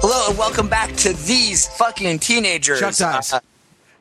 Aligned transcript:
Hello 0.00 0.28
and 0.28 0.38
welcome 0.38 0.68
back 0.68 0.94
to 0.94 1.12
these 1.14 1.66
fucking 1.66 2.20
teenagers. 2.20 2.78
Chuck 2.78 2.94
dies. 2.94 3.47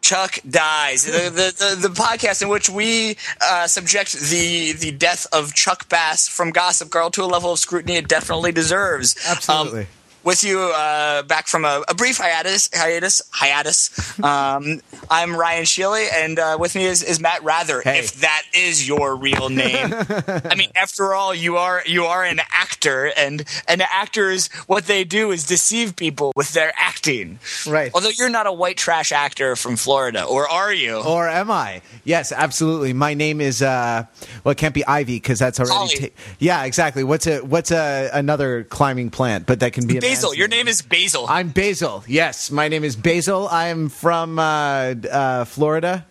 Chuck 0.07 0.39
dies. 0.49 1.03
the, 1.03 1.11
the, 1.11 1.75
the, 1.81 1.87
the 1.89 1.93
podcast 1.93 2.41
in 2.41 2.47
which 2.47 2.69
we 2.69 3.17
uh, 3.41 3.67
subject 3.67 4.13
the 4.13 4.71
the 4.71 4.91
death 4.91 5.27
of 5.33 5.53
Chuck 5.53 5.89
Bass 5.89 6.29
from 6.29 6.51
Gossip 6.51 6.89
Girl 6.89 7.09
to 7.09 7.23
a 7.23 7.25
level 7.25 7.51
of 7.51 7.59
scrutiny 7.59 7.97
it 7.97 8.07
definitely 8.07 8.53
deserves. 8.53 9.17
Absolutely. 9.27 9.81
Um, 9.81 9.87
with 10.27 10.43
you 10.43 10.59
uh, 10.59 11.23
back 11.23 11.47
from 11.47 11.63
a, 11.63 11.85
a 11.87 11.95
brief 11.95 12.17
hiatus, 12.17 12.69
hiatus, 12.73 13.21
hiatus. 13.31 14.19
Um, 14.21 14.81
I'm 15.09 15.33
Ryan 15.33 15.63
Sheely, 15.63 16.05
and 16.13 16.37
uh, 16.37 16.57
with 16.59 16.75
me 16.75 16.83
is, 16.83 17.01
is 17.01 17.21
Matt 17.21 17.43
Wrather. 17.43 17.81
Hey. 17.81 17.99
If 17.99 18.19
that 18.19 18.43
is 18.53 18.85
your 18.85 19.15
real 19.15 19.47
name, 19.47 19.93
I 20.27 20.55
mean, 20.57 20.69
after 20.75 21.13
all, 21.13 21.33
you 21.33 21.55
are 21.55 21.81
you 21.85 22.03
are 22.03 22.25
an 22.25 22.41
actor, 22.51 23.09
and 23.15 23.45
and 23.69 23.81
actors 23.81 24.47
what 24.67 24.85
they 24.87 25.05
do 25.05 25.31
is 25.31 25.45
deceive 25.45 25.95
people 25.95 26.33
with 26.35 26.51
their 26.51 26.73
acting. 26.75 27.39
Right. 27.65 27.89
Although 27.93 28.09
you're 28.09 28.29
not 28.29 28.47
a 28.47 28.53
white 28.53 28.75
trash 28.75 29.13
actor 29.13 29.55
from 29.55 29.77
Florida, 29.77 30.25
or 30.25 30.49
are 30.49 30.73
you? 30.73 30.97
Or 30.97 31.29
am 31.29 31.49
I? 31.49 31.81
Yes, 32.03 32.33
absolutely. 32.33 32.91
My 32.91 33.13
name 33.13 33.39
is 33.39 33.61
uh 33.61 34.03
well 34.43 34.51
it 34.51 34.57
can't 34.57 34.73
be 34.73 34.85
ivy 34.85 35.15
because 35.15 35.39
that's 35.39 35.57
already 35.57 36.09
ta- 36.09 36.15
Yeah, 36.37 36.65
exactly. 36.65 37.05
What's 37.05 37.27
a 37.27 37.39
what's 37.39 37.71
a 37.71 38.09
another 38.11 38.65
climbing 38.65 39.09
plant 39.09 39.45
but 39.45 39.61
that 39.61 39.71
can 39.71 39.87
be 39.87 39.97
a 39.97 40.01
Basil. 40.17 40.33
Your 40.33 40.47
name 40.47 40.67
is 40.67 40.81
Basil. 40.81 41.25
I'm 41.29 41.49
Basil. 41.49 42.03
Yes, 42.07 42.49
my 42.51 42.67
name 42.67 42.83
is 42.83 42.95
Basil. 42.95 43.47
I 43.47 43.67
am 43.67 43.89
from 43.89 44.39
uh, 44.39 44.95
uh, 45.11 45.45
Florida. 45.45 46.05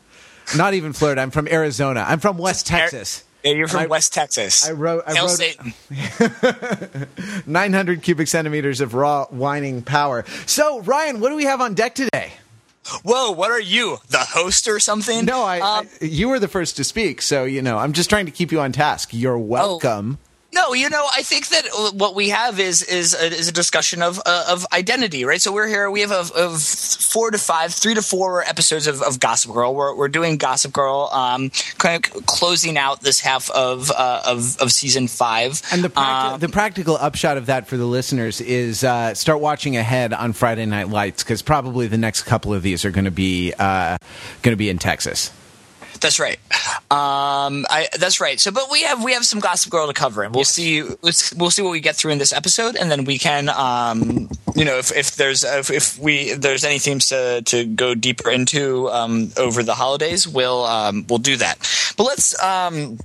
Not 0.56 0.74
even 0.74 0.92
Florida. 0.92 1.20
I'm 1.20 1.30
from 1.32 1.48
Arizona. 1.48 2.04
I'm 2.06 2.20
from 2.20 2.38
West 2.38 2.66
Texas. 2.68 3.24
yeah, 3.42 3.52
you're 3.52 3.66
from 3.68 3.80
I- 3.80 3.86
West 3.86 4.14
Texas. 4.14 4.68
I 4.68 4.72
wrote- 4.72 5.02
I 5.08 5.14
Hail 5.14 5.26
wrote- 5.26 5.30
Satan. 5.36 5.74
900 7.46 8.02
cubic 8.02 8.28
centimeters 8.28 8.80
of 8.80 8.94
raw 8.94 9.24
whining 9.26 9.82
power. 9.82 10.24
So, 10.46 10.80
Ryan, 10.82 11.18
what 11.20 11.30
do 11.30 11.36
we 11.36 11.44
have 11.44 11.60
on 11.60 11.74
deck 11.74 11.94
today? 11.96 12.32
Whoa, 13.02 13.32
what 13.32 13.50
are 13.50 13.60
you? 13.60 13.98
The 14.10 14.18
host 14.18 14.68
or 14.68 14.78
something? 14.78 15.24
No, 15.24 15.42
I, 15.42 15.58
Um, 15.58 15.88
I 16.00 16.04
you 16.04 16.28
were 16.28 16.38
the 16.38 16.46
first 16.46 16.76
to 16.76 16.84
speak, 16.84 17.20
so 17.20 17.42
you 17.44 17.60
know 17.60 17.78
I'm 17.78 17.92
just 17.92 18.08
trying 18.08 18.26
to 18.26 18.32
keep 18.32 18.52
you 18.52 18.60
on 18.60 18.70
task. 18.70 19.08
You're 19.12 19.38
welcome. 19.38 20.18
No, 20.56 20.72
you 20.72 20.88
know, 20.88 21.06
I 21.14 21.22
think 21.22 21.48
that 21.48 21.66
what 21.94 22.14
we 22.14 22.30
have 22.30 22.58
is 22.58 22.82
is 22.82 23.12
a, 23.14 23.26
is 23.26 23.48
a 23.48 23.52
discussion 23.52 24.00
of 24.02 24.18
uh, 24.24 24.46
of 24.48 24.66
identity, 24.72 25.24
right? 25.26 25.40
So 25.40 25.52
we're 25.52 25.68
here. 25.68 25.90
We 25.90 26.00
have 26.00 26.10
a, 26.10 26.24
of 26.34 26.62
four 26.62 27.30
to 27.30 27.36
five, 27.38 27.74
three 27.74 27.92
to 27.94 28.00
four 28.02 28.42
episodes 28.42 28.86
of, 28.86 29.02
of 29.02 29.20
Gossip 29.20 29.52
Girl. 29.52 29.74
We're 29.74 29.94
we're 29.94 30.08
doing 30.08 30.38
Gossip 30.38 30.72
Girl, 30.72 31.10
um, 31.12 31.50
kind 31.76 32.02
of 32.02 32.24
closing 32.24 32.78
out 32.78 33.02
this 33.02 33.20
half 33.20 33.50
of 33.50 33.90
uh, 33.90 34.22
of 34.26 34.56
of 34.58 34.72
season 34.72 35.08
five. 35.08 35.60
And 35.70 35.84
the 35.84 35.90
practi- 35.90 36.32
Um, 36.32 36.40
the 36.40 36.48
practical 36.48 36.96
upshot 36.96 37.36
of 37.36 37.46
that 37.46 37.66
for 37.68 37.76
the 37.76 37.84
listeners 37.86 38.40
is 38.40 38.82
uh, 38.82 39.12
start 39.14 39.40
watching 39.40 39.76
ahead 39.76 40.14
on 40.14 40.32
Friday 40.32 40.64
Night 40.64 40.88
Lights 40.88 41.22
because 41.22 41.42
probably 41.42 41.86
the 41.86 41.98
next 41.98 42.22
couple 42.22 42.54
of 42.54 42.62
these 42.62 42.84
are 42.86 42.90
going 42.90 43.04
to 43.04 43.10
be 43.10 43.52
uh, 43.58 43.98
going 44.42 44.52
to 44.54 44.56
be 44.56 44.70
in 44.70 44.78
Texas. 44.78 45.30
That's 46.06 46.20
right. 46.20 46.38
Um, 46.88 47.66
I, 47.68 47.88
that's 47.98 48.20
right. 48.20 48.38
So, 48.38 48.52
but 48.52 48.70
we 48.70 48.84
have 48.84 49.02
we 49.02 49.12
have 49.14 49.24
some 49.24 49.40
Gossip 49.40 49.72
Girl 49.72 49.88
to 49.88 49.92
cover, 49.92 50.22
and 50.22 50.32
we'll 50.32 50.44
see. 50.44 50.84
Let's, 51.02 51.34
we'll 51.34 51.50
see 51.50 51.62
what 51.62 51.72
we 51.72 51.80
get 51.80 51.96
through 51.96 52.12
in 52.12 52.18
this 52.18 52.32
episode, 52.32 52.76
and 52.76 52.88
then 52.88 53.06
we 53.06 53.18
can, 53.18 53.48
um, 53.48 54.30
you 54.54 54.64
know, 54.64 54.78
if, 54.78 54.96
if 54.96 55.16
there's 55.16 55.42
if, 55.42 55.68
if 55.72 55.98
we 55.98 56.30
if 56.30 56.42
there's 56.42 56.62
any 56.62 56.78
themes 56.78 57.08
to 57.08 57.42
to 57.46 57.64
go 57.64 57.96
deeper 57.96 58.30
into 58.30 58.88
um, 58.90 59.32
over 59.36 59.64
the 59.64 59.74
holidays, 59.74 60.28
we'll 60.28 60.64
um, 60.64 61.04
we'll 61.08 61.18
do 61.18 61.36
that. 61.38 61.58
But 61.96 62.04
let's. 62.04 62.40
Um, 62.40 62.98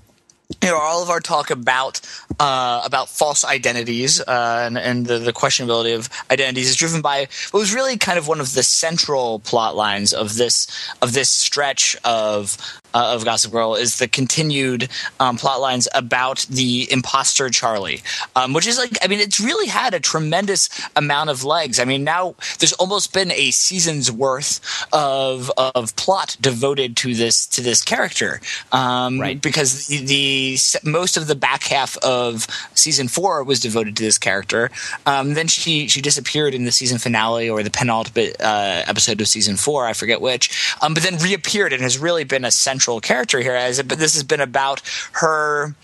you 0.62 0.70
know, 0.70 0.78
all 0.78 1.02
of 1.02 1.09
our 1.09 1.20
talk 1.20 1.50
about 1.50 2.02
uh, 2.40 2.81
about 2.84 3.09
false 3.09 3.46
identities 3.46 4.20
uh, 4.20 4.64
and, 4.66 4.78
and 4.78 5.06
the, 5.06 5.18
the 5.18 5.34
questionability 5.34 5.96
of 5.96 6.09
identities 6.30 6.70
is 6.70 6.75
driven 6.75 7.02
by 7.02 7.28
what 7.52 7.59
was 7.59 7.74
really 7.74 7.98
kind 7.98 8.18
of 8.18 8.28
one 8.28 8.42
of 8.42 8.54
the 8.54 8.62
central 8.62 9.40
plot 9.40 9.75
lines 9.75 10.14
of 10.14 10.36
this 10.36 10.68
of 11.02 11.14
this 11.14 11.30
stretch 11.30 11.96
of 12.04 12.58
uh, 12.94 13.13
of 13.16 13.25
Gossip 13.25 13.52
Girl 13.52 13.75
is 13.75 13.97
the 13.97 14.07
continued 14.07 14.90
um, 15.19 15.38
plot 15.38 15.62
lines 15.62 15.88
about 15.94 16.46
the 16.50 16.88
imposter 16.91 17.50
Charlie, 17.50 18.02
um, 18.35 18.53
which 18.53 18.68
is 18.68 18.78
like 18.78 18.97
I 19.03 19.07
mean 19.07 19.19
it's 19.19 19.40
really 19.40 19.68
had 19.68 19.94
a 19.94 20.00
tremendous 20.00 20.69
amount 20.96 21.30
of 21.30 21.44
legs. 21.44 21.80
I 21.80 21.85
mean 21.85 22.03
now 22.03 22.35
there's 22.59 22.74
almost 22.74 23.13
been 23.13 23.31
a 23.31 23.51
season's 23.51 24.12
worth 24.12 24.59
of 24.91 25.51
of 25.57 25.96
plot 25.96 26.35
devoted 26.41 26.97
to 26.97 27.13
this 27.13 27.46
to 27.47 27.62
this 27.62 27.81
character, 27.84 28.41
um, 28.72 29.22
Right. 29.22 29.41
Because 29.41 29.88
the, 29.88 29.97
the 30.06 30.57
most 30.84 31.16
of 31.18 31.28
the 31.28 31.35
back 31.35 31.63
half 31.63 31.97
of 31.97 32.47
season 32.74 33.07
four 33.07 33.44
was 33.44 33.59
devoted 33.59 33.96
to 33.97 34.03
this 34.03 34.18
character. 34.18 34.72
Um, 35.06 35.34
then 35.35 35.47
she 35.47 35.88
she 35.88 36.01
disappeared 36.01 36.53
in 36.53 36.66
the 36.66 36.72
season 36.72 36.97
finale 36.97 37.50
or 37.50 37.63
the 37.63 37.69
penultimate 37.69 38.41
uh, 38.41 38.84
episode 38.88 39.22
of 39.22 39.28
season 39.28 39.56
four, 39.56 39.85
I 39.85 39.94
forget 39.94 40.22
which. 40.22 40.75
Um, 40.81 40.94
but 40.94 41.03
then 41.03 41.18
reappeared 41.18 41.72
and 41.74 41.81
has 41.84 41.97
really 42.00 42.24
been 42.24 42.46
a 42.46 42.51
central 42.51 42.81
character 43.02 43.40
here. 43.40 43.56
As 43.56 43.80
it, 43.80 43.88
but 43.88 44.00
this 44.00 44.14
has 44.14 44.24
been 44.24 44.42
about 44.42 44.81
her, 45.14 45.75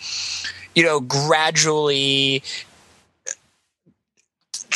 you 0.76 0.84
know, 0.84 1.00
gradually 1.00 2.44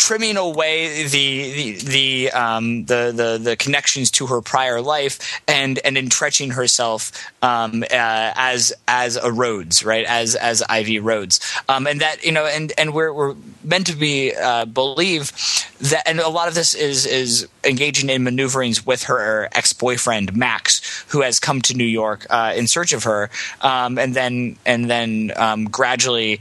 trimming 0.01 0.35
away 0.35 1.03
the 1.03 1.53
the 1.53 1.71
the, 1.85 2.31
um, 2.31 2.85
the 2.85 3.13
the 3.15 3.39
the 3.41 3.55
connections 3.55 4.09
to 4.09 4.25
her 4.25 4.41
prior 4.41 4.81
life 4.81 5.39
and 5.47 5.77
and 5.85 5.95
entrenching 5.95 6.49
herself 6.49 7.11
um, 7.43 7.83
uh, 7.83 7.87
as 8.35 8.73
as 8.87 9.15
a 9.15 9.31
Rhodes, 9.31 9.85
right? 9.85 10.05
As 10.05 10.33
as 10.33 10.63
Ivy 10.63 10.97
Rhodes, 10.97 11.39
um, 11.69 11.85
and 11.85 12.01
that 12.01 12.25
you 12.25 12.31
know, 12.31 12.47
and 12.47 12.73
and 12.79 12.95
we're 12.95 13.13
we're 13.13 13.35
meant 13.63 13.87
to 13.87 13.95
be 13.95 14.33
uh, 14.35 14.65
believe 14.65 15.31
that, 15.79 16.07
and 16.07 16.19
a 16.19 16.29
lot 16.29 16.47
of 16.47 16.55
this 16.55 16.73
is 16.73 17.05
is 17.05 17.47
engaging 17.63 18.09
in 18.09 18.23
maneuverings 18.23 18.83
with 18.83 19.03
her 19.03 19.49
ex 19.51 19.71
boyfriend 19.71 20.35
Max, 20.35 21.05
who 21.09 21.21
has 21.21 21.39
come 21.39 21.61
to 21.61 21.75
New 21.75 21.83
York 21.83 22.25
uh, 22.31 22.53
in 22.55 22.67
search 22.67 22.91
of 22.91 23.03
her, 23.03 23.29
um, 23.61 23.99
and 23.99 24.15
then 24.15 24.57
and 24.65 24.89
then 24.89 25.31
um, 25.35 25.65
gradually 25.65 26.39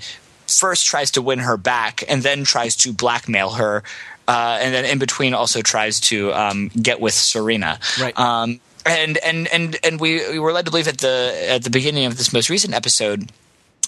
first 0.51 0.87
tries 0.87 1.11
to 1.13 1.23
win 1.23 1.39
her 1.39 1.57
back 1.57 2.03
and 2.09 2.23
then 2.23 2.45
tries 2.45 2.77
to 2.77 2.93
blackmail 2.93 3.51
her 3.51 3.83
uh, 4.29 4.59
and 4.61 4.75
then 4.75 4.85
in 4.85 4.99
between 4.99 5.35
also 5.35 5.61
tries 5.63 5.99
to 6.01 6.33
um, 6.33 6.69
get 6.81 7.01
with 7.01 7.15
Serena 7.15 7.79
Right. 8.01 8.17
um, 8.19 8.61
and 8.87 9.19
and 9.19 9.47
and 9.49 9.77
and 9.85 10.01
we, 10.01 10.27
we 10.31 10.39
were 10.39 10.53
led 10.53 10.65
to 10.65 10.71
believe 10.71 10.89
at 10.89 10.99
the 10.99 11.35
at 11.49 11.65
the 11.65 11.71
beginning 11.71 12.07
of 12.07 12.17
this 12.17 12.33
most 12.33 12.49
recent 12.49 12.75
episode 12.75 13.31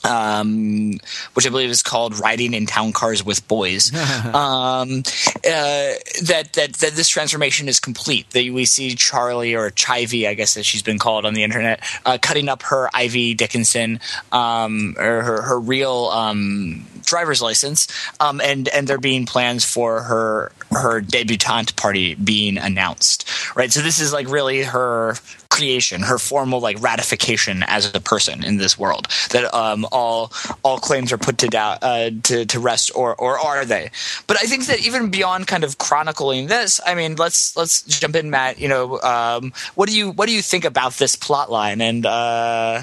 um, 0.05 0.99
which 1.35 1.47
I 1.47 1.51
believe 1.51 1.71
is 1.71 1.83
called 1.83 2.19
"Riding 2.19 2.55
in 2.55 2.67
Town 2.67 2.93
Cars 2.93 3.25
with 3.25 3.47
Boys." 3.49 3.95
um, 4.27 5.03
uh, 5.05 5.93
that 6.25 6.51
that 6.55 6.75
that 6.75 6.93
this 6.95 7.09
transformation 7.09 7.69
is 7.69 7.81
complete. 7.81 8.31
That 8.31 8.51
we 8.53 8.65
see 8.65 8.95
Charlie 8.95 9.55
or 9.55 9.71
Chivy, 9.71 10.29
I 10.29 10.35
guess 10.35 10.57
as 10.57 10.67
she's 10.67 10.83
been 10.83 10.99
called 10.99 11.25
on 11.25 11.35
the 11.35 11.43
internet, 11.43 11.83
uh, 12.05 12.19
cutting 12.21 12.49
up 12.49 12.63
her 12.65 12.89
Ivy 12.95 13.35
Dickinson, 13.35 14.01
um, 14.31 14.97
or 14.99 15.23
her 15.23 15.43
her 15.43 15.61
real. 15.61 16.07
Um, 16.13 16.87
driver's 17.05 17.43
license 17.43 17.89
um, 18.21 18.41
and 18.41 18.69
and 18.69 18.87
there 18.87 18.99
being 18.99 19.27
plans 19.27 19.65
for 19.65 20.03
her 20.03 20.53
her 20.71 21.01
debutante 21.01 21.77
party 21.77 22.15
being 22.15 22.57
announced 22.57 23.29
right 23.57 23.73
so 23.73 23.83
this 23.83 24.01
is 24.01 24.13
like 24.13 24.29
really 24.29 24.63
her 24.63 25.15
creation 25.53 26.01
her 26.01 26.19
formal 26.19 26.61
like 26.61 26.81
ratification 26.81 27.63
as 27.69 27.95
a 27.95 28.01
person 28.01 28.43
in 28.43 28.57
this 28.57 28.79
world 28.79 29.07
that 29.31 29.53
um, 29.53 29.87
all 29.93 30.33
all 30.63 30.79
claims 30.79 31.13
are 31.13 31.19
put 31.19 31.37
to 31.37 31.47
doubt 31.47 31.79
uh, 31.83 32.11
to 32.23 32.47
to 32.47 32.59
rest 32.59 32.91
or 32.95 33.15
or 33.17 33.39
are 33.39 33.65
they 33.67 33.91
but 34.27 34.39
i 34.43 34.47
think 34.47 34.65
that 34.65 34.81
even 34.81 35.11
beyond 35.11 35.47
kind 35.47 35.63
of 35.63 35.77
chronicling 35.77 36.47
this 36.47 36.81
i 36.87 36.95
mean 36.95 37.17
let's 37.17 37.55
let's 37.55 37.83
jump 37.83 38.17
in 38.17 38.31
matt 38.31 38.59
you 38.59 38.67
know 38.67 38.99
um, 39.03 39.53
what 39.75 39.91
do 39.91 39.95
you 39.95 40.11
what 40.13 40.27
do 40.27 40.35
you 40.35 40.41
think 40.41 40.65
about 40.65 40.95
this 40.95 41.15
plot 41.15 41.51
line 41.51 41.83
and 41.83 42.07
uh 42.07 42.83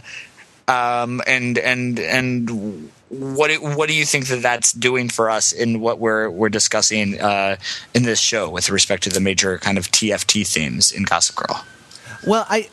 um, 0.67 1.21
and 1.25 1.57
and 1.57 1.97
and 1.97 2.91
what 3.09 3.51
what 3.61 3.89
do 3.89 3.95
you 3.95 4.05
think 4.05 4.27
that 4.27 4.43
that's 4.43 4.71
doing 4.71 5.09
for 5.09 5.31
us 5.31 5.51
in 5.51 5.79
what 5.79 5.97
we're 5.97 6.29
we're 6.29 6.49
discussing 6.49 7.19
uh, 7.19 7.57
in 7.95 8.03
this 8.03 8.19
show 8.19 8.47
with 8.47 8.69
respect 8.69 9.01
to 9.03 9.09
the 9.09 9.19
major 9.19 9.57
kind 9.57 9.79
of 9.79 9.89
TFT 9.89 10.47
themes 10.47 10.91
in 10.91 11.03
Gossip 11.03 11.35
Girl? 11.35 11.65
Well, 12.25 12.45
I 12.49 12.67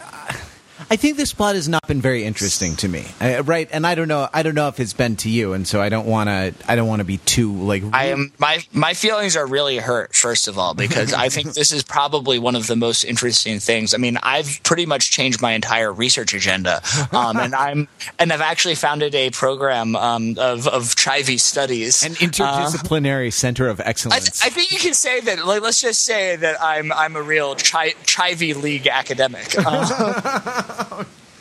I 0.89 0.97
think 0.97 1.17
this 1.17 1.33
plot 1.33 1.57
has 1.57 1.69
not 1.69 1.87
been 1.89 2.01
very 2.01 2.25
interesting 2.25 2.77
to 2.77 2.89
me, 2.89 3.07
uh, 3.21 3.43
right? 3.43 3.69
And 3.73 3.85
I 3.85 3.97
don't 3.97 4.07
know, 4.07 4.29
I 4.33 4.45
don't 4.45 4.55
know 4.55 4.69
if 4.69 4.79
it's 4.79 4.93
been 4.93 5.17
to 5.17 5.29
you, 5.29 5.53
and 5.53 5.67
so 5.67 5.81
I 5.81 5.89
don't 5.89 6.07
want 6.07 6.29
to, 6.29 6.55
I 6.69 6.77
don't 6.77 6.87
want 6.87 7.01
to 7.01 7.05
be 7.05 7.19
too 7.19 7.53
like. 7.53 7.83
I 7.93 8.07
am 8.07 8.33
my 8.39 8.65
my 8.73 8.95
feelings 8.95 9.37
are 9.37 9.47
really 9.47 9.79
hurt. 9.79 10.15
First 10.15 10.47
of 10.47 10.59
all, 10.59 10.75
because 10.75 11.13
I 11.13 11.29
think 11.29 11.55
this 11.55 11.73
is 11.73 11.83
probably 11.83 12.39
one 12.39 12.55
of 12.55 12.69
the 12.69 12.77
most 12.77 13.03
interesting 13.03 13.59
things. 13.59 13.95
I 13.95 13.97
mean, 13.97 14.17
I've 14.23 14.61
pretty 14.63 14.87
much 14.87 15.11
changed 15.11 15.43
my 15.43 15.53
entire 15.53 15.93
research 15.93 16.35
agenda, 16.35 16.81
um, 17.11 17.37
and 17.37 17.55
I'm 17.55 17.89
and 18.21 18.33
I've 18.33 18.41
actually 18.41 18.77
founded 18.77 19.15
a 19.17 19.31
program 19.31 19.97
um, 19.97 20.37
of 20.39 20.69
of 20.69 20.95
Chivy 20.95 21.41
studies, 21.41 22.05
an 22.05 22.13
interdisciplinary 22.13 23.29
uh, 23.29 23.33
center 23.33 23.69
of 23.69 23.81
excellence. 23.81 24.45
I, 24.45 24.47
I, 24.47 24.51
think 24.51 24.71
you 24.71 24.79
can 24.79 24.95
say 24.95 25.21
that. 25.21 25.45
Like, 25.45 25.63
let's 25.63 25.81
just 25.81 26.05
say 26.05 26.37
that 26.37 26.63
I'm 26.63 26.93
I'm 26.93 27.17
a 27.17 27.23
real 27.23 27.57
Chi- 27.57 27.95
Chivy 28.05 28.55
League 28.55 28.87
academic. 28.87 29.53
Uh, 29.59 30.75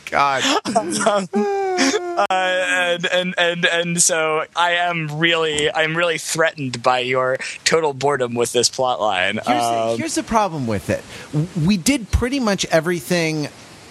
God. 0.06 0.44
um, 0.76 1.28
uh, 1.34 2.26
and, 2.30 3.06
and 3.06 3.36
and 3.38 3.66
and 3.66 4.02
so 4.02 4.46
I 4.56 4.74
am 4.74 5.20
really 5.20 5.72
I'm 5.72 5.98
really 5.98 6.18
threatened 6.18 6.82
by 6.84 7.00
your 7.00 7.38
total 7.64 7.94
boredom 7.94 8.36
with 8.36 8.52
this 8.54 8.70
plot 8.70 9.02
line. 9.02 9.40
Here's, 9.46 9.64
um, 9.64 9.90
the, 9.92 9.98
here's 9.98 10.16
the 10.16 10.24
problem 10.24 10.68
with 10.68 10.90
it. 10.90 11.04
We 11.66 11.78
did 11.78 12.12
pretty 12.12 12.40
much 12.40 12.66
everything. 12.66 13.50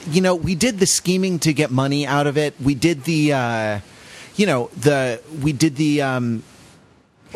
You 0.08 0.20
know, 0.20 0.35
we 0.35 0.55
did 0.55 0.79
the 0.79 0.87
scheming 0.87 1.38
to 1.41 1.52
get 1.52 1.70
money 1.70 2.06
out 2.06 2.26
of 2.26 2.37
it. 2.37 2.55
We 2.62 2.75
did 2.75 3.05
the, 3.05 3.32
uh, 3.32 3.81
you 4.37 4.46
know, 4.46 4.70
the 4.76 5.20
we 5.43 5.52
did 5.52 5.76
the. 5.76 6.02
Um, 6.02 6.43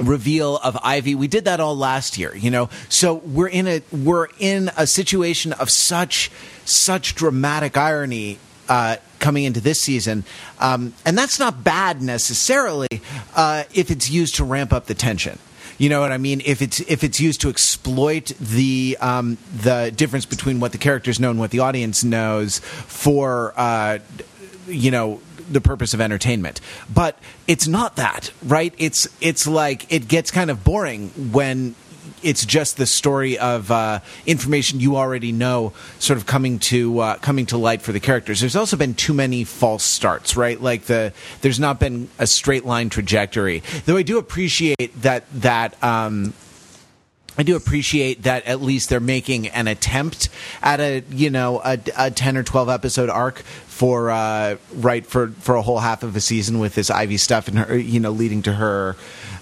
reveal 0.01 0.57
of 0.59 0.79
Ivy. 0.83 1.15
We 1.15 1.29
did 1.29 1.45
that 1.45 1.61
all 1.61 1.77
last 1.77 2.19
year, 2.19 2.35
you 2.35 2.51
know. 2.51 2.71
So 2.89 3.15
we're 3.15 3.49
in 3.49 3.67
a 3.67 3.83
we're 3.93 4.29
in 4.39 4.71
a 4.77 4.87
situation 4.87 5.53
of 5.53 5.71
such 5.71 6.31
such 6.65 7.15
dramatic 7.15 7.77
irony 7.77 8.39
uh, 8.69 8.97
coming 9.19 9.45
into 9.45 9.61
this 9.61 9.81
season, 9.81 10.25
um, 10.59 10.95
and 11.05 11.17
that's 11.17 11.39
not 11.39 11.65
bad 11.65 12.03
necessarily 12.03 12.89
uh, 13.35 13.65
if 13.75 13.91
it's 13.91 14.11
used 14.11 14.37
to 14.37 14.45
ramp 14.45 14.73
up 14.73 14.87
the 14.87 14.95
tension. 14.95 15.39
You 15.79 15.89
know 15.89 16.01
what 16.01 16.11
I 16.11 16.19
mean? 16.19 16.43
If 16.45 16.61
it's 16.61 16.81
if 16.81 17.05
it's 17.05 17.21
used 17.21 17.41
to 17.43 17.49
exploit 17.49 18.33
the 18.41 18.99
um, 19.01 19.39
the 19.63 19.93
difference 19.95 20.27
between 20.27 20.59
what 20.59 20.73
the 20.73 20.79
characters 20.79 21.21
know 21.21 21.31
and 21.31 21.39
what 21.39 21.53
the 21.53 21.61
audience 21.61 22.03
knows 22.03 22.59
for 22.59 23.55
uh, 23.57 24.01
you 24.69 24.91
know 24.91 25.21
the 25.51 25.61
purpose 25.61 25.95
of 25.95 26.01
entertainment. 26.01 26.61
But 26.93 27.19
it's 27.47 27.67
not 27.67 27.97
that, 27.97 28.33
right? 28.45 28.75
It's 28.79 29.09
it's 29.21 29.47
like 29.47 29.93
it 29.93 30.09
gets 30.09 30.31
kind 30.31 30.51
of 30.51 30.65
boring 30.65 31.09
when 31.33 31.75
it's 32.23 32.45
just 32.45 32.77
the 32.77 32.87
story 32.87 33.39
of 33.39 33.71
uh, 33.71 34.01
information 34.27 34.81
you 34.81 34.97
already 34.97 35.33
know, 35.33 35.73
sort 35.99 36.17
of 36.17 36.27
coming 36.27 36.59
to 36.59 36.99
uh, 36.99 37.17
coming 37.17 37.47
to 37.47 37.57
light 37.57 37.83
for 37.83 37.93
the 37.93 38.01
characters. 38.01 38.41
There's 38.41 38.57
also 38.57 38.77
been 38.77 38.95
too 38.95 39.15
many 39.15 39.45
false 39.45 39.85
starts, 39.85 40.37
right? 40.37 40.61
Like 40.61 40.85
the 40.85 41.13
there's 41.41 41.61
not 41.61 41.81
been 41.81 42.09
a 42.19 42.27
straight 42.27 42.65
line 42.65 42.91
trajectory. 42.91 43.63
Though 43.87 43.97
I 43.97 44.03
do 44.03 44.19
appreciate 44.19 45.01
that 45.03 45.25
that. 45.41 45.83
Um, 45.83 46.35
I 47.39 47.45
do 47.45 47.55
appreciate 47.55 48.25
that 48.25 48.47
at 48.47 48.61
least 48.61 48.89
they're 48.89 48.99
making 48.99 49.47
an 49.49 49.69
attempt 49.69 50.29
at 50.61 50.81
a 50.81 51.05
you 51.09 51.31
know 51.31 51.61
a, 51.65 51.79
a 51.97 52.11
ten 52.11 52.37
or 52.37 52.43
twelve 52.43 52.69
episode 52.69 53.09
arc 53.09 53.39
for 53.39 54.11
uh, 54.11 54.57
right 54.75 55.07
for 55.07 55.29
for 55.29 55.55
a 55.55 55.63
whole 55.63 55.79
half 55.79 56.03
of 56.03 56.17
a 56.17 56.21
season 56.21 56.59
with 56.59 56.75
this 56.75 56.91
Ivy 56.91 57.17
stuff 57.17 57.47
and 57.47 57.61
her 57.61 57.79
you 57.79 58.01
know 58.01 58.11
leading 58.11 58.43
to 58.43 58.53
her 58.53 58.97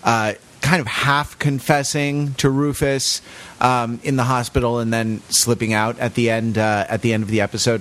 uh, 0.04 0.34
kind 0.60 0.80
of 0.80 0.86
half 0.86 1.38
confessing 1.38 2.34
to 2.34 2.50
Rufus 2.50 3.22
um, 3.62 3.98
in 4.02 4.16
the 4.16 4.24
hospital 4.24 4.78
and 4.78 4.92
then 4.92 5.22
slipping 5.30 5.72
out 5.72 5.98
at 5.98 6.14
the 6.14 6.28
end 6.28 6.58
uh, 6.58 6.84
at 6.88 7.00
the 7.00 7.14
end 7.14 7.22
of 7.22 7.30
the 7.30 7.40
episode. 7.40 7.80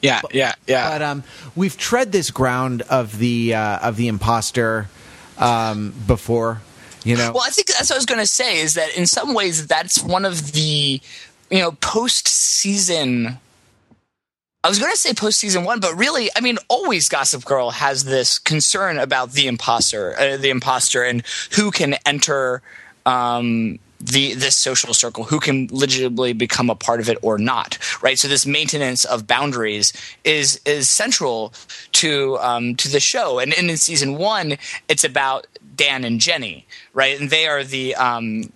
Yeah, 0.00 0.22
yeah, 0.32 0.54
yeah. 0.66 0.90
But 0.90 1.02
um, 1.02 1.24
we've 1.54 1.76
tread 1.76 2.12
this 2.12 2.30
ground 2.30 2.82
of 2.82 3.18
the 3.18 3.54
uh, 3.54 3.78
of 3.80 3.96
the 3.96 4.08
imposter 4.08 4.88
um, 5.36 5.92
before 6.06 6.62
you 7.04 7.16
know? 7.16 7.32
Well, 7.32 7.44
I 7.44 7.50
think 7.50 7.68
that's 7.68 7.90
what 7.90 7.96
I 7.96 7.98
was 7.98 8.06
going 8.06 8.20
to 8.20 8.26
say. 8.26 8.58
Is 8.58 8.74
that 8.74 8.96
in 8.96 9.06
some 9.06 9.34
ways 9.34 9.66
that's 9.66 10.02
one 10.02 10.24
of 10.24 10.52
the 10.52 11.00
you 11.50 11.58
know 11.58 11.72
post 11.72 12.28
season. 12.28 13.38
I 14.64 14.68
was 14.68 14.80
going 14.80 14.90
to 14.90 14.98
say 14.98 15.14
post 15.14 15.38
season 15.38 15.64
one, 15.64 15.78
but 15.78 15.96
really, 15.96 16.30
I 16.36 16.40
mean, 16.40 16.58
always 16.68 17.08
Gossip 17.08 17.44
Girl 17.44 17.70
has 17.70 18.04
this 18.04 18.40
concern 18.40 18.98
about 18.98 19.32
the 19.32 19.46
imposter, 19.46 20.18
uh, 20.18 20.36
the 20.36 20.50
imposter, 20.50 21.04
and 21.04 21.22
who 21.52 21.70
can 21.70 21.94
enter 22.04 22.60
um, 23.06 23.78
the 24.00 24.34
this 24.34 24.56
social 24.56 24.94
circle 24.94 25.24
who 25.24 25.40
can 25.40 25.68
legitimately 25.70 26.32
become 26.32 26.70
a 26.70 26.74
part 26.74 27.00
of 27.00 27.08
it 27.08 27.18
or 27.22 27.38
not 27.38 27.78
right 28.02 28.18
so 28.18 28.28
this 28.28 28.46
maintenance 28.46 29.04
of 29.04 29.26
boundaries 29.26 29.92
is 30.24 30.60
is 30.64 30.88
central 30.88 31.52
to 31.92 32.38
um, 32.38 32.76
to 32.76 32.88
the 32.88 33.00
show 33.00 33.38
and, 33.38 33.52
and 33.54 33.70
in 33.70 33.76
season 33.76 34.16
one 34.16 34.56
it's 34.88 35.04
about 35.04 35.46
Dan 35.78 36.04
and 36.04 36.20
Jenny, 36.20 36.66
right? 36.92 37.18
And 37.18 37.30
they 37.30 37.46
are 37.46 37.64
the 37.64 37.94
um, 37.94 38.52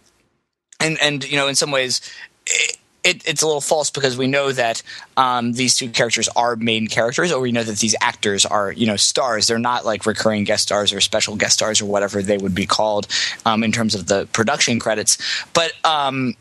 and 0.78 0.98
and 1.00 1.24
you 1.24 1.36
know 1.36 1.48
in 1.48 1.54
some 1.54 1.70
ways. 1.70 2.02
It, 2.46 2.76
it, 3.04 3.26
it's 3.26 3.42
a 3.42 3.46
little 3.46 3.60
false 3.60 3.90
because 3.90 4.16
we 4.16 4.26
know 4.26 4.52
that 4.52 4.82
um, 5.16 5.52
these 5.52 5.76
two 5.76 5.88
characters 5.88 6.28
are 6.36 6.56
main 6.56 6.86
characters, 6.86 7.32
or 7.32 7.40
we 7.40 7.52
know 7.52 7.62
that 7.62 7.78
these 7.78 7.96
actors 8.00 8.44
are, 8.44 8.72
you 8.72 8.86
know, 8.86 8.96
stars. 8.96 9.46
They're 9.46 9.58
not 9.58 9.84
like 9.84 10.06
recurring 10.06 10.44
guest 10.44 10.64
stars 10.64 10.92
or 10.92 11.00
special 11.00 11.36
guest 11.36 11.54
stars 11.54 11.80
or 11.80 11.86
whatever 11.86 12.22
they 12.22 12.38
would 12.38 12.54
be 12.54 12.66
called 12.66 13.08
um, 13.44 13.64
in 13.64 13.72
terms 13.72 13.94
of 13.94 14.06
the 14.06 14.26
production 14.32 14.78
credits. 14.78 15.18
But 15.52 15.72
um, 15.84 16.36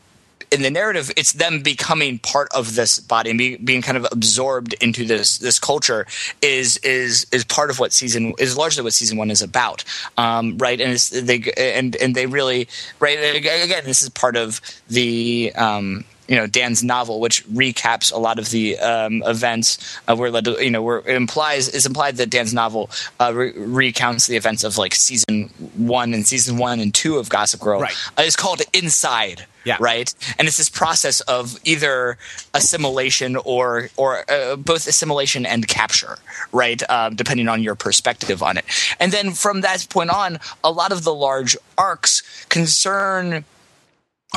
in 0.51 0.61
the 0.61 0.69
narrative, 0.69 1.11
it's 1.15 1.33
them 1.33 1.61
becoming 1.61 2.19
part 2.19 2.49
of 2.53 2.75
this 2.75 2.99
body 2.99 3.29
and 3.29 3.39
be, 3.39 3.55
being 3.55 3.81
kind 3.81 3.97
of 3.97 4.05
absorbed 4.11 4.73
into 4.81 5.05
this 5.05 5.37
this 5.37 5.57
culture 5.57 6.05
is 6.41 6.77
is 6.77 7.25
is 7.31 7.45
part 7.45 7.69
of 7.69 7.79
what 7.79 7.93
season 7.93 8.33
is 8.37 8.57
largely 8.57 8.83
what 8.83 8.93
season 8.93 9.17
one 9.17 9.31
is 9.31 9.41
about, 9.41 9.83
um, 10.17 10.57
right? 10.57 10.79
And 10.79 10.97
they 10.97 11.51
and 11.57 11.95
and 11.95 12.13
they 12.13 12.25
really 12.25 12.67
right 12.99 13.35
again. 13.35 13.85
This 13.85 14.01
is 14.01 14.09
part 14.09 14.35
of 14.35 14.59
the 14.89 15.53
um, 15.55 16.03
you 16.31 16.37
know 16.37 16.47
Dan's 16.47 16.81
novel, 16.81 17.19
which 17.19 17.45
recaps 17.49 18.11
a 18.13 18.17
lot 18.17 18.39
of 18.39 18.49
the 18.51 18.79
um, 18.79 19.21
events. 19.25 19.99
Uh, 20.07 20.15
we're 20.17 20.29
led 20.29 20.45
to, 20.45 20.63
you 20.63 20.71
know, 20.71 20.81
where 20.81 20.99
it 20.99 21.17
implies 21.17 21.67
it's 21.67 21.85
implied 21.85 22.15
that 22.15 22.29
Dan's 22.29 22.53
novel 22.53 22.89
uh, 23.19 23.33
re- 23.35 23.51
recounts 23.53 24.27
the 24.27 24.37
events 24.37 24.63
of 24.63 24.77
like 24.77 24.95
season 24.95 25.49
one 25.75 26.13
and 26.13 26.25
season 26.25 26.57
one 26.57 26.79
and 26.79 26.93
two 26.93 27.17
of 27.17 27.27
Gossip 27.27 27.59
Girl. 27.59 27.81
Right. 27.81 27.93
Uh, 28.17 28.23
it's 28.23 28.37
called 28.37 28.61
Inside. 28.71 29.45
Yeah. 29.65 29.75
Right. 29.79 30.11
And 30.39 30.47
it's 30.47 30.57
this 30.57 30.69
process 30.69 31.19
of 31.21 31.59
either 31.65 32.17
assimilation 32.53 33.35
or 33.35 33.89
or 33.97 34.23
uh, 34.31 34.55
both 34.55 34.87
assimilation 34.87 35.45
and 35.45 35.67
capture. 35.67 36.17
Right. 36.53 36.81
Uh, 36.87 37.09
depending 37.09 37.49
on 37.49 37.61
your 37.61 37.75
perspective 37.75 38.41
on 38.41 38.55
it. 38.55 38.63
And 39.01 39.11
then 39.11 39.33
from 39.33 39.61
that 39.61 39.85
point 39.89 40.11
on, 40.11 40.39
a 40.63 40.71
lot 40.71 40.93
of 40.93 41.03
the 41.03 41.13
large 41.13 41.57
arcs 41.77 42.23
concern 42.47 43.43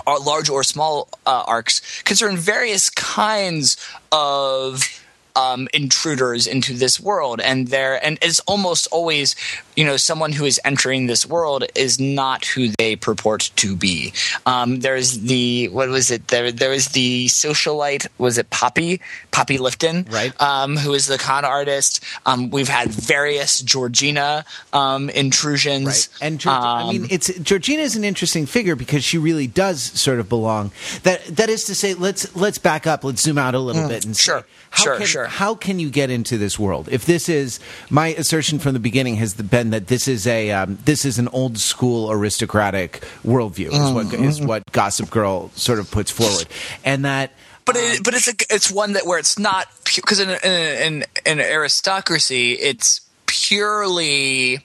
large 0.07 0.49
or 0.49 0.63
small 0.63 1.09
uh, 1.27 1.45
arcs 1.47 2.03
concern 2.03 2.37
various 2.37 2.91
kinds 2.91 3.77
of 4.13 5.04
um, 5.37 5.69
intruders 5.75 6.47
into 6.47 6.75
this 6.75 7.01
world, 7.01 7.41
and 7.41 7.69
there 7.69 8.05
and 8.05 8.19
it's 8.23 8.41
almost 8.41 8.87
always 8.93 9.35
you 9.77 9.85
know 9.85 9.97
someone 9.97 10.33
who 10.33 10.45
is 10.45 10.61
entering 10.65 11.07
this 11.07 11.27
world 11.27 11.65
is 11.75 11.99
not 11.99 12.45
who 12.45 12.69
they 12.79 12.97
purport 12.97 13.51
to 13.57 13.77
be. 13.77 14.13
Um, 14.47 14.81
there's 14.81 15.21
the 15.21 15.69
what 15.69 15.89
was 15.89 16.11
it? 16.11 16.29
There 16.29 16.53
there 16.53 16.71
was 16.71 16.89
the 16.89 17.27
socialite. 17.27 18.07
Was 18.19 18.39
it 18.39 18.51
Poppy? 18.51 19.01
Poppy 19.31 19.59
Lifton, 19.59 20.11
right? 20.13 20.41
Um, 20.41 20.77
who 20.77 20.95
is 20.95 21.07
the 21.07 21.19
con 21.19 21.45
artist? 21.45 22.03
Um, 22.27 22.51
we've 22.51 22.69
had 22.69 22.91
various 22.91 23.61
Georgina 23.61 24.45
um, 24.73 25.11
intrusions, 25.11 25.87
right. 25.87 26.09
And 26.21 26.39
Georg- 26.39 26.55
I 26.55 26.93
mean, 26.93 27.03
um, 27.03 27.09
it's 27.11 27.37
Georgina 27.39 27.83
is 27.83 27.97
an 27.97 28.05
interesting 28.05 28.47
figure 28.47 28.77
because 28.77 29.05
she 29.05 29.19
really 29.19 29.47
does 29.47 29.83
sort 29.83 30.21
of 30.21 30.29
belong. 30.29 30.71
That 31.03 31.25
that 31.27 31.49
is 31.49 31.65
to 31.65 31.75
say, 31.75 31.95
let's 31.95 32.35
let's 32.37 32.59
back 32.59 32.87
up. 32.87 33.05
Let's 33.05 33.23
zoom 33.23 33.39
out 33.39 33.55
a 33.55 33.59
little 33.59 33.83
mm, 33.83 33.89
bit 33.89 34.05
and 34.05 34.17
sure, 34.17 34.41
say, 34.41 34.47
how 34.75 34.83
sure, 34.83 34.97
can, 34.97 35.07
sure. 35.07 35.27
How 35.27 35.55
can 35.55 35.79
you 35.79 35.89
get 35.89 36.11
into 36.11 36.37
this 36.37 36.59
world 36.59 36.89
if 36.91 37.05
this 37.07 37.29
is 37.29 37.61
my 37.91 38.09
assertion 38.09 38.59
from 38.59 38.73
the 38.73 38.81
beginning 38.81 39.15
has 39.17 39.33
been 39.35 39.71
that 39.71 39.87
this 39.87 40.09
is 40.09 40.27
a 40.27 40.51
um, 40.51 40.79
this 40.85 41.05
is 41.05 41.19
an 41.21 41.29
old 41.29 41.59
school 41.59 42.11
aristocratic 42.11 43.01
worldview 43.25 43.69
is 43.69 43.93
what 43.93 44.07
mm-hmm. 44.07 44.25
is 44.25 44.41
what 44.41 44.65
Gossip 44.73 45.11
Girl 45.11 45.51
sort 45.51 45.79
of 45.79 45.91
puts 45.93 46.11
forward, 46.11 46.49
and 46.85 47.05
that. 47.05 47.33
But 47.65 47.77
it, 47.77 48.03
but 48.03 48.15
it's 48.15 48.27
a, 48.27 48.35
it's 48.51 48.71
one 48.71 48.95
that 48.95 49.07
where 49.07 49.19
it's 49.19 49.39
not 49.39 49.69
because 49.85 50.19
in, 50.19 50.31
in 50.31 51.05
in 51.25 51.39
an 51.39 51.41
aristocracy 51.41 52.53
it's 52.53 53.01
purely 53.27 54.65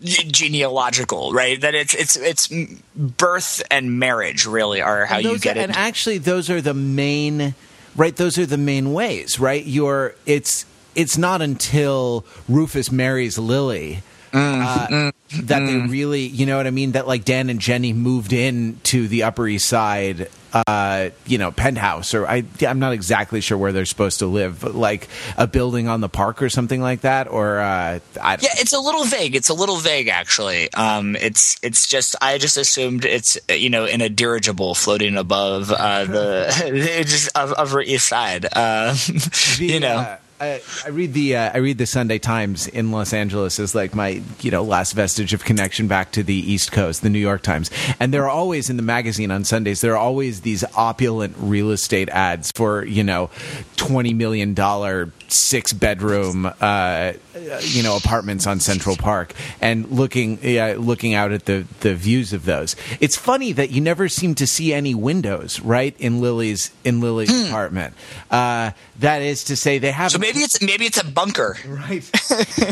genealogical, 0.00 1.32
right? 1.32 1.60
That 1.60 1.74
it's 1.74 1.94
it's 1.94 2.16
it's 2.16 2.48
birth 2.94 3.62
and 3.68 3.98
marriage 3.98 4.46
really 4.46 4.80
are 4.80 5.06
how 5.06 5.18
you 5.18 5.38
get 5.38 5.56
it. 5.56 5.64
And 5.64 5.72
actually, 5.72 6.18
those 6.18 6.50
are 6.50 6.60
the 6.60 6.74
main 6.74 7.54
right. 7.96 8.14
Those 8.14 8.38
are 8.38 8.46
the 8.46 8.58
main 8.58 8.92
ways, 8.92 9.38
right? 9.40 9.64
You're 9.64 10.14
it's 10.26 10.66
it's 10.94 11.18
not 11.18 11.42
until 11.42 12.24
Rufus 12.48 12.90
marries 12.90 13.38
Lily. 13.38 14.02
Mm, 14.32 14.62
uh, 14.62 14.86
mm, 14.88 15.12
that 15.46 15.62
mm. 15.62 15.66
they 15.66 15.90
really, 15.90 16.26
you 16.26 16.46
know 16.46 16.56
what 16.56 16.66
I 16.66 16.70
mean? 16.70 16.92
That 16.92 17.06
like 17.06 17.24
Dan 17.24 17.48
and 17.48 17.60
Jenny 17.60 17.92
moved 17.92 18.32
in 18.32 18.80
to 18.84 19.08
the 19.08 19.22
Upper 19.22 19.46
East 19.46 19.68
Side 19.68 20.28
uh, 20.52 21.10
you 21.26 21.38
know, 21.38 21.50
penthouse, 21.50 22.14
or 22.14 22.26
I, 22.26 22.44
I'm 22.66 22.78
not 22.78 22.92
exactly 22.92 23.40
sure 23.40 23.58
where 23.58 23.72
they're 23.72 23.84
supposed 23.84 24.20
to 24.20 24.26
live, 24.26 24.60
but 24.60 24.74
like 24.74 25.08
a 25.36 25.46
building 25.46 25.88
on 25.88 26.00
the 26.00 26.08
park 26.08 26.42
or 26.42 26.48
something 26.48 26.80
like 26.80 27.02
that, 27.02 27.28
or 27.28 27.58
uh, 27.58 28.00
I, 28.20 28.38
Yeah, 28.40 28.54
it's 28.54 28.72
a 28.72 28.80
little 28.80 29.04
vague. 29.04 29.34
It's 29.34 29.48
a 29.48 29.54
little 29.54 29.76
vague, 29.76 30.08
actually. 30.08 30.72
Um, 30.72 31.16
it's 31.16 31.58
it's 31.62 31.86
just 31.86 32.16
I 32.20 32.38
just 32.38 32.56
assumed 32.56 33.04
it's 33.04 33.38
you 33.48 33.70
know 33.70 33.84
in 33.84 34.00
a 34.00 34.08
dirigible 34.08 34.74
floating 34.74 35.16
above 35.16 35.70
uh, 35.70 36.04
the 36.04 37.04
just 37.06 37.36
of 37.36 37.52
Upper 37.56 37.82
East 37.82 38.08
Side. 38.08 38.46
Uh, 38.52 38.92
the, 39.58 39.58
you 39.60 39.80
know, 39.80 39.96
uh, 39.98 40.16
I, 40.40 40.60
I 40.84 40.90
read 40.90 41.14
the 41.14 41.36
uh, 41.36 41.50
I 41.54 41.58
read 41.58 41.78
the 41.78 41.86
Sunday 41.86 42.18
Times 42.18 42.68
in 42.68 42.90
Los 42.90 43.12
Angeles 43.12 43.58
as 43.58 43.74
like 43.74 43.94
my 43.94 44.22
you 44.40 44.50
know 44.50 44.62
last 44.62 44.92
vestige 44.92 45.32
of 45.32 45.44
connection 45.44 45.88
back 45.88 46.12
to 46.12 46.22
the 46.22 46.34
East 46.34 46.72
Coast, 46.72 47.02
the 47.02 47.10
New 47.10 47.18
York 47.18 47.42
Times, 47.42 47.70
and 47.98 48.12
there 48.12 48.24
are 48.24 48.30
always 48.30 48.68
in 48.68 48.76
the 48.76 48.82
magazine 48.82 49.30
on 49.30 49.44
Sundays 49.44 49.80
there 49.80 49.94
are 49.94 49.98
always 49.98 50.42
these 50.42 50.64
opulent 50.76 51.34
real 51.38 51.70
estate 51.70 52.08
ads 52.10 52.52
for 52.54 52.84
you 52.84 53.02
know 53.02 53.30
twenty 53.76 54.12
million 54.12 54.52
dollar 54.52 55.10
six 55.28 55.72
bedroom 55.72 56.50
uh, 56.60 57.12
you 57.60 57.82
know 57.82 57.96
apartments 57.96 58.46
on 58.46 58.60
Central 58.60 58.96
Park, 58.96 59.32
and 59.60 59.90
looking 59.90 60.38
yeah, 60.42 60.74
looking 60.78 61.14
out 61.14 61.32
at 61.32 61.46
the 61.46 61.66
the 61.80 61.94
views 61.94 62.32
of 62.34 62.44
those. 62.44 62.76
It's 63.00 63.16
funny 63.16 63.52
that 63.52 63.70
you 63.70 63.80
never 63.80 64.08
seem 64.08 64.34
to 64.36 64.46
see 64.46 64.74
any 64.74 64.94
windows 64.94 65.60
right 65.60 65.94
in 65.98 66.20
Lily's 66.20 66.72
in 66.84 67.00
Lily's 67.00 67.48
apartment. 67.48 67.94
Uh, 68.30 68.72
that 68.98 69.22
is 69.22 69.44
to 69.44 69.56
say, 69.56 69.78
they 69.78 69.90
have 69.90 70.10
so 70.10 70.18
maybe 70.26 70.40
it's 70.40 70.60
maybe 70.62 70.84
it's 70.86 70.98
a 71.00 71.04
bunker. 71.04 71.56
Right. 71.66 72.02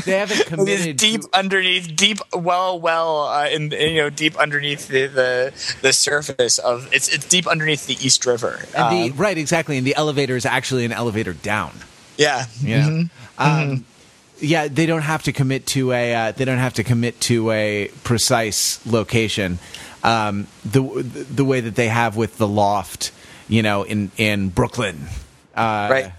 they 0.05 0.19
haven't 0.19 0.41
It 0.45 0.47
committed 0.47 0.97
deep 0.97 1.23
to- 1.23 1.29
underneath, 1.33 1.95
deep, 1.95 2.19
well, 2.33 2.79
well, 2.81 3.23
uh, 3.29 3.49
in 3.49 3.71
you 3.71 3.97
know, 4.03 4.11
deep 4.11 4.37
underneath 4.37 4.89
the, 4.89 5.07
the 5.07 5.53
the 5.83 5.93
surface 5.93 6.59
of 6.59 6.89
it's 6.93 7.09
it's 7.09 7.27
deep 7.27 7.47
underneath 7.47 7.87
the 7.87 7.95
East 8.05 8.27
River. 8.27 8.61
and 8.77 8.91
the, 8.97 9.11
Um, 9.13 9.17
right, 9.17 9.39
exactly. 9.39 9.79
And 9.79 9.87
the 9.87 9.95
elevator 9.95 10.37
is 10.37 10.47
actually 10.47 10.85
an 10.85 10.93
elevator 10.93 11.33
down. 11.33 11.73
yeah, 12.17 12.47
You 12.61 12.77
know? 12.79 13.05
Um, 13.39 13.85
yeah, 14.41 14.69
they 14.69 14.87
don't 14.87 15.03
have 15.03 15.23
to 15.25 15.33
commit 15.33 15.67
to 15.69 15.93
a. 15.93 16.15
Uh, 16.15 16.33
they 16.33 16.45
don't 16.45 16.59
have 16.59 16.75
to 16.75 16.85
commit 16.85 17.21
to 17.23 17.51
a 17.53 17.89
precise 18.03 18.85
location. 18.85 19.59
Um, 20.03 20.47
the 20.65 20.83
the 20.83 21.45
way 21.45 21.61
that 21.61 21.77
they 21.77 21.89
have 21.89 22.17
with 22.17 22.37
the 22.37 22.47
loft, 22.49 23.11
you 23.49 23.63
know, 23.63 23.85
in 23.85 24.11
in 24.17 24.49
Brooklyn, 24.51 25.07
uh, 25.57 25.89
Right. 25.91 26.13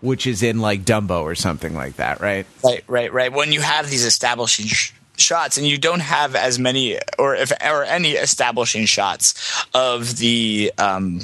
Which 0.00 0.26
is 0.26 0.42
in 0.42 0.60
like 0.60 0.82
Dumbo 0.82 1.22
or 1.22 1.34
something 1.34 1.74
like 1.74 1.96
that, 1.96 2.20
right? 2.20 2.46
Right, 2.62 2.84
right, 2.86 3.12
right. 3.12 3.32
When 3.32 3.52
you 3.52 3.60
have 3.60 3.90
these 3.90 4.04
establishing 4.04 4.66
sh- 4.66 4.92
shots, 5.16 5.56
and 5.56 5.66
you 5.66 5.78
don't 5.78 6.00
have 6.00 6.34
as 6.34 6.58
many, 6.58 6.98
or 7.18 7.34
if 7.34 7.52
or 7.64 7.84
any 7.84 8.12
establishing 8.12 8.86
shots 8.86 9.64
of 9.74 10.18
the 10.18 10.72
um, 10.78 11.20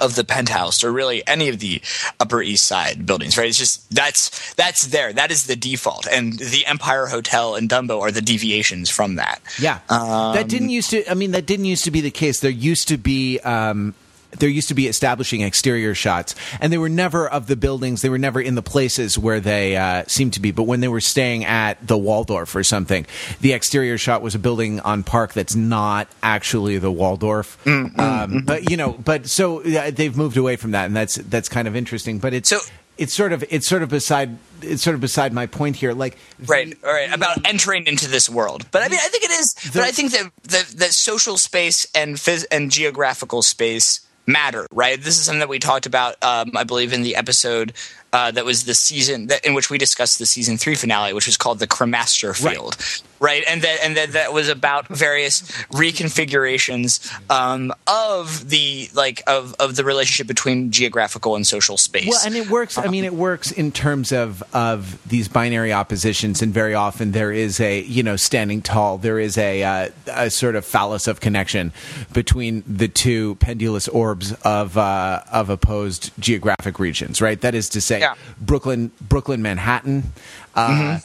of 0.00 0.14
the 0.14 0.24
penthouse, 0.24 0.84
or 0.84 0.92
really 0.92 1.26
any 1.26 1.48
of 1.48 1.58
the 1.58 1.80
Upper 2.20 2.42
East 2.42 2.66
Side 2.66 3.06
buildings, 3.06 3.38
right? 3.38 3.48
It's 3.48 3.58
just 3.58 3.90
that's 3.94 4.54
that's 4.54 4.88
there. 4.88 5.12
That 5.12 5.30
is 5.30 5.46
the 5.46 5.56
default, 5.56 6.06
and 6.06 6.38
the 6.38 6.66
Empire 6.66 7.06
Hotel 7.06 7.54
and 7.54 7.68
Dumbo 7.68 8.00
are 8.00 8.10
the 8.10 8.22
deviations 8.22 8.90
from 8.90 9.16
that. 9.16 9.40
Yeah, 9.58 9.80
that 9.88 10.48
didn't 10.48 10.70
used 10.70 10.90
to. 10.90 11.10
I 11.10 11.14
mean, 11.14 11.30
that 11.32 11.46
didn't 11.46 11.66
used 11.66 11.84
to 11.84 11.90
be 11.90 12.00
the 12.00 12.10
case. 12.10 12.40
There 12.40 12.50
used 12.50 12.88
to 12.88 12.98
be. 12.98 13.40
Um, 13.40 13.94
there 14.32 14.48
used 14.48 14.68
to 14.68 14.74
be 14.74 14.86
establishing 14.86 15.40
exterior 15.40 15.94
shots, 15.94 16.34
and 16.60 16.72
they 16.72 16.78
were 16.78 16.88
never 16.88 17.28
of 17.28 17.46
the 17.46 17.56
buildings. 17.56 18.02
They 18.02 18.08
were 18.08 18.18
never 18.18 18.40
in 18.40 18.54
the 18.54 18.62
places 18.62 19.18
where 19.18 19.40
they 19.40 19.76
uh, 19.76 20.04
seemed 20.06 20.34
to 20.34 20.40
be. 20.40 20.50
But 20.50 20.64
when 20.64 20.80
they 20.80 20.88
were 20.88 21.00
staying 21.00 21.44
at 21.44 21.86
the 21.86 21.96
Waldorf 21.96 22.54
or 22.54 22.62
something, 22.64 23.06
the 23.40 23.52
exterior 23.52 23.98
shot 23.98 24.22
was 24.22 24.34
a 24.34 24.38
building 24.38 24.80
on 24.80 25.02
Park 25.02 25.32
that's 25.32 25.54
not 25.54 26.08
actually 26.22 26.78
the 26.78 26.90
Waldorf. 26.92 27.58
um, 27.66 28.42
But 28.44 28.70
you 28.70 28.76
know, 28.76 28.92
but 28.92 29.26
so 29.28 29.62
uh, 29.62 29.90
they've 29.90 30.16
moved 30.16 30.36
away 30.36 30.56
from 30.56 30.72
that, 30.72 30.86
and 30.86 30.96
that's 30.96 31.16
that's 31.16 31.48
kind 31.48 31.68
of 31.68 31.76
interesting. 31.76 32.18
But 32.18 32.34
it's 32.34 32.48
So- 32.48 32.60
it's 32.98 33.12
sort 33.12 33.32
of 33.34 33.44
it's 33.50 33.68
sort 33.68 33.82
of 33.82 33.90
beside 33.90 34.38
it's 34.62 34.82
sort 34.82 34.94
of 34.94 35.02
beside 35.02 35.30
my 35.34 35.44
point 35.44 35.76
here. 35.76 35.92
Like 35.92 36.16
right 36.46 36.70
the- 36.80 36.86
all 36.88 36.94
right 36.94 37.12
about 37.12 37.46
entering 37.46 37.86
into 37.86 38.08
this 38.08 38.28
world 38.30 38.64
but 38.70 38.82
i 38.82 38.88
mean 38.88 38.98
i 39.02 39.08
think 39.08 39.22
it 39.22 39.30
is 39.32 39.54
but 39.74 39.82
i 39.82 39.90
think 39.90 40.12
that 40.12 40.30
that, 40.44 40.64
that 40.78 40.92
social 40.94 41.36
space 41.36 41.86
and 41.94 42.16
phys- 42.16 42.46
and 42.50 42.70
geographical 42.70 43.42
space 43.42 44.00
matter 44.26 44.66
right? 44.72 45.00
This 45.00 45.18
is 45.18 45.24
something 45.24 45.40
that 45.40 45.48
we 45.48 45.58
talked 45.58 45.86
about 45.86 46.22
um, 46.22 46.52
i 46.56 46.64
believe 46.64 46.92
in 46.92 47.02
the 47.02 47.16
episode 47.16 47.72
uh, 48.12 48.30
that 48.30 48.44
was 48.44 48.64
the 48.64 48.74
season 48.74 49.26
that, 49.26 49.44
in 49.44 49.54
which 49.54 49.70
we 49.70 49.78
discussed 49.78 50.18
the 50.18 50.26
season 50.26 50.56
three 50.56 50.74
finale 50.74 51.12
which 51.12 51.26
was 51.26 51.36
called 51.36 51.58
the 51.58 51.66
cremaster 51.66 52.34
field. 52.34 52.76
right, 52.78 53.02
and 53.20 53.62
that 53.62 53.78
and 53.82 53.96
that 53.96 54.12
that 54.12 54.32
was 54.32 54.48
about 54.48 54.88
various 54.88 55.42
reconfigurations 55.72 57.12
um, 57.30 57.72
of 57.86 58.48
the 58.50 58.88
like 58.94 59.22
of 59.26 59.54
of 59.58 59.76
the 59.76 59.84
relationship 59.84 60.26
between 60.26 60.70
geographical 60.70 61.36
and 61.36 61.46
social 61.46 61.76
space 61.76 62.08
Well, 62.08 62.20
and 62.24 62.34
it 62.36 62.48
works. 62.50 62.78
I 62.78 62.88
mean, 62.88 63.04
it 63.04 63.14
works 63.14 63.50
in 63.50 63.72
terms 63.72 64.12
of 64.12 64.42
of 64.54 64.98
these 65.08 65.28
binary 65.28 65.72
oppositions, 65.72 66.42
and 66.42 66.52
very 66.52 66.74
often 66.74 67.12
there 67.12 67.32
is 67.32 67.60
a 67.60 67.80
you 67.82 68.02
know 68.02 68.16
standing 68.16 68.62
tall. 68.62 68.98
There 68.98 69.18
is 69.18 69.38
a 69.38 69.62
uh, 69.62 69.88
a 70.08 70.30
sort 70.30 70.56
of 70.56 70.64
phallus 70.64 71.06
of 71.06 71.20
connection 71.20 71.72
between 72.12 72.62
the 72.66 72.88
two 72.88 73.36
pendulous 73.36 73.88
orbs 73.88 74.32
of 74.42 74.76
uh, 74.76 75.22
of 75.32 75.50
opposed 75.50 76.10
geographic 76.18 76.78
regions. 76.78 77.20
Right. 77.20 77.40
That 77.40 77.54
is 77.54 77.68
to 77.70 77.80
say, 77.80 78.00
Yeah. 78.00 78.14
Brooklyn, 78.40 78.90
Brooklyn, 79.00 79.42
Manhattan, 79.42 80.12
uh, 80.54 80.98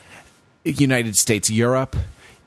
United 0.63 1.15
States, 1.17 1.49
Europe, 1.49 1.95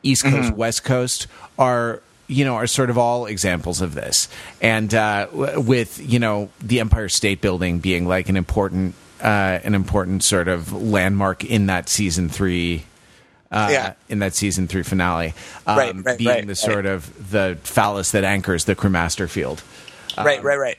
East 0.03 0.25
Coast, 0.25 0.53
West 0.55 0.85
Coast 0.85 1.27
are 1.59 2.01
you 2.27 2.45
know 2.45 2.55
are 2.55 2.67
sort 2.67 2.91
of 2.91 2.97
all 2.99 3.27
examples 3.27 3.81
of 3.81 3.95
this, 3.95 4.29
and 4.61 4.95
uh, 4.95 5.27
with 5.33 6.01
you 6.01 6.19
know 6.19 6.49
the 6.61 6.81
Empire 6.81 7.09
State 7.09 7.41
Building 7.41 7.79
being 7.81 8.07
like 8.07 8.29
an 8.29 8.37
important 8.37 8.95
uh, 9.23 9.59
an 9.65 9.75
important 9.75 10.23
sort 10.23 10.49
of 10.49 10.73
landmark 10.73 11.45
in 11.45 11.67
that 11.67 11.89
season 11.89 12.29
three. 12.29 12.85
Uh, 13.53 13.69
Yeah. 13.71 13.93
in 14.09 14.19
that 14.19 14.35
season 14.35 14.67
three 14.67 14.83
finale, 14.83 15.33
um, 15.65 15.79
Right, 15.79 15.95
right, 16.05 16.19
being 16.19 16.29
right, 16.29 16.47
the 16.47 16.57
sort 16.57 16.77
right. 16.77 16.87
of 16.87 17.31
the 17.31 17.57
phallus 17.63 18.11
that 18.11 18.25
anchors 18.25 18.65
the 18.65 18.75
cremaster 18.75 19.29
field. 19.29 19.63
right 20.19 20.41
Um, 20.41 20.45
right 20.45 20.59
right 20.59 20.79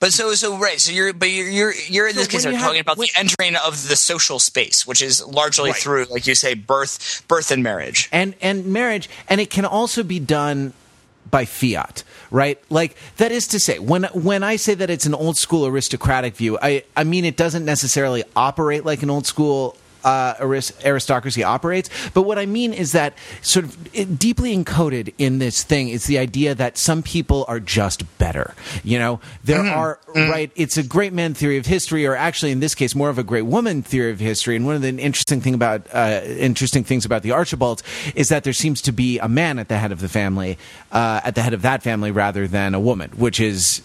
but 0.00 0.12
so 0.12 0.32
so 0.34 0.56
right 0.58 0.80
so 0.80 0.92
you're 0.92 1.12
but 1.12 1.30
you're 1.30 1.48
you're, 1.48 1.74
you're 1.88 2.08
in 2.08 2.14
this 2.16 2.26
So 2.26 2.30
case 2.30 2.44
when 2.46 2.54
are 2.54 2.58
talking 2.58 2.76
have- 2.76 2.86
about 2.86 2.98
when- 2.98 3.08
the 3.14 3.18
entering 3.20 3.56
of 3.56 3.88
the 3.88 3.96
social 3.96 4.38
space 4.38 4.86
which 4.86 5.02
is 5.02 5.24
largely 5.24 5.70
Right. 5.70 5.80
through 5.80 6.06
like 6.10 6.26
you 6.26 6.34
say 6.34 6.54
birth 6.54 7.24
birth 7.28 7.50
and 7.50 7.62
marriage 7.62 8.08
and 8.12 8.34
and 8.40 8.66
marriage 8.66 9.08
and 9.28 9.40
it 9.40 9.50
can 9.50 9.64
also 9.64 10.02
be 10.02 10.18
done 10.20 10.72
by 11.30 11.44
fiat 11.44 12.04
right 12.30 12.58
like 12.70 12.96
that 13.18 13.32
is 13.32 13.46
to 13.48 13.60
say 13.60 13.78
when 13.78 14.04
when 14.14 14.42
i 14.42 14.56
say 14.56 14.74
that 14.74 14.88
it's 14.88 15.04
an 15.06 15.14
old 15.14 15.36
school 15.36 15.66
aristocratic 15.66 16.34
view 16.36 16.58
i 16.62 16.82
i 16.96 17.04
mean 17.04 17.24
it 17.24 17.36
doesn't 17.36 17.64
necessarily 17.64 18.24
operate 18.34 18.84
like 18.84 19.02
an 19.02 19.10
old 19.10 19.26
school 19.26 19.76
uh, 20.04 20.34
aristocracy 20.84 21.42
operates, 21.42 21.90
but 22.14 22.22
what 22.22 22.38
I 22.38 22.46
mean 22.46 22.72
is 22.72 22.92
that 22.92 23.14
sort 23.42 23.64
of 23.64 24.18
deeply 24.18 24.56
encoded 24.56 25.12
in 25.18 25.38
this 25.38 25.62
thing 25.62 25.88
is 25.88 26.06
the 26.06 26.18
idea 26.18 26.54
that 26.54 26.78
some 26.78 27.02
people 27.02 27.44
are 27.48 27.60
just 27.60 28.18
better. 28.18 28.54
You 28.84 28.98
know, 28.98 29.20
there 29.44 29.60
are 29.60 29.98
right. 30.14 30.50
It's 30.56 30.76
a 30.76 30.82
great 30.82 31.12
man 31.12 31.34
theory 31.34 31.58
of 31.58 31.66
history, 31.66 32.06
or 32.06 32.16
actually, 32.16 32.52
in 32.52 32.60
this 32.60 32.74
case, 32.74 32.94
more 32.94 33.10
of 33.10 33.18
a 33.18 33.24
great 33.24 33.42
woman 33.42 33.82
theory 33.82 34.10
of 34.10 34.20
history. 34.20 34.56
And 34.56 34.66
one 34.66 34.74
of 34.74 34.82
the 34.82 34.88
interesting 34.88 35.40
thing 35.40 35.54
about 35.54 35.86
uh, 35.92 36.20
interesting 36.24 36.84
things 36.84 37.04
about 37.04 37.22
the 37.22 37.32
Archibalds 37.32 37.82
is 38.14 38.28
that 38.28 38.44
there 38.44 38.52
seems 38.52 38.80
to 38.82 38.92
be 38.92 39.18
a 39.18 39.28
man 39.28 39.58
at 39.58 39.68
the 39.68 39.78
head 39.78 39.92
of 39.92 40.00
the 40.00 40.08
family, 40.08 40.58
uh, 40.92 41.20
at 41.24 41.34
the 41.34 41.42
head 41.42 41.54
of 41.54 41.62
that 41.62 41.82
family, 41.82 42.10
rather 42.10 42.46
than 42.46 42.74
a 42.74 42.80
woman, 42.80 43.10
which 43.16 43.40
is 43.40 43.82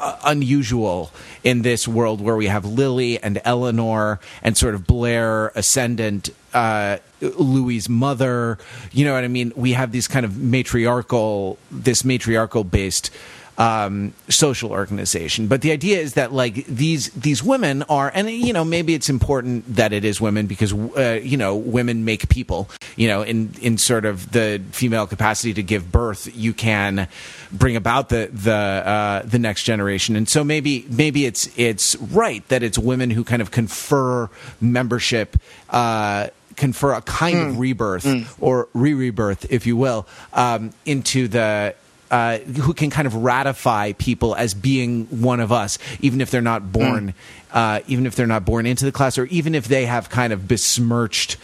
uh, 0.00 0.16
unusual 0.24 1.10
in 1.42 1.62
this 1.62 1.86
world 1.86 2.20
where 2.20 2.36
we 2.36 2.46
have 2.46 2.64
Lily 2.64 3.22
and 3.22 3.40
Eleanor 3.44 4.20
and 4.42 4.56
sort 4.56 4.74
of 4.74 4.86
Blair 4.86 5.48
ascendant 5.54 6.30
uh, 6.52 6.98
Louis's 7.20 7.88
mother. 7.88 8.58
You 8.92 9.04
know 9.04 9.14
what 9.14 9.24
I 9.24 9.28
mean? 9.28 9.52
We 9.56 9.72
have 9.72 9.92
these 9.92 10.08
kind 10.08 10.24
of 10.24 10.38
matriarchal, 10.38 11.58
this 11.70 12.04
matriarchal 12.04 12.64
based 12.64 13.10
um, 13.58 14.12
social 14.28 14.70
organization. 14.70 15.46
But 15.46 15.62
the 15.62 15.72
idea 15.72 16.00
is 16.00 16.14
that 16.14 16.32
like 16.32 16.66
these 16.66 17.10
these 17.10 17.42
women 17.42 17.82
are, 17.84 18.10
and 18.12 18.28
you 18.30 18.52
know 18.52 18.64
maybe 18.64 18.94
it's 18.94 19.08
important 19.08 19.76
that 19.76 19.92
it 19.92 20.04
is 20.04 20.20
women 20.20 20.46
because 20.46 20.72
uh, 20.72 21.20
you 21.22 21.36
know 21.36 21.56
women 21.56 22.04
make 22.04 22.28
people. 22.28 22.68
You 22.96 23.08
know, 23.08 23.22
in 23.22 23.52
in 23.60 23.78
sort 23.78 24.04
of 24.04 24.32
the 24.32 24.62
female 24.72 25.06
capacity 25.06 25.54
to 25.54 25.62
give 25.62 25.90
birth, 25.90 26.34
you 26.36 26.52
can 26.52 27.08
bring 27.52 27.76
about 27.76 28.08
the 28.08 28.28
the 28.32 28.52
uh, 28.52 29.22
the 29.22 29.38
next 29.38 29.64
generation. 29.64 30.16
And 30.16 30.28
so 30.28 30.42
maybe 30.44 30.86
maybe 30.88 31.26
it's 31.26 31.48
it's 31.58 31.96
right 31.96 32.46
that 32.48 32.62
it's 32.62 32.78
women 32.78 33.10
who 33.10 33.24
kind 33.24 33.42
of 33.42 33.50
confer 33.50 34.28
membership. 34.60 35.36
Uh, 35.70 36.28
confer 36.56 36.92
a 36.92 37.02
kind 37.02 37.36
of 37.36 37.58
rebirth 37.58 38.06
or 38.40 38.68
re-rebirth, 38.74 39.50
if 39.50 39.66
you 39.66 39.76
will, 39.76 40.06
um, 40.32 40.72
into 40.86 41.26
the 41.26 41.74
uh, 42.10 42.38
who 42.38 42.74
can 42.74 42.90
kind 42.90 43.06
of 43.06 43.14
ratify 43.14 43.92
people 43.92 44.34
as 44.34 44.54
being 44.54 45.06
one 45.06 45.40
of 45.40 45.52
us, 45.52 45.78
even 46.00 46.20
if 46.20 46.30
they're 46.30 46.40
not 46.40 46.72
born, 46.72 47.14
uh, 47.52 47.80
even 47.86 48.06
if 48.06 48.14
they're 48.14 48.26
not 48.26 48.44
born 48.44 48.66
into 48.66 48.84
the 48.84 48.92
class, 48.92 49.18
or 49.18 49.26
even 49.26 49.54
if 49.54 49.68
they 49.68 49.86
have 49.86 50.10
kind 50.10 50.32
of 50.32 50.46
besmirched. 50.46 51.36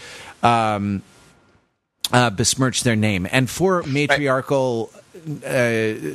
Um, 0.42 1.02
uh, 2.12 2.30
besmirch 2.30 2.82
their 2.82 2.96
name, 2.96 3.28
and 3.30 3.48
for 3.48 3.82
matriarchal. 3.84 4.90
Uh, 5.46 6.14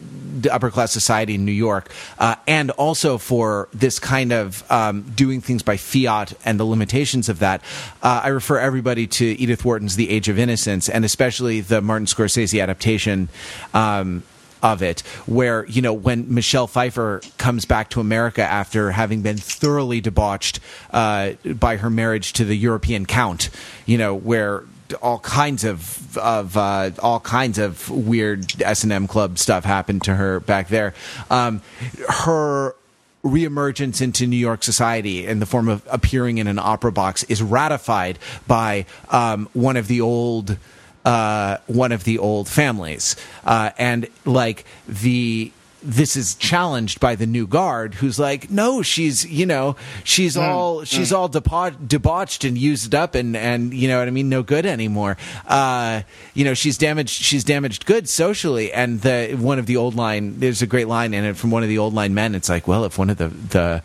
upper 0.52 0.72
class 0.72 0.92
society 0.92 1.36
in 1.36 1.46
New 1.46 1.52
York, 1.52 1.92
uh, 2.18 2.36
and 2.48 2.72
also 2.72 3.18
for 3.20 3.70
this 3.72 4.00
kind 4.00 4.34
of 4.34 4.70
um, 4.72 5.04
doing 5.16 5.42
things 5.42 5.62
by 5.62 5.78
fiat 5.78 6.34
and 6.44 6.60
the 6.60 6.64
limitations 6.64 7.30
of 7.30 7.40
that. 7.40 7.62
Uh, 8.02 8.22
I 8.24 8.30
refer 8.30 8.58
everybody 8.58 9.06
to 9.06 9.26
Edith 9.26 9.64
Wharton's 9.64 9.96
The 9.96 10.10
Age 10.10 10.28
of 10.28 10.40
Innocence, 10.40 10.90
and 10.90 11.06
especially 11.06 11.62
the 11.62 11.82
Martin 11.82 12.08
Scorsese 12.08 12.62
adaptation. 12.62 13.30
Um, 13.74 14.24
of 14.66 14.82
it, 14.82 15.02
where 15.28 15.66
you 15.68 15.82
know 15.82 15.94
when 15.94 16.34
Michelle 16.34 16.68
Pfeiffer 16.68 17.22
comes 17.38 17.66
back 17.66 17.90
to 17.92 18.00
America 18.00 18.42
after 18.42 18.92
having 18.92 19.22
been 19.22 19.38
thoroughly 19.38 20.02
debauched 20.02 20.60
uh, 20.92 21.34
by 21.44 21.78
her 21.78 21.90
marriage 21.90 22.34
to 22.34 22.46
the 22.46 22.56
European 22.56 23.06
count, 23.06 23.50
you 23.86 23.98
know 23.98 24.16
where 24.16 24.64
all 25.02 25.20
kinds 25.20 25.64
of 25.64 26.18
of 26.18 26.58
uh, 26.58 26.92
all 27.00 27.20
kinds 27.20 27.60
of 27.60 27.90
weird 27.90 28.62
S 28.62 28.84
and 28.84 28.92
M 28.92 29.08
club 29.08 29.38
stuff 29.38 29.64
happened 29.64 30.04
to 30.04 30.16
her 30.16 30.40
back 30.40 30.70
there. 30.70 30.96
Um, 31.30 31.62
her 32.10 32.76
reemergence 33.24 34.02
into 34.02 34.28
New 34.28 34.36
York 34.36 34.64
society 34.64 35.26
in 35.26 35.40
the 35.40 35.48
form 35.48 35.68
of 35.68 35.82
appearing 35.90 36.38
in 36.38 36.48
an 36.48 36.60
opera 36.60 36.92
box 36.92 37.24
is 37.24 37.42
ratified 37.42 38.20
by 38.48 38.86
um, 39.10 39.50
one 39.54 39.78
of 39.78 39.88
the 39.88 40.02
old 40.02 40.58
uh, 41.06 41.58
one 41.68 41.92
of 41.92 42.04
the 42.04 42.18
old 42.20 42.50
families, 42.50 43.16
uh, 43.46 43.70
and 43.78 44.08
like 44.26 44.66
the 44.88 45.52
this 45.86 46.16
is 46.16 46.34
challenged 46.36 47.00
by 47.00 47.16
the 47.16 47.28
new 47.28 47.46
guard 47.46 47.94
who's 47.94 48.18
like 48.18 48.50
no 48.50 48.82
she's 48.82 49.24
you 49.30 49.46
know 49.46 49.76
she's 50.04 50.36
mm. 50.36 50.42
all 50.42 50.84
she's 50.84 51.12
mm. 51.12 51.16
all 51.16 51.28
debauched 51.28 52.44
and 52.44 52.58
used 52.58 52.96
up 52.96 53.14
and 53.14 53.38
and 53.38 53.72
you 53.72 53.88
know 53.88 54.00
what 54.00 54.08
i 54.08 54.12
mean 54.12 54.28
no 54.28 54.42
good 54.42 54.66
anymore 54.66 55.16
uh, 55.48 56.02
you 56.34 56.44
know 56.44 56.56
she's 56.56 56.78
damaged 56.78 57.12
she's 57.12 57.44
damaged 57.44 57.86
good 57.86 58.10
socially 58.10 58.74
and 58.74 59.02
the 59.02 59.38
one 59.40 59.60
of 59.60 59.68
the 59.68 59.78
old 59.78 59.94
line 59.94 60.40
there's 60.40 60.64
a 60.64 60.68
great 60.68 60.88
line 60.88 61.14
in 61.14 61.24
it 61.24 61.38
from 61.38 61.52
one 61.52 61.62
of 61.62 61.70
the 61.70 61.78
old 61.78 61.94
line 61.94 62.16
men 62.16 62.34
it's 62.34 62.50
like 62.50 62.68
well 62.68 62.84
if 62.84 62.98
one 62.98 63.12
of 63.12 63.18
the 63.18 63.28
the 63.28 63.84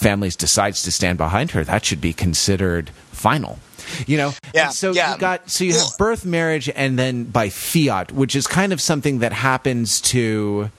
families 0.00 0.34
decides 0.34 0.82
to 0.82 0.90
stand 0.90 1.18
behind 1.18 1.50
her 1.50 1.62
that 1.62 1.84
should 1.84 2.00
be 2.00 2.12
considered 2.12 2.90
final 3.12 3.58
you 4.06 4.16
know 4.16 4.32
yeah 4.54 4.66
and 4.66 4.74
so 4.74 4.92
yeah. 4.92 5.12
you 5.12 5.18
got 5.18 5.50
so 5.50 5.62
you 5.62 5.72
have 5.72 5.96
birth 5.98 6.24
marriage 6.24 6.70
and 6.74 6.98
then 6.98 7.24
by 7.24 7.48
fiat 7.48 8.10
which 8.12 8.34
is 8.34 8.46
kind 8.46 8.72
of 8.72 8.80
something 8.80 9.18
that 9.18 9.32
happens 9.32 10.00
to 10.00 10.70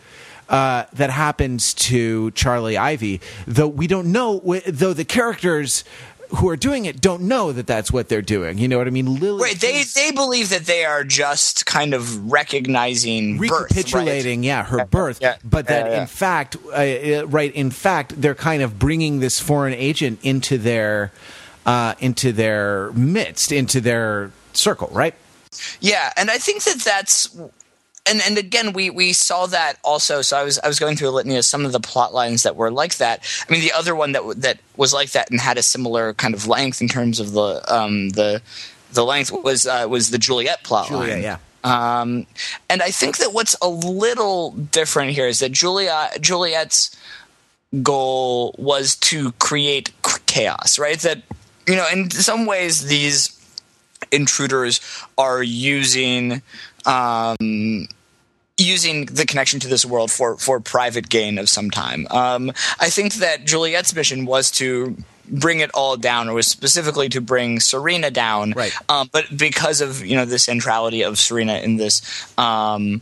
uh, 0.50 0.86
that 0.92 1.10
happens 1.10 1.74
to 1.74 2.30
Charlie 2.32 2.76
Ivy, 2.76 3.22
though 3.48 3.70
we 3.70 3.88
don't 3.88 4.12
know, 4.12 4.40
though 4.68 4.92
the 4.92 5.06
characters 5.06 5.86
who 6.36 6.50
are 6.50 6.56
doing 6.56 6.86
it 6.86 7.02
don't 7.02 7.24
know 7.24 7.52
that 7.52 7.68
that's 7.68 7.92
what 7.92 8.10
they're 8.10 8.22
doing. 8.22 8.58
You 8.58 8.68
know 8.68 8.78
what 8.78 8.88
I 8.88 8.90
mean? 8.90 9.20
Lily, 9.20 9.44
right? 9.44 9.60
They 9.60 9.84
they 9.84 10.12
believe 10.12 10.50
that 10.50 10.66
they 10.66 10.86
are 10.86 11.04
just 11.04 11.66
kind 11.66 11.94
of 11.94 12.32
recognizing, 12.32 13.38
recapitulating, 13.38 14.42
birth, 14.42 14.46
right? 14.46 14.46
yeah, 14.46 14.64
her 14.64 14.86
birth, 14.86 15.20
yeah. 15.22 15.38
but 15.44 15.68
that 15.68 15.88
yeah, 15.88 15.92
yeah. 15.94 16.02
in 16.02 16.08
fact, 16.08 16.58
uh, 16.74 17.28
right? 17.28 17.54
In 17.54 17.72
fact, 17.72 18.22
they're 18.22 18.36
kind 18.36 18.62
of 18.62 18.80
bringing 18.80 19.20
this 19.20 19.40
foreign 19.40 19.74
agent 19.74 20.20
into 20.24 20.58
their 20.58 21.12
uh, 21.66 21.96
into 22.00 22.32
their 22.32 22.92
midst, 22.94 23.52
into 23.52 23.82
their 23.82 24.32
circle, 24.54 24.90
right? 24.92 25.16
Yeah, 25.80 26.12
and 26.16 26.32
I 26.32 26.38
think 26.38 26.64
that 26.64 26.80
that's 26.80 27.36
and 28.06 28.22
and 28.26 28.38
again 28.38 28.74
we 28.74 28.90
we 28.90 29.14
saw 29.14 29.46
that 29.48 29.78
also. 29.84 30.22
So 30.22 30.38
i 30.38 30.44
was 30.44 30.60
i 30.60 30.68
was 30.68 30.80
going 30.80 30.96
through 30.98 31.10
a 31.10 31.12
litany 31.12 31.38
of 31.38 31.46
some 31.46 31.66
of 31.66 31.72
the 31.72 31.80
plot 31.80 32.14
lines 32.14 32.44
that 32.44 32.56
were 32.56 32.72
like 32.72 32.98
that. 32.98 33.24
I 33.48 33.52
mean 33.52 33.62
the 33.62 33.72
other 33.74 33.96
one 33.96 34.12
that 34.14 34.24
that 34.38 34.60
was 34.78 34.94
like 34.94 35.12
that 35.12 35.30
and 35.32 35.40
had 35.40 35.58
a 35.58 35.64
similar 35.64 36.14
kind 36.14 36.34
of 36.34 36.48
length 36.48 36.82
in 36.82 36.88
terms 36.88 37.20
of 37.20 37.34
the 37.34 37.62
um 37.74 38.10
the 38.10 38.42
the 38.94 39.06
length 39.06 39.32
was 39.32 39.66
uh, 39.68 39.86
was 39.90 40.10
the 40.12 40.18
juliet 40.18 40.64
plot 40.64 40.88
Juliet, 40.88 41.10
line. 41.10 41.24
yeah. 41.24 41.38
Um 41.64 42.26
and 42.70 42.82
i 42.82 42.90
think 42.92 43.18
that 43.18 43.34
what's 43.34 43.56
a 43.62 43.70
little 43.70 44.52
different 44.52 45.12
here 45.12 45.28
is 45.28 45.40
that 45.40 45.52
julia 45.52 46.10
juliet's 46.20 46.96
goal 47.84 48.54
was 48.58 48.96
to 48.98 49.32
create 49.34 49.92
chaos 50.26 50.78
right? 50.80 51.00
That 51.00 51.22
you 51.68 51.76
know 51.76 51.88
in 51.92 52.10
some 52.10 52.46
ways 52.46 52.88
these 52.88 53.38
intruders 54.12 54.82
are 55.18 55.42
using 55.44 56.42
um, 56.86 57.88
using 58.58 59.06
the 59.06 59.26
connection 59.26 59.60
to 59.60 59.68
this 59.68 59.86
world 59.86 60.12
for 60.12 60.38
for 60.38 60.60
private 60.60 61.10
gain 61.10 61.38
of 61.38 61.50
some 61.50 61.72
time. 61.72 62.08
Um, 62.12 62.50
I 62.80 62.90
think 62.90 63.16
that 63.16 63.46
Juliet's 63.46 63.94
mission 63.96 64.26
was 64.26 64.52
to 64.52 64.96
bring 65.28 65.62
it 65.62 65.72
all 65.74 65.98
down, 65.98 66.30
or 66.30 66.34
was 66.34 66.48
specifically 66.48 67.10
to 67.10 67.22
bring 67.22 67.60
Serena 67.60 68.12
down. 68.12 68.52
Right. 68.52 68.74
Um, 68.90 69.10
but 69.12 69.26
because 69.36 69.82
of 69.82 70.06
you 70.06 70.16
know 70.16 70.26
the 70.26 70.40
centrality 70.40 71.04
of 71.04 71.18
Serena 71.18 71.58
in 71.58 71.78
this. 71.78 72.02
Um, 72.38 73.02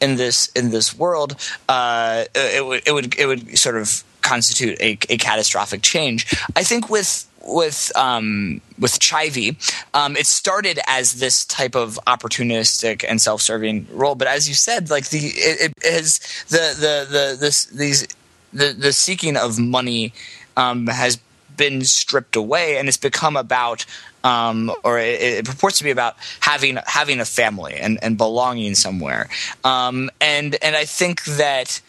in 0.00 0.16
this 0.16 0.46
in 0.56 0.70
this 0.70 0.96
world, 0.96 1.36
uh, 1.68 2.24
it 2.34 2.64
would 2.64 2.82
it 2.86 2.92
would 2.92 3.18
it 3.18 3.26
would 3.26 3.58
sort 3.58 3.76
of 3.76 4.02
constitute 4.22 4.80
a, 4.80 4.98
a 5.10 5.18
catastrophic 5.18 5.82
change. 5.82 6.34
I 6.56 6.62
think 6.62 6.88
with 6.88 7.29
with 7.44 7.92
um, 7.96 8.60
with 8.78 8.98
Chivy, 8.98 9.56
um, 9.94 10.16
it 10.16 10.26
started 10.26 10.78
as 10.86 11.14
this 11.14 11.44
type 11.44 11.74
of 11.74 11.98
opportunistic 12.06 13.04
and 13.08 13.20
self-serving 13.20 13.86
role, 13.92 14.14
but 14.14 14.28
as 14.28 14.48
you 14.48 14.54
said, 14.54 14.90
like 14.90 15.08
the 15.10 15.18
it, 15.18 15.72
it 15.82 15.92
has 15.92 16.18
the 16.48 16.74
the 16.78 17.06
the 17.10 17.36
this 17.38 17.66
these 17.66 18.06
the 18.52 18.72
the 18.72 18.92
seeking 18.92 19.36
of 19.36 19.58
money 19.58 20.12
um, 20.56 20.86
has 20.86 21.18
been 21.56 21.84
stripped 21.84 22.36
away, 22.36 22.78
and 22.78 22.88
it's 22.88 22.96
become 22.96 23.36
about 23.36 23.84
um, 24.24 24.72
or 24.84 24.98
it, 24.98 25.20
it, 25.20 25.44
purports 25.44 25.78
to 25.78 25.84
be 25.84 25.90
about 25.90 26.16
having 26.40 26.78
having 26.86 27.20
a 27.20 27.24
family 27.24 27.74
and, 27.74 27.98
and 28.02 28.16
belonging 28.18 28.74
somewhere. 28.74 29.28
Um, 29.64 30.10
and 30.20 30.56
and 30.62 30.76
I 30.76 30.84
think 30.84 31.24
that 31.24 31.80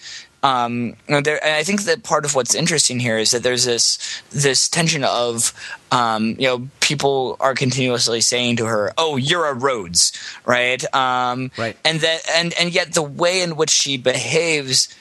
um, 0.43 0.95
there, 1.07 1.43
and 1.43 1.55
I 1.55 1.63
think 1.63 1.83
that 1.83 2.03
part 2.03 2.25
of 2.25 2.33
what's 2.33 2.55
interesting 2.55 2.99
here 2.99 3.17
is 3.17 3.31
that 3.31 3.43
there's 3.43 3.65
this 3.65 4.21
this 4.31 4.67
tension 4.67 5.03
of 5.03 5.53
um, 5.91 6.35
you 6.39 6.47
know 6.47 6.67
people 6.79 7.37
are 7.39 7.53
continuously 7.53 8.21
saying 8.21 8.55
to 8.57 8.65
her, 8.65 8.91
"Oh, 8.97 9.17
you're 9.17 9.45
a 9.45 9.53
Rhodes," 9.53 10.11
right? 10.45 10.83
Um, 10.95 11.51
right. 11.57 11.77
And 11.85 11.99
that 11.99 12.21
and 12.35 12.53
and 12.59 12.73
yet 12.73 12.93
the 12.93 13.03
way 13.03 13.41
in 13.41 13.55
which 13.55 13.69
she 13.69 13.97
behaves. 13.97 14.95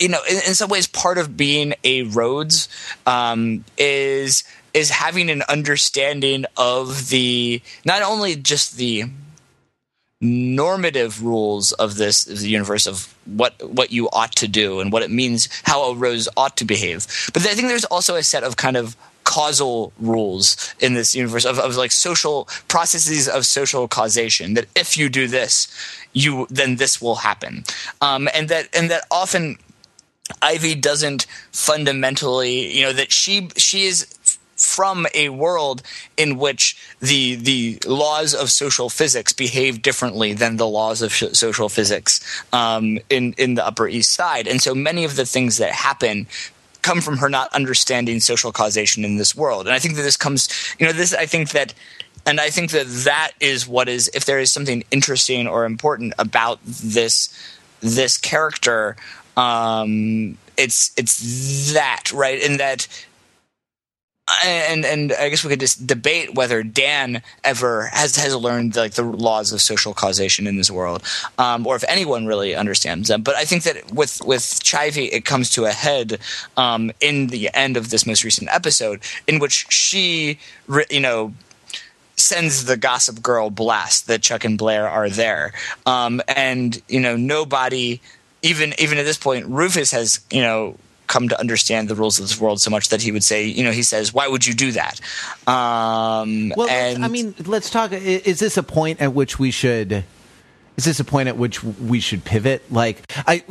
You 0.00 0.08
know, 0.08 0.20
in, 0.30 0.36
in 0.36 0.54
some 0.54 0.70
ways, 0.70 0.86
part 0.86 1.18
of 1.18 1.36
being 1.36 1.74
a 1.82 2.02
Rhodes 2.02 2.68
um, 3.06 3.64
is 3.76 4.44
is 4.74 4.90
having 4.90 5.30
an 5.30 5.42
understanding 5.48 6.44
of 6.56 7.08
the 7.08 7.62
not 7.84 8.02
only 8.02 8.36
just 8.36 8.76
the 8.76 9.04
normative 10.20 11.22
rules 11.22 11.72
of 11.72 11.94
this 11.96 12.26
of 12.26 12.40
the 12.40 12.48
universe 12.48 12.86
of 12.86 13.14
what 13.24 13.54
what 13.62 13.92
you 13.92 14.08
ought 14.10 14.34
to 14.34 14.48
do 14.48 14.80
and 14.80 14.90
what 14.90 15.02
it 15.02 15.10
means 15.10 15.48
how 15.62 15.84
a 15.84 15.94
Rhodes 15.94 16.28
ought 16.36 16.56
to 16.56 16.64
behave. 16.64 17.06
But 17.32 17.46
i 17.46 17.54
think 17.54 17.68
there's 17.68 17.84
also 17.84 18.16
a 18.16 18.22
set 18.22 18.42
of 18.42 18.56
kind 18.56 18.76
of 18.76 18.96
causal 19.22 19.92
rules 20.00 20.74
in 20.80 20.94
this 20.94 21.14
universe 21.14 21.44
of, 21.44 21.58
of 21.58 21.76
like 21.76 21.92
social 21.92 22.48
processes 22.66 23.28
of 23.28 23.44
social 23.44 23.86
causation 23.86 24.54
that 24.54 24.64
if 24.74 24.96
you 24.96 25.10
do 25.10 25.28
this 25.28 25.68
you 26.12 26.46
then 26.50 26.76
this 26.76 27.00
will 27.00 27.16
happen. 27.16 27.64
Um, 28.00 28.28
and 28.34 28.48
that 28.48 28.68
and 28.74 28.90
that 28.90 29.06
often 29.10 29.58
ivy 30.42 30.74
doesn't 30.74 31.26
fundamentally 31.52 32.76
you 32.76 32.82
know 32.82 32.92
that 32.92 33.12
she 33.12 33.48
she 33.56 33.86
is 33.86 34.17
from 34.58 35.06
a 35.14 35.28
world 35.28 35.82
in 36.16 36.38
which 36.38 36.76
the 37.00 37.36
the 37.36 37.78
laws 37.86 38.34
of 38.34 38.50
social 38.50 38.88
physics 38.88 39.32
behave 39.32 39.82
differently 39.82 40.32
than 40.32 40.56
the 40.56 40.66
laws 40.66 41.02
of 41.02 41.12
sh- 41.12 41.24
social 41.32 41.68
physics 41.68 42.20
um, 42.52 42.98
in 43.08 43.34
in 43.38 43.54
the 43.54 43.66
Upper 43.66 43.88
East 43.88 44.12
Side, 44.12 44.46
and 44.46 44.60
so 44.60 44.74
many 44.74 45.04
of 45.04 45.16
the 45.16 45.26
things 45.26 45.58
that 45.58 45.72
happen 45.72 46.26
come 46.82 47.00
from 47.00 47.18
her 47.18 47.28
not 47.28 47.52
understanding 47.52 48.20
social 48.20 48.52
causation 48.52 49.04
in 49.04 49.16
this 49.16 49.34
world. 49.34 49.66
And 49.66 49.74
I 49.74 49.78
think 49.78 49.96
that 49.96 50.02
this 50.02 50.16
comes, 50.16 50.48
you 50.78 50.86
know, 50.86 50.92
this 50.92 51.14
I 51.14 51.26
think 51.26 51.50
that. 51.50 51.74
And 52.26 52.40
I 52.40 52.50
think 52.50 52.72
that 52.72 52.86
that 53.04 53.30
is 53.40 53.66
what 53.66 53.88
is, 53.88 54.10
if 54.12 54.26
there 54.26 54.38
is 54.38 54.52
something 54.52 54.84
interesting 54.90 55.46
or 55.46 55.64
important 55.64 56.12
about 56.18 56.58
this 56.66 57.32
this 57.80 58.18
character, 58.18 58.96
um, 59.36 60.36
it's 60.58 60.92
it's 60.96 61.72
that 61.72 62.12
right, 62.12 62.42
in 62.42 62.58
that 62.58 62.86
and 64.44 64.84
and 64.84 65.12
I 65.12 65.28
guess 65.28 65.42
we 65.42 65.50
could 65.50 65.60
just 65.60 65.86
debate 65.86 66.34
whether 66.34 66.62
Dan 66.62 67.22
ever 67.44 67.86
has 67.92 68.16
has 68.16 68.34
learned 68.34 68.76
like 68.76 68.92
the 68.92 69.02
laws 69.02 69.52
of 69.52 69.60
social 69.60 69.94
causation 69.94 70.46
in 70.46 70.56
this 70.56 70.70
world, 70.70 71.02
um, 71.38 71.66
or 71.66 71.76
if 71.76 71.84
anyone 71.88 72.26
really 72.26 72.54
understands 72.54 73.08
them. 73.08 73.22
But 73.22 73.36
I 73.36 73.44
think 73.44 73.62
that 73.64 73.92
with 73.92 74.22
with 74.24 74.42
Chivy, 74.42 75.08
it 75.12 75.24
comes 75.24 75.50
to 75.50 75.64
a 75.64 75.70
head 75.70 76.18
um, 76.56 76.92
in 77.00 77.28
the 77.28 77.50
end 77.54 77.76
of 77.76 77.90
this 77.90 78.06
most 78.06 78.24
recent 78.24 78.48
episode, 78.52 79.00
in 79.26 79.38
which 79.38 79.66
she, 79.70 80.38
you 80.90 81.00
know, 81.00 81.32
sends 82.16 82.64
the 82.64 82.76
Gossip 82.76 83.22
Girl 83.22 83.50
blast 83.50 84.06
that 84.08 84.22
Chuck 84.22 84.44
and 84.44 84.58
Blair 84.58 84.88
are 84.88 85.08
there, 85.08 85.52
um, 85.86 86.20
and 86.28 86.80
you 86.88 87.00
know 87.00 87.16
nobody, 87.16 88.00
even 88.42 88.74
even 88.78 88.98
at 88.98 89.04
this 89.04 89.18
point, 89.18 89.46
Rufus 89.46 89.90
has 89.92 90.20
you 90.30 90.42
know 90.42 90.76
come 91.08 91.28
to 91.28 91.40
understand 91.40 91.88
the 91.88 91.94
rules 91.94 92.18
of 92.18 92.24
this 92.26 92.40
world 92.40 92.60
so 92.60 92.70
much 92.70 92.90
that 92.90 93.02
he 93.02 93.10
would 93.10 93.24
say, 93.24 93.44
you 93.46 93.64
know, 93.64 93.72
he 93.72 93.82
says, 93.82 94.14
"Why 94.14 94.28
would 94.28 94.46
you 94.46 94.54
do 94.54 94.72
that?" 94.72 95.00
Um, 95.46 96.52
Well, 96.56 96.68
and 96.68 97.04
I 97.04 97.08
mean, 97.08 97.34
let's 97.46 97.70
talk. 97.70 97.92
Is 97.92 98.38
this 98.38 98.56
a 98.56 98.62
point 98.62 99.00
at 99.00 99.12
which 99.12 99.38
we 99.38 99.50
should? 99.50 100.04
Is 100.76 100.84
this 100.84 101.00
a 101.00 101.04
point 101.04 101.28
at 101.28 101.36
which 101.36 101.64
we 101.64 101.98
should 101.98 102.24
pivot? 102.24 102.70
Like, 102.70 103.02
I 103.26 103.42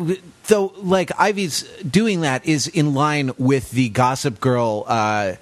though, 0.47 0.73
like 0.77 1.11
Ivy's 1.19 1.63
doing 1.89 2.21
that 2.21 2.45
is 2.45 2.67
in 2.67 2.93
line 2.93 3.31
with 3.37 3.71
the 3.71 3.89
Gossip 3.89 4.39
Girl. 4.39 4.85
Uh, 4.87 5.33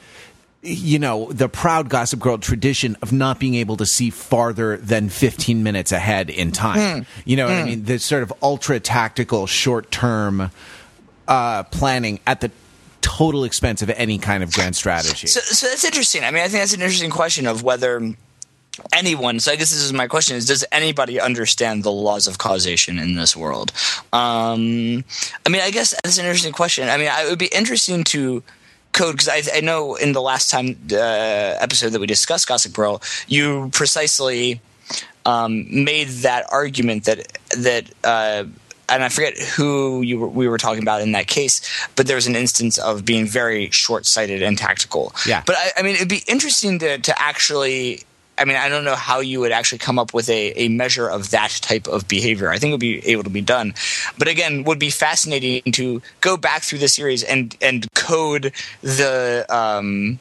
you 0.67 0.97
know 0.97 1.31
the 1.31 1.47
proud 1.47 1.89
gossip 1.89 2.19
girl 2.19 2.39
tradition 2.39 2.97
of 3.03 3.11
not 3.11 3.39
being 3.39 3.53
able 3.53 3.77
to 3.77 3.85
see 3.85 4.09
farther 4.09 4.77
than 4.77 5.09
15 5.09 5.61
minutes 5.61 5.91
ahead 5.91 6.31
in 6.31 6.51
time 6.51 7.05
you 7.23 7.35
know 7.37 7.45
what 7.45 7.53
i 7.53 7.63
mean 7.63 7.83
the 7.83 7.99
sort 7.99 8.23
of 8.23 8.33
ultra 8.41 8.79
tactical 8.79 9.45
short 9.45 9.91
term 9.91 10.49
uh, 11.27 11.63
planning 11.63 12.19
at 12.27 12.41
the 12.41 12.51
total 13.01 13.43
expense 13.43 13.81
of 13.81 13.89
any 13.91 14.17
kind 14.17 14.41
of 14.41 14.51
grand 14.51 14.75
strategy 14.75 15.27
So, 15.27 15.39
so 15.39 15.67
that's 15.67 15.83
interesting. 15.83 16.23
I 16.23 16.31
mean, 16.31 16.43
I 16.43 16.47
think 16.47 16.61
that's 16.61 16.73
an 16.73 16.81
interesting 16.81 17.11
question 17.11 17.45
of 17.45 17.61
whether 17.61 18.15
anyone. 18.93 19.39
So 19.39 19.51
I 19.51 19.55
guess 19.55 19.69
this 19.69 19.81
is 19.81 19.93
my 19.93 20.07
question: 20.07 20.35
Is 20.37 20.47
does 20.47 20.65
anybody 20.71 21.19
understand 21.19 21.83
the 21.83 21.91
laws 21.91 22.27
of 22.27 22.37
causation 22.37 22.99
in 22.99 23.15
this 23.15 23.35
world? 23.35 23.71
Um, 24.11 25.03
I 25.45 25.49
mean, 25.49 25.61
I 25.61 25.71
guess 25.71 25.95
that's 26.03 26.17
an 26.17 26.25
interesting 26.25 26.53
question. 26.53 26.89
I 26.89 26.97
mean, 26.97 27.09
I, 27.09 27.25
it 27.25 27.29
would 27.29 27.39
be 27.39 27.47
interesting 27.47 28.03
to 28.05 28.43
code 28.91 29.13
because 29.13 29.29
I, 29.29 29.57
I 29.57 29.61
know 29.61 29.95
in 29.95 30.13
the 30.13 30.21
last 30.21 30.49
time 30.49 30.77
uh, 30.91 30.95
episode 30.95 31.89
that 31.89 31.99
we 31.99 32.07
discussed 32.07 32.47
Gossip 32.47 32.73
Girl, 32.73 33.01
you 33.27 33.69
precisely 33.73 34.61
um, 35.25 35.83
made 35.83 36.07
that 36.23 36.45
argument 36.51 37.05
that 37.05 37.37
that. 37.57 37.85
Uh, 38.03 38.45
and 38.89 39.03
I 39.03 39.09
forget 39.09 39.37
who 39.37 40.01
you 40.01 40.19
were, 40.19 40.27
we 40.27 40.47
were 40.47 40.57
talking 40.57 40.83
about 40.83 41.01
in 41.01 41.13
that 41.13 41.27
case, 41.27 41.61
but 41.95 42.07
there 42.07 42.15
was 42.15 42.27
an 42.27 42.35
instance 42.35 42.77
of 42.77 43.05
being 43.05 43.25
very 43.25 43.69
short-sighted 43.71 44.41
and 44.41 44.57
tactical. 44.57 45.13
Yeah. 45.25 45.43
But 45.45 45.55
I, 45.57 45.71
I 45.77 45.81
mean, 45.81 45.95
it'd 45.95 46.09
be 46.09 46.23
interesting 46.27 46.79
to 46.79 46.97
to 46.97 47.21
actually. 47.21 48.01
I 48.37 48.43
mean, 48.43 48.57
I 48.57 48.67
don't 48.67 48.83
know 48.83 48.95
how 48.95 49.21
you 49.21 49.39
would 49.39 49.53
actually 49.53 49.77
come 49.77 49.97
up 49.97 50.13
with 50.13 50.27
a, 50.27 50.51
a 50.59 50.67
measure 50.67 51.07
of 51.07 51.31
that 51.31 51.51
type 51.61 51.87
of 51.87 52.05
behavior. 52.09 52.49
I 52.49 52.57
think 52.57 52.71
it 52.71 52.73
would 52.73 52.81
be 52.81 53.07
able 53.07 53.23
to 53.23 53.29
be 53.29 53.39
done. 53.39 53.73
But 54.17 54.27
again, 54.27 54.65
would 54.65 54.77
be 54.77 54.89
fascinating 54.89 55.71
to 55.71 56.01
go 56.19 56.35
back 56.35 56.63
through 56.63 56.79
the 56.79 56.89
series 56.89 57.23
and 57.23 57.55
and 57.61 57.87
code 57.93 58.51
the 58.81 59.45
um, 59.49 60.19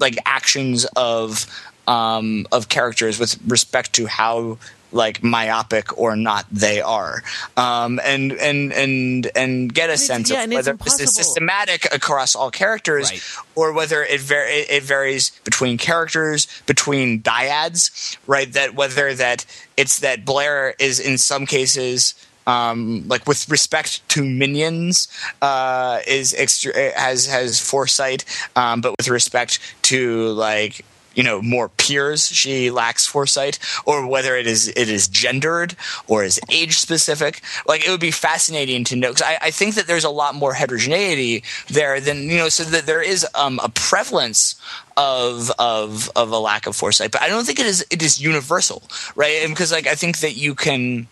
like 0.00 0.18
actions 0.26 0.84
of 0.96 1.46
um, 1.86 2.46
of 2.50 2.68
characters 2.68 3.20
with 3.20 3.38
respect 3.46 3.92
to 3.94 4.06
how 4.06 4.58
like 4.94 5.22
myopic 5.22 5.98
or 5.98 6.16
not 6.16 6.46
they 6.50 6.80
are, 6.80 7.22
um, 7.56 8.00
and 8.04 8.32
and 8.32 8.72
and 8.72 9.30
and 9.36 9.74
get 9.74 9.90
a 9.90 9.98
sense 9.98 10.30
yeah, 10.30 10.44
of 10.44 10.50
whether 10.52 10.72
this 10.74 11.00
is 11.00 11.14
systematic 11.14 11.92
across 11.92 12.34
all 12.34 12.50
characters 12.50 13.10
Right. 13.10 13.22
or 13.54 13.72
whether 13.72 14.02
it, 14.02 14.20
var- 14.20 14.46
it 14.46 14.70
it 14.70 14.82
varies 14.84 15.32
between 15.44 15.76
characters, 15.78 16.46
between 16.66 17.20
dyads, 17.22 18.16
right? 18.26 18.50
That 18.52 18.74
whether 18.74 19.12
that 19.14 19.44
it's 19.76 19.98
that 19.98 20.24
Blair 20.24 20.74
is 20.78 21.00
in 21.00 21.18
some 21.18 21.44
cases. 21.44 22.14
Um, 22.46 23.08
like 23.08 23.26
with 23.26 23.48
respect 23.48 24.06
to 24.10 24.22
minions, 24.22 25.08
uh, 25.40 26.00
is 26.06 26.34
extra 26.36 26.74
has 26.94 27.24
has 27.26 27.58
foresight, 27.58 28.26
um, 28.54 28.82
but 28.82 28.94
with 28.98 29.08
respect 29.08 29.60
to 29.84 30.28
like 30.28 30.84
you 31.14 31.22
know 31.22 31.40
more 31.42 31.68
peers, 31.68 32.26
she 32.26 32.70
lacks 32.70 33.06
foresight, 33.06 33.58
or 33.84 34.06
whether 34.06 34.36
it 34.36 34.46
is 34.46 34.68
it 34.68 34.88
is 34.88 35.08
gendered 35.08 35.76
or 36.06 36.24
is 36.24 36.40
age 36.50 36.78
specific. 36.78 37.42
Like 37.66 37.86
it 37.86 37.90
would 37.90 38.00
be 38.00 38.10
fascinating 38.10 38.84
to 38.84 38.96
know 38.96 39.10
because 39.10 39.22
I, 39.22 39.38
I 39.42 39.50
think 39.50 39.74
that 39.74 39.86
there's 39.86 40.04
a 40.04 40.10
lot 40.10 40.34
more 40.34 40.54
heterogeneity 40.54 41.44
there 41.68 42.00
than 42.00 42.28
you 42.28 42.36
know, 42.36 42.48
so 42.48 42.64
that 42.64 42.86
there 42.86 43.02
is 43.02 43.26
um, 43.34 43.60
a 43.62 43.68
prevalence 43.68 44.60
of 44.96 45.50
of 45.58 46.10
of 46.16 46.30
a 46.30 46.38
lack 46.38 46.66
of 46.66 46.76
foresight, 46.76 47.10
but 47.10 47.22
I 47.22 47.28
don't 47.28 47.44
think 47.44 47.58
it 47.58 47.66
is 47.66 47.84
it 47.90 48.02
is 48.02 48.20
universal, 48.20 48.82
right? 49.14 49.46
Because 49.48 49.72
like 49.72 49.86
I 49.86 49.94
think 49.94 50.18
that 50.18 50.36
you 50.36 50.54
can 50.54 51.08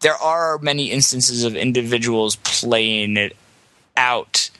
there 0.00 0.16
are 0.16 0.58
many 0.58 0.90
instances 0.90 1.44
of 1.44 1.56
individuals 1.56 2.36
playing 2.36 3.16
it 3.16 3.36
out 3.96 4.50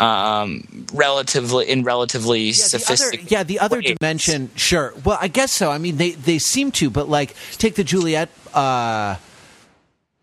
um, 0.00 0.86
relatively 0.92 1.68
in 1.68 1.82
relatively 1.84 2.40
Yeah, 2.40 2.52
the 2.52 2.58
other, 2.60 2.78
sophisticated. 2.78 3.30
yeah, 3.30 3.42
the 3.42 3.58
other 3.58 3.76
ways. 3.78 3.96
dimension, 3.98 4.50
sure. 4.54 4.94
Well, 5.04 5.18
I 5.20 5.28
guess 5.28 5.52
so. 5.52 5.70
I 5.70 5.78
mean, 5.78 5.96
they 5.96 6.12
they 6.12 6.38
seem 6.38 6.70
to, 6.72 6.90
but 6.90 7.08
like, 7.08 7.34
take 7.58 7.74
the 7.74 7.84
Juliet, 7.84 8.28
uh, 8.54 9.16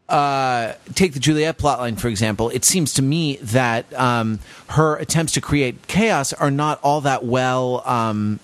uh, 0.08 0.74
take 0.94 1.14
the 1.14 1.20
Juliet 1.20 1.58
plotline 1.58 2.00
for 2.00 2.08
example. 2.10 2.50
It 2.52 2.64
seems 2.64 2.94
to 2.94 3.02
me 3.02 3.38
that 3.38 3.92
um, 4.00 4.40
her 4.70 4.96
attempts 4.98 5.34
to 5.34 5.42
create 5.42 5.88
chaos 5.88 6.32
are 6.34 6.52
not 6.52 6.80
all 6.84 7.02
that 7.02 7.26
well. 7.26 7.82
Um, 7.86 8.40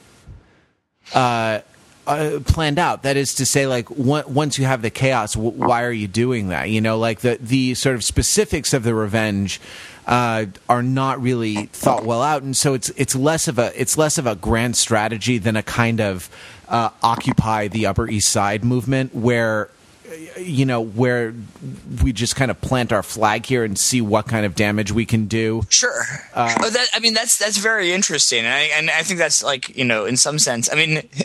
uh, 1.13 1.60
uh, 2.08 2.39
planned 2.46 2.80
out. 2.80 3.04
That 3.04 3.15
is 3.15 3.36
to 3.36 3.46
say, 3.46 3.67
like 3.67 3.89
on- 3.91 4.34
once 4.34 4.58
you 4.58 4.65
have 4.65 4.82
the 4.82 4.89
chaos, 4.89 5.34
w- 5.36 5.52
why 5.52 5.84
are 5.84 5.91
you 5.91 6.08
doing 6.08 6.48
that? 6.50 6.70
You 6.70 6.82
know, 6.82 6.98
like 6.98 7.20
the 7.20 7.38
the 7.39 7.76
sort 7.76 7.96
of 7.96 8.04
specifics 8.04 8.74
of 8.74 8.82
the 8.84 8.96
revenge 8.96 9.62
uh, 10.07 10.45
are 10.67 10.83
not 10.83 11.21
really 11.21 11.67
thought 11.67 12.05
well 12.05 12.21
out, 12.21 12.41
and 12.43 12.55
so 12.55 12.73
it's 12.73 12.89
it's 12.91 13.15
less 13.15 13.47
of 13.47 13.59
a 13.59 13.71
it's 13.79 13.97
less 13.97 14.17
of 14.17 14.25
a 14.25 14.35
grand 14.35 14.75
strategy 14.75 15.37
than 15.37 15.55
a 15.55 15.63
kind 15.63 16.01
of 16.01 16.29
uh, 16.67 16.89
occupy 17.03 17.67
the 17.67 17.85
Upper 17.85 18.09
East 18.09 18.29
Side 18.29 18.63
movement 18.63 19.13
where. 19.15 19.69
You 20.37 20.65
know, 20.65 20.81
where 20.81 21.33
we 22.03 22.11
just 22.11 22.35
kind 22.35 22.51
of 22.51 22.59
plant 22.59 22.91
our 22.91 23.01
flag 23.01 23.45
here 23.45 23.63
and 23.63 23.79
see 23.79 24.01
what 24.01 24.27
kind 24.27 24.45
of 24.45 24.55
damage 24.55 24.91
we 24.91 25.05
can 25.05 25.27
do. 25.27 25.61
Sure. 25.69 26.03
Uh, 26.33 26.53
oh, 26.59 26.69
that, 26.69 26.87
I 26.93 26.99
mean, 26.99 27.13
that's 27.13 27.37
that's 27.37 27.55
very 27.55 27.93
interesting, 27.93 28.39
and 28.39 28.53
I 28.53 28.59
and 28.77 28.89
I 28.89 29.03
think 29.03 29.19
that's 29.19 29.41
like 29.41 29.73
you 29.77 29.85
know, 29.85 30.03
in 30.03 30.17
some 30.17 30.37
sense, 30.37 30.69
I 30.69 30.75
mean. 30.75 31.03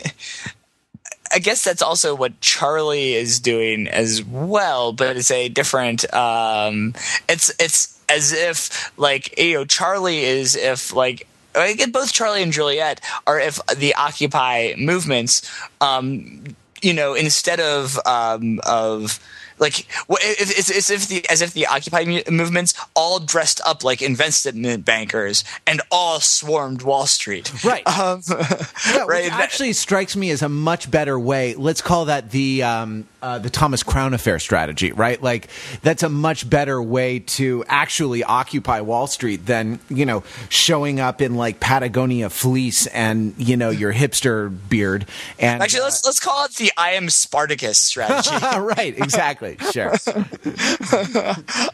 I 1.29 1.39
guess 1.39 1.61
that's 1.61 1.81
also 1.81 2.15
what 2.15 2.39
Charlie 2.39 3.13
is 3.13 3.41
doing 3.41 3.89
as 3.89 4.23
well, 4.23 4.93
but 4.93 5.17
it's 5.17 5.29
a 5.29 5.49
different. 5.49 6.11
Um, 6.13 6.93
it's 7.27 7.51
it's 7.59 7.96
as 8.09 8.31
if 8.31 8.91
like 8.97 9.37
you 9.37 9.55
know 9.55 9.65
Charlie 9.65 10.23
is 10.23 10.55
if 10.55 10.93
like 10.93 11.27
I 11.55 11.73
get 11.73 11.91
both 11.91 12.13
Charlie 12.13 12.43
and 12.43 12.51
Juliet 12.51 13.01
are 13.25 13.39
if 13.39 13.59
the 13.75 13.95
Occupy 13.95 14.73
movements, 14.77 15.49
um, 15.81 16.43
you 16.81 16.93
know, 16.93 17.13
instead 17.13 17.59
of 17.59 17.97
um, 18.05 18.59
of 18.65 19.19
like 19.59 19.79
if, 19.79 20.57
it's, 20.57 20.69
it's 20.69 20.89
if 20.89 21.07
the 21.07 21.27
as 21.29 21.41
if 21.41 21.53
the 21.53 21.67
Occupy 21.67 22.21
movements 22.29 22.73
all 22.95 23.19
dressed 23.19 23.61
up 23.65 23.83
like 23.83 24.01
investment 24.01 24.85
bankers 24.85 25.43
and 25.65 25.81
all 25.91 26.19
swarmed 26.19 26.81
Wall 26.81 27.05
Street, 27.05 27.51
Right. 27.63 27.83
Um, 27.97 28.21
Yeah, 28.29 29.05
right. 29.05 29.23
which 29.25 29.33
actually 29.33 29.73
strikes 29.73 30.15
me 30.15 30.29
as 30.31 30.41
a 30.41 30.49
much 30.49 30.89
better 30.91 31.19
way. 31.19 31.55
Let's 31.55 31.81
call 31.81 32.05
that 32.05 32.31
the 32.31 32.63
um, 32.63 33.07
uh, 33.21 33.39
the 33.39 33.49
Thomas 33.49 33.81
Crown 33.83 34.13
affair 34.13 34.39
strategy, 34.39 34.91
right? 34.91 35.21
Like 35.21 35.47
that's 35.81 36.03
a 36.03 36.09
much 36.09 36.47
better 36.49 36.81
way 36.81 37.19
to 37.19 37.63
actually 37.67 38.23
occupy 38.23 38.81
Wall 38.81 39.07
Street 39.07 39.45
than 39.45 39.79
you 39.89 40.05
know 40.05 40.23
showing 40.49 40.99
up 40.99 41.21
in 41.21 41.35
like 41.35 41.59
Patagonia 41.59 42.29
fleece 42.29 42.85
and 42.87 43.33
you 43.37 43.57
know 43.57 43.69
your 43.69 43.93
hipster 43.93 44.55
beard. 44.69 45.05
And 45.39 45.61
Actually, 45.63 45.81
let's 45.83 46.05
let's 46.05 46.19
call 46.19 46.45
it 46.45 46.51
the 46.55 46.71
"I 46.77 46.91
am 46.91 47.09
Spartacus" 47.09 47.77
strategy. 47.87 48.29
right, 48.59 48.95
exactly, 48.97 49.46
sure. 49.71 49.93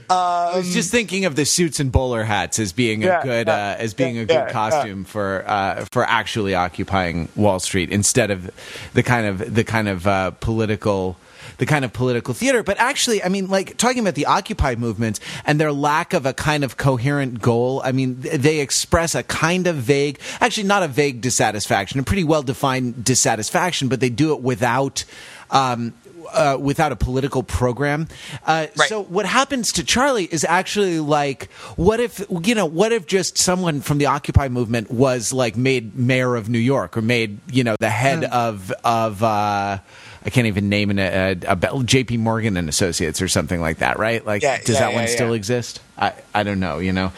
I 0.09 0.53
was 0.57 0.73
just 0.73 0.91
thinking 0.91 1.25
of 1.25 1.35
the 1.35 1.45
suits 1.45 1.79
and 1.79 1.91
bowler 1.91 2.23
hats 2.23 2.59
as 2.59 2.71
being 2.71 3.01
Yeah, 3.01 3.21
a 3.21 3.23
good 3.23 3.47
yeah, 3.47 3.71
uh, 3.71 3.75
as 3.79 3.93
being 3.93 4.17
a 4.17 4.25
good 4.25 4.33
yeah, 4.33 4.51
costume 4.51 5.05
for 5.05 5.43
uh, 5.47 5.85
for 5.91 6.03
actually 6.05 6.55
occupying 6.55 7.29
Wall 7.35 7.59
Street 7.59 7.89
instead 7.89 8.31
of 8.31 8.51
the 8.93 9.03
kind 9.03 9.25
of 9.25 9.53
the 9.55 9.63
kind 9.63 9.87
of 9.87 10.05
uh, 10.05 10.31
political 10.31 11.17
the 11.57 11.65
kind 11.65 11.85
of 11.85 11.93
political 11.93 12.33
theater. 12.33 12.63
But 12.63 12.79
actually, 12.79 13.23
I 13.23 13.29
mean, 13.29 13.47
like 13.47 13.77
talking 13.77 13.99
about 13.99 14.15
the 14.15 14.25
Occupy 14.25 14.75
movement 14.75 15.19
and 15.45 15.59
their 15.59 15.71
lack 15.71 16.13
of 16.13 16.25
a 16.25 16.33
kind 16.33 16.63
of 16.63 16.77
coherent 16.77 17.41
goal. 17.41 17.81
I 17.83 17.91
mean, 17.91 18.17
they 18.21 18.59
express 18.59 19.13
a 19.13 19.23
kind 19.23 19.67
of 19.67 19.75
vague, 19.75 20.19
actually 20.39 20.63
not 20.63 20.83
a 20.83 20.87
vague 20.87 21.21
dissatisfaction, 21.21 21.99
a 21.99 22.03
pretty 22.03 22.23
well 22.23 22.43
defined 22.43 23.03
dissatisfaction, 23.03 23.87
but 23.87 23.99
they 23.99 24.09
do 24.09 24.33
it 24.33 24.41
without. 24.41 25.05
Um, 25.51 25.93
uh, 26.31 26.57
without 26.59 26.91
a 26.91 26.95
political 26.95 27.43
program, 27.43 28.07
uh, 28.45 28.67
Right. 28.77 28.89
so 28.89 29.03
what 29.03 29.25
happens 29.25 29.71
to 29.73 29.83
Charlie 29.83 30.25
is 30.25 30.45
actually 30.47 30.99
like, 30.99 31.51
what 31.75 31.99
if 31.99 32.23
you 32.43 32.55
know, 32.55 32.65
what 32.65 32.91
if 32.91 33.05
just 33.07 33.37
someone 33.37 33.81
from 33.81 33.97
the 33.97 34.05
Occupy 34.07 34.47
movement 34.49 34.91
was 34.91 35.33
like 35.33 35.55
made 35.57 35.95
mayor 35.97 36.35
of 36.35 36.49
New 36.49 36.59
York 36.59 36.95
or 36.97 37.01
made 37.01 37.39
you 37.51 37.63
know 37.63 37.75
the 37.79 37.89
head 37.89 38.23
Hmm. 38.23 38.33
of 38.33 38.71
of 38.83 39.23
uh, 39.23 39.77
I 40.25 40.29
can't 40.29 40.47
even 40.47 40.69
name 40.69 40.89
an, 40.89 40.99
a, 40.99 41.35
a, 41.47 41.83
J.P. 41.83 42.15
Morgan 42.17 42.55
and 42.55 42.69
Associates 42.69 43.21
or 43.21 43.27
something 43.27 43.59
like 43.59 43.79
that, 43.79 43.99
right? 43.99 44.25
Like, 44.25 44.41
Yeah, 44.41 44.57
does 44.59 44.75
yeah, 44.75 44.79
that 44.87 44.93
one 44.93 45.03
yeah, 45.03 45.09
still 45.09 45.33
exist? 45.33 45.81
I 45.97 46.13
I 46.33 46.43
don't 46.43 46.59
know, 46.61 46.79
you 46.79 46.93
know. 46.93 47.11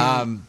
Um, 0.00 0.46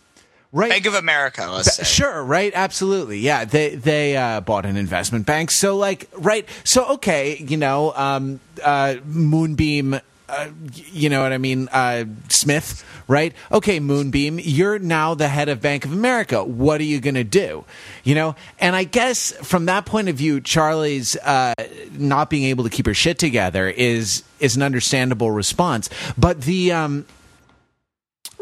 right. 0.53 0.69
Bank 0.69 0.85
of 0.85 0.93
America, 0.93 1.49
let's 1.51 1.75
say. 1.75 1.83
Sure, 1.83 2.23
right, 2.23 2.53
absolutely. 2.55 3.19
Yeah, 3.19 3.43
they 3.43 3.75
they 3.75 4.15
uh, 4.15 4.39
bought 4.39 4.65
an 4.65 4.77
investment 4.77 5.25
bank. 5.25 5.51
So 5.51 5.75
like, 5.75 6.09
right, 6.15 6.47
so 6.63 6.85
okay, 6.93 7.37
you 7.37 7.57
know, 7.57 7.93
um, 7.95 8.39
uh, 8.63 8.95
Moonbeam 9.05 9.99
uh, 10.33 10.49
you 10.71 11.09
know 11.09 11.21
what 11.21 11.33
I 11.33 11.37
mean, 11.37 11.67
uh, 11.71 12.05
Smith, 12.29 12.83
right? 13.07 13.33
Okay, 13.51 13.79
Moonbeam, 13.79 14.39
you're 14.39 14.79
now 14.79 15.13
the 15.13 15.27
head 15.27 15.49
of 15.49 15.61
Bank 15.61 15.85
of 15.85 15.91
America. 15.91 16.43
What 16.43 16.81
are 16.81 16.85
you 16.85 16.99
going 16.99 17.15
to 17.15 17.23
do? 17.23 17.65
You 18.03 18.15
know, 18.15 18.35
and 18.59 18.75
I 18.75 18.83
guess 18.83 19.31
from 19.45 19.65
that 19.65 19.85
point 19.85 20.09
of 20.09 20.15
view, 20.15 20.41
Charlie's 20.41 21.15
uh, 21.17 21.53
not 21.91 22.29
being 22.29 22.45
able 22.45 22.63
to 22.63 22.69
keep 22.69 22.85
her 22.85 22.93
shit 22.93 23.19
together 23.19 23.69
is 23.69 24.23
is 24.39 24.55
an 24.55 24.63
understandable 24.63 25.29
response. 25.29 25.89
But 26.17 26.41
the 26.41 26.71
um, 26.71 27.05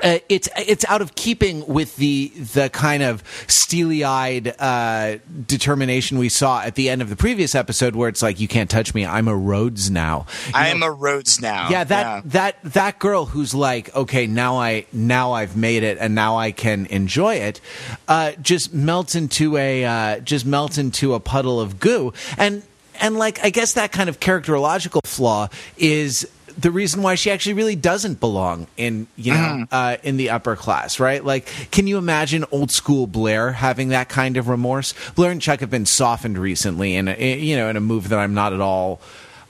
uh, 0.03 0.19
it's 0.29 0.49
it's 0.57 0.85
out 0.85 1.01
of 1.01 1.15
keeping 1.15 1.65
with 1.67 1.95
the 1.95 2.29
the 2.29 2.69
kind 2.69 3.03
of 3.03 3.23
steely 3.47 4.03
eyed 4.03 4.55
uh, 4.59 5.17
determination 5.45 6.17
we 6.17 6.29
saw 6.29 6.61
at 6.61 6.75
the 6.75 6.89
end 6.89 7.01
of 7.01 7.09
the 7.09 7.15
previous 7.15 7.55
episode, 7.55 7.95
where 7.95 8.09
it's 8.09 8.21
like 8.21 8.39
you 8.39 8.47
can't 8.47 8.69
touch 8.69 8.93
me. 8.93 9.05
I'm 9.05 9.27
a 9.27 9.35
Rhodes 9.35 9.89
now. 9.91 10.25
You 10.47 10.53
I 10.55 10.67
am 10.69 10.83
a 10.83 10.91
Rhodes 10.91 11.41
now. 11.41 11.69
yeah, 11.69 11.83
that 11.83 12.29
that 12.31 12.57
that 12.63 12.99
girl 12.99 13.25
who's 13.25 13.53
like, 13.53 13.95
okay, 13.95 14.27
now 14.27 14.57
I 14.57 14.85
now 14.91 15.33
I've 15.33 15.55
made 15.55 15.83
it, 15.83 15.97
and 15.99 16.15
now 16.15 16.37
I 16.37 16.51
can 16.51 16.85
enjoy 16.87 17.35
it. 17.35 17.61
Uh, 18.07 18.31
just 18.41 18.73
melts 18.73 19.15
into 19.15 19.57
a 19.57 19.85
uh, 19.85 20.19
just 20.19 20.45
melts 20.45 20.77
into 20.77 21.13
a 21.13 21.19
puddle 21.19 21.59
of 21.59 21.79
goo, 21.79 22.13
and 22.37 22.63
and 22.99 23.17
like 23.17 23.43
I 23.43 23.49
guess 23.49 23.73
that 23.73 23.91
kind 23.91 24.09
of 24.09 24.19
characterological 24.19 25.05
flaw 25.05 25.49
is 25.77 26.27
the 26.57 26.71
reason 26.71 27.01
why 27.01 27.15
she 27.15 27.31
actually 27.31 27.53
really 27.53 27.75
doesn't 27.75 28.19
belong 28.19 28.67
in 28.77 29.07
you 29.15 29.33
know 29.33 29.65
uh, 29.71 29.97
in 30.03 30.17
the 30.17 30.29
upper 30.29 30.55
class, 30.55 30.99
right? 30.99 31.23
Like, 31.23 31.45
can 31.71 31.87
you 31.87 31.97
imagine 31.97 32.45
old 32.51 32.71
school 32.71 33.07
Blair 33.07 33.53
having 33.53 33.89
that 33.89 34.09
kind 34.09 34.37
of 34.37 34.47
remorse? 34.47 34.93
Blair 35.15 35.31
and 35.31 35.41
Chuck 35.41 35.59
have 35.61 35.69
been 35.69 35.85
softened 35.85 36.37
recently 36.37 36.95
in 36.95 37.07
a, 37.07 37.37
you 37.37 37.55
know 37.55 37.69
in 37.69 37.77
a 37.77 37.81
move 37.81 38.09
that 38.09 38.19
I'm 38.19 38.33
not 38.33 38.53
at 38.53 38.61
all 38.61 39.01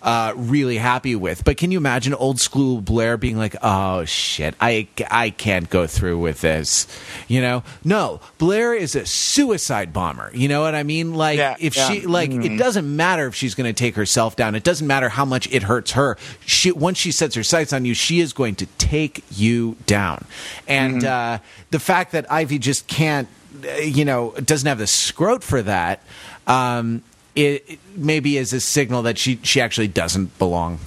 uh, 0.02 0.34
really 0.36 0.78
happy 0.78 1.16
with. 1.16 1.44
But 1.44 1.58
can 1.58 1.72
you 1.72 1.78
imagine 1.78 2.14
old 2.14 2.40
school 2.40 2.82
Blair 2.82 3.18
being 3.18 3.38
like, 3.38 3.56
"Oh 3.62 4.06
shit, 4.06 4.56
I 4.60 4.88
I 5.10 5.30
can't 5.30 5.70
go 5.70 5.86
through 5.88 6.20
with 6.20 6.42
this," 6.42 6.88
you 7.28 7.42
know? 7.42 7.64
No, 7.84 8.20
Blair 8.38 8.74
is 8.74 8.96
a 8.96 9.06
suicide 9.06 9.94
bomber. 9.94 10.32
You 10.34 10.48
know 10.48 10.62
what 10.62 10.74
I 10.76 10.84
mean? 10.84 11.14
Like, 11.14 11.38
Yeah, 11.38 11.56
if 11.60 11.76
yeah. 11.78 11.90
she 11.90 12.02
like, 12.02 12.32
it 12.32 12.58
doesn't 12.58 12.96
matter 12.96 13.28
if 13.28 13.36
she's 13.36 13.56
going 13.56 13.72
to 13.72 13.78
take 13.78 13.96
herself 13.96 14.36
down. 14.36 14.56
It 14.56 14.64
doesn't 14.64 14.88
matter 14.88 15.10
how 15.10 15.26
much 15.26 15.48
it 15.52 15.64
hurts 15.64 15.92
her. 15.92 16.18
She 16.46 16.72
once 16.72 16.98
she 16.98 17.12
sets 17.12 17.36
her 17.36 17.44
sights 17.44 17.72
on 17.74 17.86
you, 17.86 17.94
she 17.94 18.20
is 18.20 18.34
going 18.34 18.56
to 18.56 18.66
take 18.78 19.24
you 19.32 19.76
down. 19.86 20.26
And 20.68 21.04
uh, 21.04 21.40
the 21.70 21.80
fact 21.80 22.14
that 22.14 22.32
Ivy 22.32 22.58
just 22.60 22.88
can't, 22.88 23.28
uh, 23.64 23.74
you 23.82 24.06
know, 24.06 24.32
doesn't 24.32 24.68
have 24.68 24.78
the 24.80 24.86
scrote 24.86 25.44
for 25.44 25.62
that. 25.62 26.02
Um, 26.48 27.04
it, 27.36 27.64
it 27.68 27.80
maybe 27.96 28.38
is 28.38 28.54
a 28.54 28.60
signal 28.60 29.04
that 29.04 29.18
she 29.18 29.40
she 29.44 29.62
actually 29.62 29.88
doesn't 29.88 30.38
belong. 30.38 30.80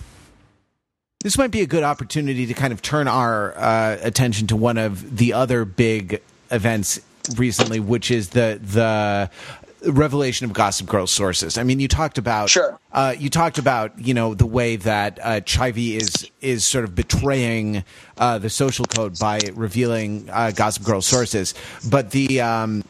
This 1.23 1.39
might 1.39 1.51
be 1.51 1.63
a 1.63 1.67
good 1.67 1.83
opportunity 1.85 2.45
to 2.47 2.55
kind 2.55 2.73
of 2.73 2.83
turn 2.83 3.09
our 3.09 3.57
uh, 3.57 3.97
attention 4.03 4.47
to 4.49 4.57
one 4.57 4.77
of 4.77 5.17
the 5.17 5.33
other 5.33 5.65
big 5.65 6.21
events 6.51 7.01
recently, 7.37 7.81
which 7.81 8.11
is 8.11 8.31
the 8.31 8.61
the 8.63 9.31
revelation 9.91 10.45
of 10.47 10.53
Gossip 10.53 10.87
Girl 10.87 11.07
sources. 11.07 11.59
I 11.59 11.63
mean, 11.63 11.79
you 11.81 11.89
talked 11.89 12.17
about 12.19 12.49
Sure. 12.51 12.79
uh, 12.93 13.15
you 13.19 13.31
talked 13.31 13.59
about 13.59 13.99
you 13.99 14.13
know 14.15 14.35
the 14.35 14.47
way 14.47 14.77
that 14.77 15.19
uh, 15.23 15.41
Chivy 15.41 15.97
is 15.97 16.31
is 16.43 16.65
sort 16.67 16.85
of 16.85 16.95
betraying 16.95 17.85
uh, 18.19 18.39
the 18.39 18.51
social 18.51 18.85
code 18.85 19.19
by 19.19 19.41
revealing 19.55 20.29
uh, 20.31 20.51
Gossip 20.55 20.85
Girl 20.85 21.01
sources, 21.01 21.55
but 21.91 22.11
the 22.11 22.41
um, 22.43 22.85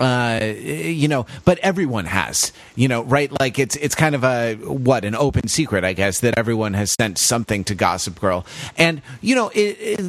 uh, 0.00 0.40
you 0.42 1.08
know, 1.08 1.26
but 1.44 1.58
everyone 1.58 2.06
has, 2.06 2.52
you 2.74 2.88
know, 2.88 3.02
right? 3.02 3.30
Like 3.40 3.58
it's 3.58 3.76
it's 3.76 3.94
kind 3.94 4.14
of 4.14 4.24
a 4.24 4.54
what 4.54 5.04
an 5.04 5.14
open 5.14 5.48
secret, 5.48 5.84
I 5.84 5.92
guess, 5.92 6.20
that 6.20 6.38
everyone 6.38 6.74
has 6.74 6.92
sent 6.92 7.18
something 7.18 7.64
to 7.64 7.74
Gossip 7.74 8.20
Girl, 8.20 8.44
and 8.76 9.02
you 9.20 9.34
know, 9.34 9.50
it 9.50 9.76
it, 9.80 10.00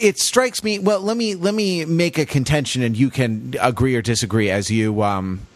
it 0.00 0.18
strikes 0.18 0.62
me. 0.62 0.78
Well, 0.78 1.00
let 1.00 1.16
me 1.16 1.34
let 1.34 1.54
me 1.54 1.84
make 1.84 2.18
a 2.18 2.26
contention, 2.26 2.82
and 2.82 2.96
you 2.96 3.10
can 3.10 3.54
agree 3.60 3.96
or 3.96 4.02
disagree 4.02 4.50
as 4.50 4.70
you 4.70 5.02
um. 5.02 5.46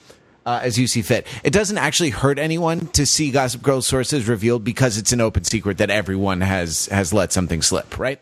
Uh, 0.47 0.61
as 0.63 0.79
you 0.79 0.87
see 0.87 1.01
fit, 1.01 1.27
it 1.43 1.55
doesn't 1.55 1.79
actually 1.79 2.11
hurt 2.11 2.39
anyone 2.39 2.87
to 2.89 3.07
see 3.07 3.31
Gossip 3.31 3.63
Girl 3.63 3.81
sources 3.81 4.29
revealed 4.29 4.63
because 4.63 4.99
it's 4.99 5.11
an 5.11 5.23
open 5.23 5.43
secret 5.43 5.79
that 5.79 5.89
everyone 5.89 6.43
has 6.43 6.85
has 6.89 7.15
let 7.15 7.33
something 7.33 7.63
slip, 7.63 7.99
right? 7.99 8.21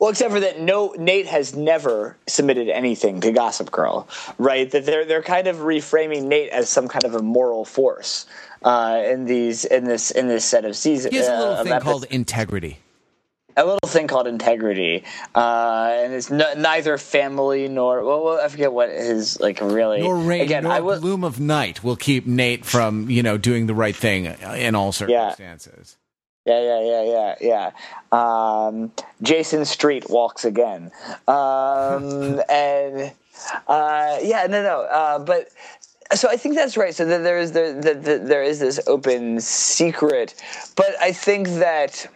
Well, 0.00 0.10
except 0.10 0.32
for 0.32 0.40
that, 0.40 0.60
no, 0.60 0.92
Nate 0.98 1.26
has 1.26 1.54
never 1.54 2.16
submitted 2.26 2.68
anything 2.68 3.20
to 3.20 3.30
Gossip 3.32 3.70
Girl, 3.70 4.08
right? 4.38 4.70
That 4.70 4.84
they're 4.86 5.04
they're 5.04 5.22
kind 5.22 5.46
of 5.46 5.56
reframing 5.58 6.24
Nate 6.24 6.50
as 6.50 6.68
some 6.68 6.88
kind 6.88 7.04
of 7.04 7.14
a 7.14 7.22
moral 7.22 7.64
force 7.64 8.26
uh, 8.62 9.02
in 9.06 9.24
these 9.26 9.64
in 9.64 9.84
this 9.84 10.10
in 10.10 10.26
this 10.28 10.44
set 10.44 10.64
of 10.64 10.76
seasons. 10.76 11.12
He 11.12 11.18
has 11.18 11.28
a 11.28 11.38
little 11.38 11.54
uh, 11.54 11.62
thing 11.64 11.80
called 11.80 12.04
integrity. 12.10 12.78
a 13.56 13.64
little 13.64 13.88
thing 13.88 14.08
called 14.08 14.26
integrity, 14.26 15.04
uh, 15.36 15.90
and 16.02 16.12
it's 16.12 16.30
n- 16.30 16.60
neither 16.60 16.98
family 16.98 17.68
nor 17.68 18.04
well, 18.04 18.24
well, 18.24 18.40
I 18.44 18.48
forget 18.48 18.72
what 18.72 18.90
his 18.90 19.38
like 19.40 19.60
really. 19.60 20.00
nor 20.00 20.16
rain, 20.18 20.42
Again, 20.42 20.64
nor 20.64 20.72
I 20.72 20.80
will. 20.80 21.00
gloom 21.00 21.22
of 21.22 21.38
night 21.38 21.84
will 21.84 21.96
keep 21.96 22.26
Nate 22.26 22.64
from 22.64 23.08
you 23.10 23.22
know 23.22 23.38
doing 23.38 23.66
the 23.66 23.74
right 23.74 23.96
thing 23.96 24.26
in 24.26 24.74
all 24.74 24.90
circumstances. 24.90 25.96
Yeah, 25.98 26.07
yeah, 26.48 26.80
yeah, 26.80 27.02
yeah, 27.02 27.34
yeah. 27.40 27.72
Yeah. 28.12 28.66
Um, 28.66 28.92
Jason 29.22 29.64
Street 29.64 30.08
walks 30.08 30.44
again, 30.44 30.90
um, 31.26 32.40
and 32.48 33.12
uh, 33.66 34.18
yeah, 34.22 34.46
no, 34.48 34.62
no. 34.62 34.82
Uh, 34.82 35.18
but 35.18 35.48
so 36.14 36.28
I 36.28 36.36
think 36.36 36.54
that's 36.54 36.76
right. 36.76 36.94
So 36.94 37.04
that 37.04 37.22
there 37.22 37.38
is 37.38 37.52
there, 37.52 37.74
there 37.80 38.42
is 38.42 38.60
this 38.60 38.80
open 38.86 39.40
secret, 39.40 40.34
but 40.76 40.94
I 41.00 41.12
think 41.12 41.48
that. 41.60 42.06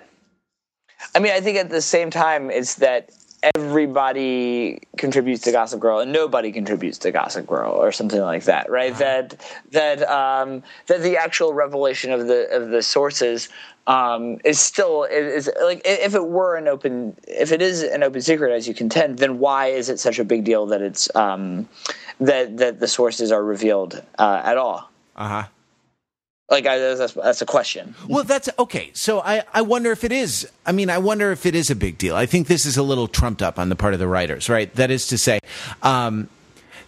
I 1.15 1.19
mean, 1.19 1.33
I 1.33 1.41
think 1.41 1.59
at 1.59 1.69
the 1.69 1.83
same 1.83 2.11
time, 2.11 2.51
it's 2.51 2.77
that 2.77 3.11
everybody 3.57 4.81
contributes 4.97 5.43
to 5.43 5.53
Gossip 5.53 5.81
Girl 5.81 6.01
and 6.01 6.13
nobody 6.13 6.53
contributes 6.53 6.99
to 6.99 7.11
Gossip 7.11 7.47
Girl 7.47 7.73
or 7.73 7.93
something 7.93 8.21
like 8.21 8.45
that, 8.45 8.71
right? 8.71 8.97
That 8.99 9.45
that 9.73 10.03
um, 10.09 10.63
that 10.87 11.03
the 11.03 11.17
actual 11.17 11.53
revelation 11.53 12.13
of 12.13 12.27
the 12.27 12.49
of 12.51 12.71
the 12.71 12.83
sources 12.83 13.49
um, 13.87 14.39
is 14.45 14.61
still 14.61 15.05
is 15.05 15.51
like 15.63 15.83
if 15.85 16.15
it 16.15 16.25
were 16.25 16.57
an 16.57 16.69
open 16.69 17.17
if 17.27 17.53
it 17.53 17.61
is 17.61 17.83
an 17.83 18.03
open 18.03 18.21
secret 18.21 18.53
as 18.53 18.69
you 18.69 18.75
contend, 18.75 19.19
then 19.19 19.39
why 19.39 19.67
is 19.67 19.89
it 19.89 19.99
such 19.99 20.19
a 20.19 20.25
big 20.25 20.45
deal 20.45 20.67
that 20.67 20.83
it's 20.83 21.15
um, 21.17 21.69
that 22.21 22.57
that 22.59 22.81
the 22.81 22.89
sources 22.89 23.33
are 23.33 23.45
revealed 23.45 24.03
uh, 24.19 24.41
at 24.45 24.57
all? 24.57 24.91
Uh 25.17 25.29
huh. 25.29 25.45
Like 26.53 26.67
I, 26.67 26.77
that's 26.77 27.15
that's 27.15 27.41
a 27.41 27.47
question. 27.47 27.95
Well, 28.07 28.25
that's 28.25 28.51
okay. 28.59 28.91
So 28.93 29.21
I, 29.21 29.43
I 29.55 29.63
wonder 29.63 29.91
if 29.91 30.05
it 30.05 30.13
is. 30.13 30.47
I 30.67 30.73
mean, 30.73 30.91
I 30.91 30.99
wonder 30.99 31.33
if 31.33 31.47
it 31.47 31.55
is 31.55 31.71
a 31.71 31.75
big 31.75 31.97
deal. 31.97 32.15
I 32.15 32.27
think 32.27 32.47
this 32.47 32.67
is 32.67 32.77
a 32.77 32.83
little 32.83 33.09
trumped 33.09 33.41
up 33.41 33.59
on 33.59 33.71
the 33.71 33.75
part 33.75 33.95
of 33.95 34.01
the 34.01 34.07
writers, 34.07 34.51
right? 34.51 34.73
That 34.75 34.91
is 34.91 35.07
to 35.07 35.17
say, 35.17 35.41
um, 35.83 36.29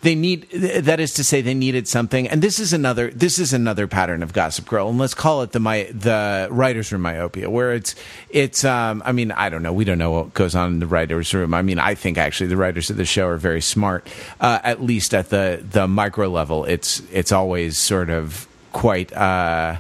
they 0.03 0.14
need. 0.14 0.50
That 0.50 1.00
is 1.00 1.14
to 1.14 1.24
say, 1.24 1.40
they 1.40 1.55
needed 1.55 1.88
something. 1.88 2.29
And 2.29 2.42
this 2.42 2.59
is 2.59 2.74
another. 2.74 3.11
This 3.11 3.38
is 3.38 3.55
another 3.55 3.87
pattern 3.87 4.22
of 4.22 4.35
Gossip 4.35 4.66
Girl, 4.66 4.90
and 4.90 4.98
let's 4.98 5.14
call 5.14 5.40
it 5.40 5.53
the 5.53 5.61
my 5.61 5.85
the 5.85 6.46
writers' 6.50 6.92
room 6.92 7.00
myopia, 7.00 7.48
where 7.48 7.72
it's 7.72 7.94
it's. 8.29 8.66
Um, 8.66 9.03
I 9.07 9.12
mean, 9.12 9.33
I 9.33 9.48
don't 9.48 9.62
know. 9.62 9.72
We 9.72 9.87
don't 9.87 9.96
know 9.96 10.11
what 10.11 10.35
goes 10.35 10.55
on 10.55 10.74
in 10.74 10.79
the 10.81 10.87
writers' 10.87 11.33
room. 11.33 11.55
I 11.55 11.62
mean, 11.62 11.79
I 11.79 11.94
think 11.94 12.18
actually 12.18 12.48
the 12.48 12.59
writers 12.59 12.90
of 12.90 12.98
the 12.98 13.07
show 13.07 13.29
are 13.29 13.38
very 13.38 13.62
smart. 13.62 14.07
Uh, 14.42 14.59
at 14.62 14.83
least 14.83 15.14
at 15.14 15.31
the 15.31 15.64
the 15.66 15.88
micro 15.88 16.29
level, 16.29 16.66
it's 16.66 17.00
it's 17.11 17.33
always 17.33 17.79
sort 17.79 18.11
of 18.11 18.46
quite 18.75 19.13
uh 19.15 19.77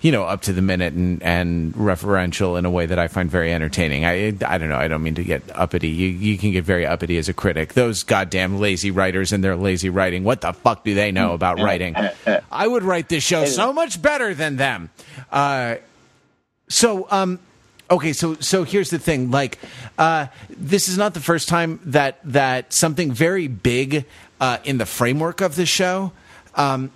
you 0.00 0.12
know 0.12 0.22
up 0.22 0.42
to 0.42 0.52
the 0.52 0.62
minute 0.62 0.94
and 0.94 1.22
and 1.22 1.74
referential 1.74 2.56
in 2.58 2.64
a 2.64 2.70
way 2.70 2.86
that 2.86 2.98
I 2.98 3.08
find 3.08 3.28
very 3.28 3.52
entertaining. 3.52 4.04
I 4.06 4.28
I 4.46 4.56
don't 4.56 4.68
know. 4.68 4.78
I 4.78 4.88
don't 4.88 5.02
mean 5.02 5.16
to 5.16 5.24
get 5.24 5.42
uppity. 5.54 5.88
You 5.88 6.08
you 6.08 6.38
can 6.38 6.52
get 6.52 6.64
very 6.64 6.86
uppity 6.86 7.18
as 7.18 7.28
a 7.28 7.34
critic. 7.34 7.74
Those 7.74 8.04
goddamn 8.04 8.60
lazy 8.60 8.92
writers 8.92 9.32
and 9.32 9.42
their 9.42 9.56
lazy 9.56 9.90
writing. 9.90 10.22
What 10.22 10.40
the 10.40 10.52
fuck 10.52 10.84
do 10.84 10.94
they 10.94 11.10
know 11.10 11.34
about 11.34 11.60
writing? 11.60 11.96
I 12.50 12.66
would 12.66 12.84
write 12.84 13.08
this 13.08 13.24
show 13.24 13.44
so 13.44 13.72
much 13.72 14.00
better 14.00 14.34
than 14.34 14.56
them. 14.56 14.90
Uh, 15.32 15.76
so 16.68 17.08
um 17.10 17.40
okay 17.90 18.12
so 18.12 18.34
so 18.36 18.62
here's 18.62 18.90
the 18.90 18.98
thing 18.98 19.30
like 19.30 19.58
uh 19.96 20.26
this 20.50 20.88
is 20.88 20.98
not 20.98 21.14
the 21.14 21.20
first 21.20 21.48
time 21.48 21.80
that 21.84 22.18
that 22.24 22.72
something 22.72 23.10
very 23.10 23.48
big 23.48 24.04
uh 24.40 24.58
in 24.64 24.76
the 24.76 24.86
framework 24.86 25.40
of 25.40 25.56
the 25.56 25.64
show 25.64 26.12
um 26.54 26.90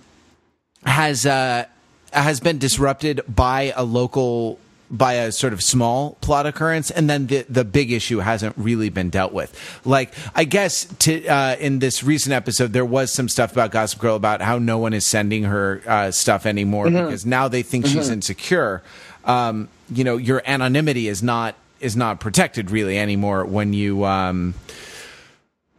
has 0.85 1.25
uh 1.25 1.65
has 2.11 2.39
been 2.39 2.57
disrupted 2.59 3.21
by 3.27 3.73
a 3.75 3.83
local 3.83 4.59
by 4.91 5.13
a 5.13 5.31
sort 5.31 5.53
of 5.53 5.63
small 5.63 6.17
plot 6.21 6.45
occurrence 6.45 6.91
and 6.91 7.09
then 7.09 7.25
the 7.27 7.43
the 7.49 7.65
big 7.65 7.91
issue 7.91 8.19
hasn't 8.19 8.55
really 8.57 8.89
been 8.89 9.09
dealt 9.09 9.33
with. 9.33 9.51
Like 9.85 10.13
i 10.35 10.43
guess 10.43 10.85
to 10.99 11.25
uh 11.27 11.55
in 11.59 11.79
this 11.79 12.03
recent 12.03 12.33
episode 12.33 12.73
there 12.73 12.85
was 12.85 13.11
some 13.11 13.27
stuff 13.27 13.51
about 13.53 13.71
gossip 13.71 13.99
girl 13.99 14.15
about 14.15 14.41
how 14.41 14.59
no 14.59 14.77
one 14.77 14.93
is 14.93 15.05
sending 15.05 15.43
her 15.43 15.81
uh 15.87 16.11
stuff 16.11 16.45
anymore 16.45 16.91
because 16.91 17.25
now 17.25 17.47
they 17.47 17.63
think 17.63 17.87
she's 17.87 18.09
insecure. 18.09 18.83
Um 19.25 19.69
you 19.91 20.03
know 20.03 20.17
your 20.17 20.43
anonymity 20.45 21.07
is 21.07 21.23
not 21.23 21.55
is 21.79 21.95
not 21.95 22.19
protected 22.19 22.69
really 22.69 22.97
anymore 22.99 23.45
when 23.45 23.73
you 23.73 24.05
um 24.05 24.53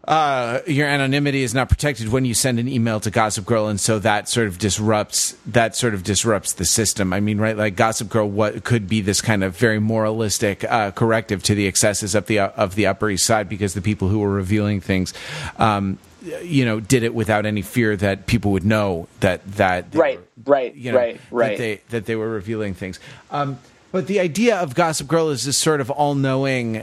uh, 0.07 0.61
your 0.67 0.87
anonymity 0.87 1.43
is 1.43 1.55
not 1.55 1.69
protected 1.69 2.09
when 2.09 2.25
you 2.25 2.35
send 2.35 2.59
an 2.59 2.69
email 2.69 3.01
to 3.01 3.11
Gossip 3.11 3.47
Girl, 3.47 3.69
and 3.69 3.81
so 3.81 3.99
that 4.01 4.29
sort 4.29 4.47
of 4.47 4.59
disrupts 4.59 5.37
that 5.47 5.75
sort 5.77 5.95
of 5.95 6.03
disrupts 6.03 6.53
the 6.53 6.65
system. 6.65 7.13
I 7.13 7.21
mean, 7.21 7.39
right? 7.39 7.57
Like 7.57 7.77
Gossip 7.77 8.11
Girl, 8.11 8.29
what 8.29 8.65
could 8.65 8.89
be 8.89 9.01
this 9.01 9.21
kind 9.21 9.43
of 9.43 9.57
very 9.57 9.81
moralistic 9.81 10.65
uh, 10.65 10.91
corrective 10.91 11.43
to 11.45 11.55
the 11.55 11.67
excesses 11.67 12.15
of 12.15 12.27
the 12.27 12.41
of 12.41 12.75
the 12.75 12.87
Upper 12.87 13.09
East 13.11 13.25
Side 13.25 13.49
because 13.49 13.73
the 13.73 13.83
people 13.83 14.09
who 14.09 14.19
were 14.19 14.33
revealing 14.33 14.81
things. 14.81 15.15
Um, 15.59 15.99
you 16.43 16.65
know, 16.65 16.81
did 16.81 17.03
it 17.03 17.15
without 17.15 17.45
any 17.45 17.61
fear 17.61 17.97
that 17.97 18.27
people 18.27 18.53
would 18.53 18.65
know 18.65 19.09
that 19.21 19.45
that 19.57 19.93
they 19.93 19.99
right, 19.99 20.19
were, 20.19 20.53
right, 20.53 20.75
you 20.75 20.91
know, 20.91 20.99
right, 20.99 21.21
right, 21.31 21.51
that 21.51 21.59
they 21.59 21.81
that 21.91 22.07
they 22.07 22.17
were 22.17 22.31
revealing 22.31 22.75
things. 22.75 22.99
Um, 23.31 23.59
but 23.93 24.07
the 24.07 24.21
idea 24.21 24.57
of 24.57 24.75
Gossip 24.75 25.07
Girl 25.07 25.29
is 25.29 25.45
this 25.45 25.59
sort 25.59 25.81
of 25.81 25.91
all 25.91 26.15
knowing 26.15 26.83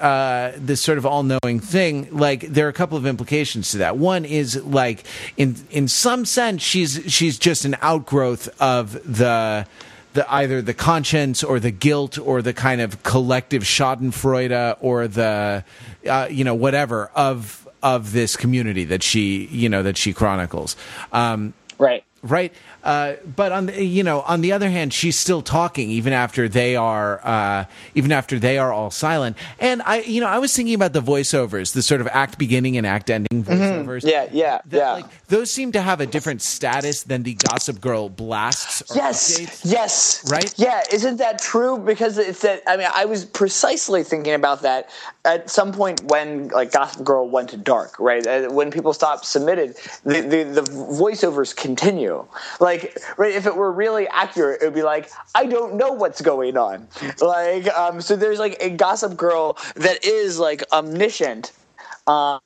uh, 0.00 0.52
this 0.56 0.80
sort 0.80 0.98
of 0.98 1.06
all-knowing 1.06 1.60
thing 1.60 2.08
like 2.10 2.40
there 2.40 2.66
are 2.66 2.70
a 2.70 2.74
couple 2.74 2.96
of 2.98 3.06
implications 3.06 3.70
to 3.72 3.78
that. 3.78 3.96
One 3.96 4.24
is 4.24 4.62
like 4.64 5.04
in 5.36 5.56
in 5.70 5.88
some 5.88 6.24
sense 6.24 6.62
she's 6.62 7.02
she's 7.06 7.38
just 7.38 7.64
an 7.64 7.76
outgrowth 7.80 8.48
of 8.60 8.92
the 9.04 9.66
the 10.12 10.32
either 10.32 10.62
the 10.62 10.74
conscience 10.74 11.44
or 11.44 11.60
the 11.60 11.70
guilt 11.70 12.18
or 12.18 12.42
the 12.42 12.54
kind 12.54 12.80
of 12.80 13.02
collective 13.02 13.62
schadenfreude 13.62 14.76
or 14.80 15.06
the 15.06 15.64
uh, 16.08 16.28
you 16.30 16.44
know 16.44 16.54
whatever 16.54 17.10
of 17.14 17.68
of 17.82 18.12
this 18.12 18.36
community 18.36 18.84
that 18.84 19.02
she 19.02 19.46
you 19.46 19.68
know 19.68 19.82
that 19.82 19.96
she 19.96 20.12
chronicles. 20.12 20.76
Um, 21.12 21.54
right 21.78 22.04
right 22.26 22.52
uh, 22.86 23.16
but 23.34 23.50
on 23.50 23.66
the, 23.66 23.84
you 23.84 24.04
know, 24.04 24.20
on 24.20 24.42
the 24.42 24.52
other 24.52 24.70
hand, 24.70 24.94
she's 24.94 25.18
still 25.18 25.42
talking 25.42 25.90
even 25.90 26.12
after 26.12 26.48
they 26.48 26.76
are 26.76 27.20
uh, 27.26 27.64
even 27.96 28.12
after 28.12 28.38
they 28.38 28.58
are 28.58 28.72
all 28.72 28.92
silent. 28.92 29.36
And 29.58 29.82
I, 29.82 30.02
you 30.02 30.20
know, 30.20 30.28
I 30.28 30.38
was 30.38 30.54
thinking 30.54 30.76
about 30.76 30.92
the 30.92 31.02
voiceovers, 31.02 31.72
the 31.72 31.82
sort 31.82 32.00
of 32.00 32.06
act 32.06 32.38
beginning 32.38 32.76
and 32.76 32.86
act 32.86 33.10
ending 33.10 33.42
mm-hmm. 33.42 33.52
voiceovers. 33.52 34.04
Mm-hmm. 34.04 34.08
Yeah, 34.08 34.28
yeah, 34.30 34.60
that, 34.66 34.76
yeah. 34.76 34.92
Like, 34.92 35.26
those 35.26 35.50
seem 35.50 35.72
to 35.72 35.82
have 35.82 36.00
a 36.00 36.06
different 36.06 36.42
status 36.42 37.02
than 37.02 37.24
the 37.24 37.34
Gossip 37.34 37.80
Girl 37.80 38.08
blasts. 38.08 38.84
yes, 38.94 39.36
updates. 39.36 39.62
yes, 39.64 40.30
right. 40.30 40.54
Yeah, 40.56 40.84
isn't 40.92 41.16
that 41.16 41.40
true? 41.40 41.78
Because 41.78 42.18
it's 42.18 42.42
that. 42.42 42.62
I 42.68 42.76
mean, 42.76 42.88
I 42.94 43.06
was 43.06 43.24
precisely 43.24 44.04
thinking 44.04 44.34
about 44.34 44.62
that 44.62 44.90
at 45.24 45.50
some 45.50 45.72
point 45.72 46.04
when 46.04 46.48
like 46.48 46.70
Gossip 46.70 47.02
Girl 47.02 47.28
went 47.28 47.50
to 47.50 47.56
dark, 47.56 47.98
right? 47.98 48.24
Uh, 48.24 48.48
when 48.48 48.70
people 48.70 48.92
stopped 48.92 49.26
submitted, 49.26 49.74
the, 50.04 50.20
the, 50.20 50.44
the 50.44 50.62
voiceovers 50.62 51.54
continue. 51.54 52.15
Like, 52.60 52.98
right? 53.16 53.34
If 53.34 53.46
it 53.46 53.56
were 53.56 53.72
really 53.72 54.06
accurate, 54.08 54.62
it 54.62 54.66
would 54.66 54.74
be 54.74 54.82
like, 54.82 55.10
I 55.34 55.46
don't 55.46 55.74
know 55.74 55.92
what's 55.92 56.20
going 56.20 56.56
on. 56.56 56.88
Like, 57.20 57.66
um, 57.68 58.00
so 58.00 58.16
there's 58.16 58.38
like 58.38 58.56
a 58.60 58.70
Gossip 58.70 59.16
Girl 59.16 59.58
that 59.76 60.04
is 60.04 60.38
like 60.38 60.62
omniscient. 60.72 61.52
Uh, 62.06 62.38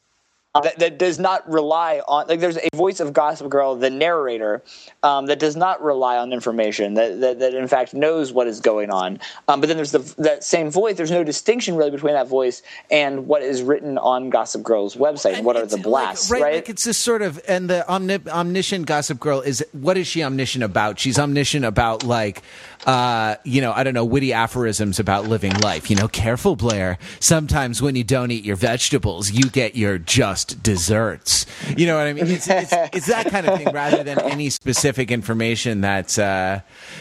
that, 0.54 0.80
that 0.80 0.98
does 0.98 1.20
not 1.20 1.48
rely 1.48 2.02
on 2.08 2.26
like 2.26 2.40
there's 2.40 2.56
a 2.56 2.68
voice 2.74 2.98
of 2.98 3.12
Gossip 3.12 3.48
Girl, 3.48 3.76
the 3.76 3.88
narrator, 3.88 4.62
um, 5.04 5.26
that 5.26 5.38
does 5.38 5.54
not 5.54 5.80
rely 5.80 6.16
on 6.16 6.32
information 6.32 6.94
that, 6.94 7.20
that, 7.20 7.38
that 7.38 7.54
in 7.54 7.68
fact 7.68 7.94
knows 7.94 8.32
what 8.32 8.48
is 8.48 8.60
going 8.60 8.90
on. 8.90 9.20
Um, 9.46 9.60
but 9.60 9.68
then 9.68 9.76
there's 9.76 9.92
the 9.92 10.00
that 10.18 10.42
same 10.42 10.68
voice. 10.68 10.96
There's 10.96 11.12
no 11.12 11.22
distinction 11.22 11.76
really 11.76 11.92
between 11.92 12.14
that 12.14 12.26
voice 12.26 12.62
and 12.90 13.28
what 13.28 13.42
is 13.42 13.62
written 13.62 13.96
on 13.96 14.28
Gossip 14.28 14.64
Girl's 14.64 14.96
website. 14.96 15.34
And 15.34 15.46
what 15.46 15.56
are 15.56 15.66
the 15.66 15.78
blasts? 15.78 16.28
Like, 16.30 16.40
right, 16.40 16.46
right? 16.46 16.54
Like 16.56 16.68
it's 16.68 16.84
this 16.84 16.98
sort 16.98 17.22
of 17.22 17.40
and 17.46 17.70
the 17.70 17.88
omni- 17.88 18.18
omniscient 18.26 18.86
Gossip 18.86 19.20
Girl 19.20 19.40
is 19.40 19.64
what 19.70 19.96
is 19.96 20.08
she 20.08 20.24
omniscient 20.24 20.64
about? 20.64 20.98
She's 20.98 21.18
omniscient 21.18 21.64
about 21.64 22.02
like 22.02 22.42
uh, 22.86 23.36
you 23.44 23.60
know, 23.60 23.72
I 23.72 23.82
don't 23.82 23.94
know, 23.94 24.04
witty 24.04 24.32
aphorisms 24.32 24.98
about 24.98 25.26
living 25.26 25.52
life. 25.60 25.90
You 25.90 25.96
know, 25.96 26.08
careful, 26.08 26.56
Blair. 26.56 26.98
Sometimes 27.18 27.82
when 27.82 27.96
you 27.96 28.04
don't 28.04 28.30
eat 28.30 28.44
your 28.44 28.56
vegetables, 28.56 29.30
you 29.30 29.50
get 29.50 29.76
your 29.76 29.98
just 29.98 30.62
desserts. 30.62 31.46
You 31.76 31.86
know 31.86 31.96
what 31.96 32.06
I 32.06 32.12
mean? 32.12 32.26
It's, 32.28 32.48
it's, 32.48 32.72
it's 32.72 33.06
that 33.06 33.26
kind 33.26 33.46
of 33.46 33.58
thing 33.58 33.72
rather 33.72 34.02
than 34.02 34.18
any 34.20 34.50
specific 34.50 35.10
information 35.10 35.80
that's, 35.80 36.18
uh, 36.18 36.60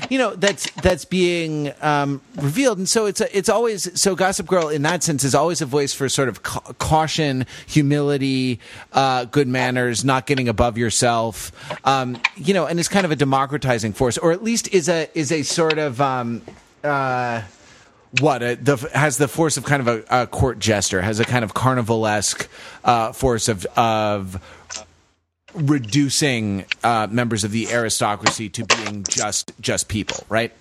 you 0.09 0.17
know, 0.17 0.35
that's 0.35 0.69
that's 0.81 1.05
being 1.05 1.71
um, 1.81 2.21
revealed. 2.35 2.77
And 2.77 2.89
so 2.89 3.05
it's 3.05 3.21
a, 3.21 3.37
it's 3.37 3.49
always 3.49 3.99
so 3.99 4.15
Gossip 4.15 4.47
Girl 4.47 4.69
in 4.69 4.81
that 4.83 5.03
sense 5.03 5.23
is 5.23 5.35
always 5.35 5.61
a 5.61 5.65
voice 5.65 5.93
for 5.93 6.09
sort 6.09 6.29
of 6.29 6.43
ca- 6.43 6.73
caution, 6.79 7.45
humility, 7.67 8.59
uh, 8.93 9.25
good 9.25 9.47
manners, 9.47 10.03
not 10.03 10.25
getting 10.25 10.49
above 10.49 10.77
yourself. 10.77 11.51
Um, 11.85 12.17
you 12.35 12.53
know, 12.53 12.65
and 12.65 12.79
it's 12.79 12.89
kind 12.89 13.05
of 13.05 13.11
a 13.11 13.15
democratizing 13.15 13.93
force, 13.93 14.17
or 14.17 14.31
at 14.31 14.43
least 14.43 14.67
is 14.73 14.89
a 14.89 15.09
is 15.17 15.31
a 15.31 15.43
sort 15.43 15.68
sort 15.69 15.79
of 15.79 16.01
um, 16.01 16.41
uh, 16.83 17.41
what 18.19 18.41
a, 18.41 18.55
the 18.55 18.75
has 18.93 19.17
the 19.17 19.27
force 19.27 19.57
of 19.57 19.65
kind 19.65 19.87
of 19.87 19.87
a, 19.87 20.23
a 20.23 20.27
court 20.27 20.57
jester, 20.59 21.01
has 21.01 21.19
a 21.19 21.25
kind 21.25 21.43
of 21.43 21.53
carnivalesque 21.53 22.47
uh, 22.83 23.11
force 23.11 23.47
of 23.47 23.65
of 23.77 24.43
reducing 25.53 26.65
uh, 26.83 27.07
members 27.09 27.43
of 27.43 27.51
the 27.51 27.71
aristocracy 27.71 28.49
to 28.49 28.65
being 28.65 29.03
just 29.03 29.51
just 29.61 29.87
people, 29.87 30.25
right? 30.29 30.51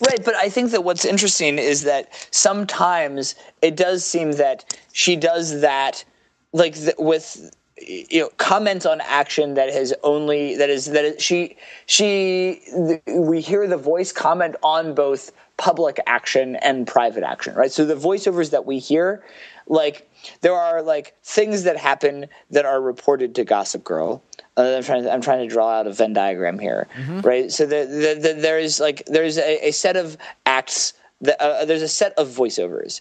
Right, 0.00 0.24
but 0.24 0.34
I 0.36 0.48
think 0.48 0.70
that 0.70 0.84
what's 0.84 1.04
interesting 1.04 1.58
is 1.58 1.82
that 1.82 2.08
sometimes 2.30 3.34
it 3.60 3.76
does 3.76 4.04
seem 4.04 4.32
that 4.32 4.78
she 4.92 5.14
does 5.14 5.60
that, 5.60 6.04
like 6.52 6.74
the, 6.74 6.94
with 6.96 7.54
you 7.86 8.20
know 8.20 8.30
comment 8.36 8.86
on 8.86 9.00
action 9.02 9.54
that 9.54 9.72
has 9.72 9.94
only 10.02 10.56
that 10.56 10.70
is 10.70 10.86
that 10.86 11.04
is, 11.04 11.22
she 11.22 11.56
she 11.86 12.60
we 13.06 13.40
hear 13.40 13.66
the 13.66 13.76
voice 13.76 14.12
comment 14.12 14.56
on 14.62 14.94
both 14.94 15.32
public 15.56 15.98
action 16.06 16.56
and 16.56 16.86
private 16.86 17.24
action 17.24 17.54
right 17.54 17.72
so 17.72 17.84
the 17.84 17.94
voiceovers 17.94 18.50
that 18.50 18.64
we 18.64 18.78
hear 18.78 19.24
like 19.66 20.08
there 20.40 20.54
are 20.54 20.82
like 20.82 21.14
things 21.22 21.64
that 21.64 21.76
happen 21.76 22.26
that 22.50 22.64
are 22.64 22.80
reported 22.80 23.34
to 23.34 23.44
gossip 23.44 23.84
girl 23.84 24.22
uh, 24.58 24.74
I'm 24.76 24.82
trying. 24.82 25.04
To, 25.04 25.12
I'm 25.12 25.20
trying 25.20 25.48
to 25.48 25.54
draw 25.54 25.70
out 25.70 25.86
a 25.86 25.92
Venn 25.92 26.12
diagram 26.12 26.58
here, 26.58 26.88
mm-hmm. 26.96 27.20
right? 27.20 27.50
So 27.50 27.64
the, 27.64 27.86
the, 27.86 28.20
the, 28.20 28.34
there 28.34 28.58
is 28.58 28.80
like 28.80 29.04
there's 29.06 29.38
a, 29.38 29.68
a 29.68 29.70
set 29.70 29.96
of 29.96 30.18
acts. 30.46 30.94
That, 31.20 31.40
uh, 31.40 31.64
there's 31.64 31.82
a 31.82 31.88
set 31.88 32.12
of 32.18 32.28
voiceovers, 32.28 33.00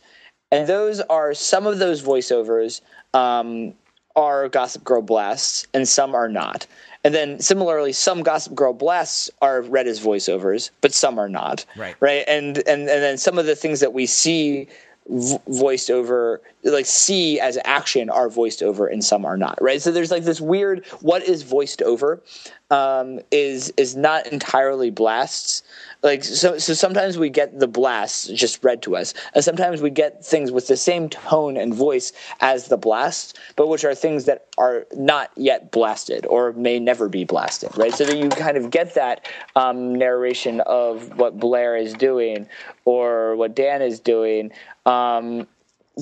and 0.52 0.68
those 0.68 1.02
are 1.02 1.34
some 1.34 1.66
of 1.66 1.80
those 1.80 2.04
voiceovers 2.04 2.82
um, 3.14 3.74
are 4.18 4.50
Gossip 4.50 4.84
Girl 4.84 5.02
blasts 5.02 5.66
and 5.74 5.88
some 5.88 6.14
are 6.14 6.28
not. 6.28 6.68
And 7.04 7.16
then 7.16 7.40
similarly, 7.40 7.94
some 7.94 8.24
Gossip 8.24 8.54
Girl 8.54 8.74
blasts 8.74 9.30
are 9.42 9.62
read 9.62 9.88
as 9.88 10.00
voiceovers, 10.00 10.72
but 10.82 10.94
some 10.94 11.18
are 11.18 11.30
not. 11.30 11.64
Right. 11.78 11.96
Right. 12.02 12.26
And 12.28 12.58
and 12.68 12.82
and 12.82 12.88
then 12.90 13.18
some 13.18 13.38
of 13.38 13.46
the 13.46 13.56
things 13.56 13.80
that 13.80 13.94
we 13.94 14.06
see 14.06 14.68
voiced 15.10 15.90
over 15.90 16.42
like 16.72 16.86
see 16.86 17.40
as 17.40 17.58
action 17.64 18.10
are 18.10 18.30
voiced 18.30 18.62
over 18.62 18.88
and 18.88 19.04
some 19.04 19.26
are 19.26 19.38
not 19.38 19.58
right? 19.62 19.82
So 19.82 19.92
there's 19.92 20.12
like 20.12 20.24
this 20.24 20.42
weird 20.42 20.86
what 21.02 21.24
is 21.24 21.44
voiced 21.44 21.82
over 21.82 22.22
um, 22.70 23.20
is 23.32 23.74
is 23.78 23.96
not 23.96 24.28
entirely 24.28 24.90
blasts. 24.90 25.64
Like 26.04 26.24
so 26.24 26.58
so 26.58 26.74
sometimes 26.74 27.18
we 27.18 27.30
get 27.30 27.60
the 27.60 27.68
blasts 27.68 28.28
just 28.28 28.64
read 28.64 28.82
to 28.84 28.96
us 28.96 29.14
and 29.34 29.44
sometimes 29.44 29.82
we 29.82 29.90
get 29.90 30.24
things 30.24 30.52
with 30.52 30.68
the 30.68 30.78
same 30.78 31.10
tone 31.10 31.58
and 31.58 31.74
voice 31.74 32.12
as 32.40 32.68
the 32.68 32.78
blast 32.78 33.40
but 33.56 33.68
which 33.68 33.84
are 33.84 33.96
things 33.96 34.26
that 34.26 34.48
are 34.58 34.86
not 34.96 35.32
yet 35.36 35.72
blasted 35.72 36.26
or 36.28 36.54
may 36.54 36.80
never 36.80 37.10
be 37.10 37.24
blasted 37.24 37.76
right? 37.78 37.94
So 37.94 38.06
that 38.06 38.18
you 38.18 38.30
kind 38.30 38.58
of 38.58 38.70
get 38.70 38.94
that 38.94 39.28
um, 39.56 39.96
narration 39.96 40.62
of 40.62 41.18
what 41.18 41.40
blair 41.40 41.76
is 41.76 41.94
doing 41.94 42.48
or 42.86 43.36
what 43.36 43.56
dan 43.56 43.82
is 43.82 44.00
doing 44.00 44.52
um, 44.86 45.48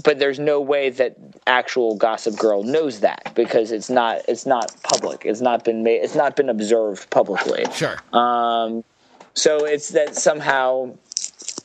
but 0.03 0.19
there's 0.19 0.39
no 0.39 0.59
way 0.59 0.89
that 0.89 1.15
actual 1.47 1.95
gossip 1.95 2.37
girl 2.37 2.63
knows 2.63 2.99
that 2.99 3.31
because 3.35 3.71
it's 3.71 3.89
not 3.89 4.21
it's 4.27 4.45
not 4.45 4.75
public. 4.83 5.23
It's 5.25 5.41
not 5.41 5.63
been 5.63 5.83
made 5.83 6.03
it's 6.03 6.15
not 6.15 6.35
been 6.35 6.49
observed 6.49 7.09
publicly. 7.09 7.65
Sure. 7.73 7.97
Um, 8.13 8.83
so 9.35 9.65
it's 9.65 9.89
that 9.89 10.15
somehow, 10.15 10.95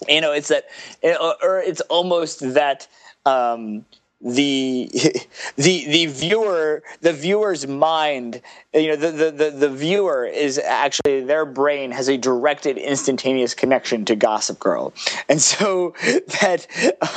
you 0.09 0.21
know, 0.21 0.33
it's 0.33 0.49
that, 0.49 0.65
or 1.03 1.61
it's 1.61 1.81
almost 1.83 2.41
that 2.55 2.89
um, 3.25 3.85
the 4.21 4.91
the 5.57 5.85
the 5.87 6.07
viewer 6.07 6.83
the 7.01 7.13
viewer's 7.13 7.67
mind 7.67 8.43
you 8.75 8.89
know 8.89 8.97
the, 8.97 9.11
the, 9.11 9.31
the, 9.31 9.51
the, 9.51 9.69
viewer 9.69 10.25
is 10.25 10.59
actually 10.59 11.23
their 11.25 11.45
brain 11.45 11.91
has 11.91 12.09
a 12.09 12.17
directed 12.17 12.79
instantaneous 12.79 13.53
connection 13.53 14.05
to 14.05 14.15
gossip 14.15 14.61
girl. 14.61 14.93
And 15.29 15.43
so 15.43 15.95
that 16.41 16.67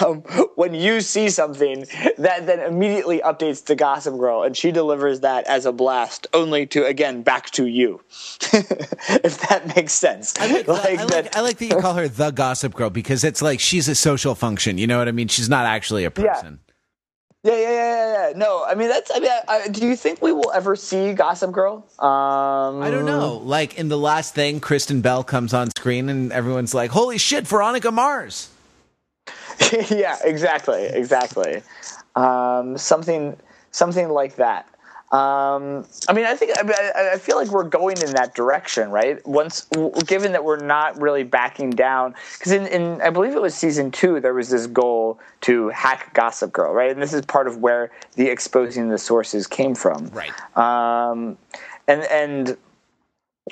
um, 0.02 0.22
when 0.56 0.74
you 0.74 1.02
see 1.02 1.30
something 1.30 1.86
that 2.18 2.48
then 2.48 2.60
immediately 2.60 3.20
updates 3.20 3.64
to 3.66 3.76
gossip 3.76 4.18
girl 4.18 4.42
and 4.44 4.58
she 4.58 4.72
delivers 4.72 5.20
that 5.20 5.46
as 5.46 5.66
a 5.68 5.72
blast 5.72 6.26
only 6.34 6.66
to 6.68 6.86
again 6.86 7.22
back 7.22 7.52
to 7.52 7.68
you. 7.68 8.02
If 9.24 9.40
that 9.50 9.76
makes 9.76 9.94
sense. 9.94 10.34
I 10.40 10.48
like, 10.48 10.68
like, 10.68 11.00
I, 11.00 11.04
like, 11.04 11.36
I 11.36 11.42
like 11.42 11.58
that 11.58 11.66
you 11.66 11.78
call 11.78 11.94
her 11.96 12.08
the 12.08 12.32
gossip 12.32 12.74
girl 12.74 12.90
because 12.90 13.24
it's 13.24 13.42
like 13.42 13.60
she's 13.60 13.88
a 13.88 13.96
social 13.96 14.34
function 14.34 14.78
you 14.78 14.88
know 14.88 14.98
what 14.98 15.08
i 15.08 15.12
mean? 15.12 15.28
She's 15.28 15.50
not 15.50 15.66
actually 15.66 16.06
a 16.06 16.12
person. 16.12 16.60
yeah. 16.63 16.63
Yeah, 17.44 17.54
yeah, 17.54 17.60
yeah, 17.60 17.72
yeah. 17.72 18.14
Yeah 18.14 18.14
no, 18.36 18.64
I 18.66 18.76
mean 18.76 18.90
that's. 18.90 19.12
I 19.14 19.20
mean, 19.20 19.32
I, 19.32 19.42
I, 19.48 19.68
do 19.68 19.86
you 19.86 19.96
think 19.96 20.22
we 20.22 20.32
will 20.32 20.52
ever 20.54 20.76
see 20.76 21.14
Gossip 21.14 21.52
Girl? 21.52 21.86
Um, 22.00 22.82
I 22.82 22.90
don't 22.92 23.06
know. 23.06 23.42
Like 23.44 23.78
in 23.78 23.90
the 23.90 23.98
last 23.98 24.34
thing, 24.34 24.60
Kristen 24.60 25.02
Bell 25.02 25.24
comes 25.24 25.54
on 25.54 25.70
screen, 25.72 26.10
and 26.10 26.32
everyone's 26.32 26.74
like, 26.74 26.92
"Holy 26.92 27.18
shit, 27.18 27.48
Veronica 27.48 27.92
Mars!" 27.92 28.50
yeah, 29.90 30.18
exactly, 30.24 30.86
exactly. 30.86 31.62
Um, 32.16 32.78
something, 32.78 33.38
something 33.72 34.10
like 34.10 34.36
that. 34.36 34.68
Um, 35.14 35.86
I 36.10 36.14
mean, 36.14 36.26
I 36.26 36.36
think 36.36 36.58
I, 36.58 37.12
I, 37.14 37.18
feel 37.20 37.38
like 37.38 37.50
we're 37.50 37.70
going 37.70 38.02
in 38.02 38.14
that 38.14 38.34
direction, 38.34 38.90
right? 38.90 39.24
Once, 39.28 39.68
given 40.08 40.32
that 40.32 40.44
we're 40.44 40.66
not 40.66 41.00
really 41.00 41.22
backing 41.22 41.70
down, 41.70 42.16
because 42.40 42.52
in, 42.52 42.66
in 42.66 43.00
I 43.00 43.12
believe 43.12 43.36
it 43.36 43.42
was 43.42 43.54
season 43.54 43.92
two, 43.92 44.20
there 44.20 44.34
was 44.34 44.50
this 44.50 44.66
goal 44.66 45.20
to 45.42 45.70
hack 45.70 46.16
Gossip 46.16 46.52
Girl, 46.52 46.74
right? 46.74 46.90
And 46.90 47.00
this 47.00 47.14
is 47.14 47.24
part 47.28 47.46
of 47.46 47.58
where 47.58 47.92
the 48.16 48.28
exposing 48.28 48.90
the 48.90 48.98
sources 48.98 49.46
came 49.46 49.76
from, 49.76 50.08
right? 50.08 50.58
Um, 50.58 51.38
and 51.88 52.02
and 52.06 52.58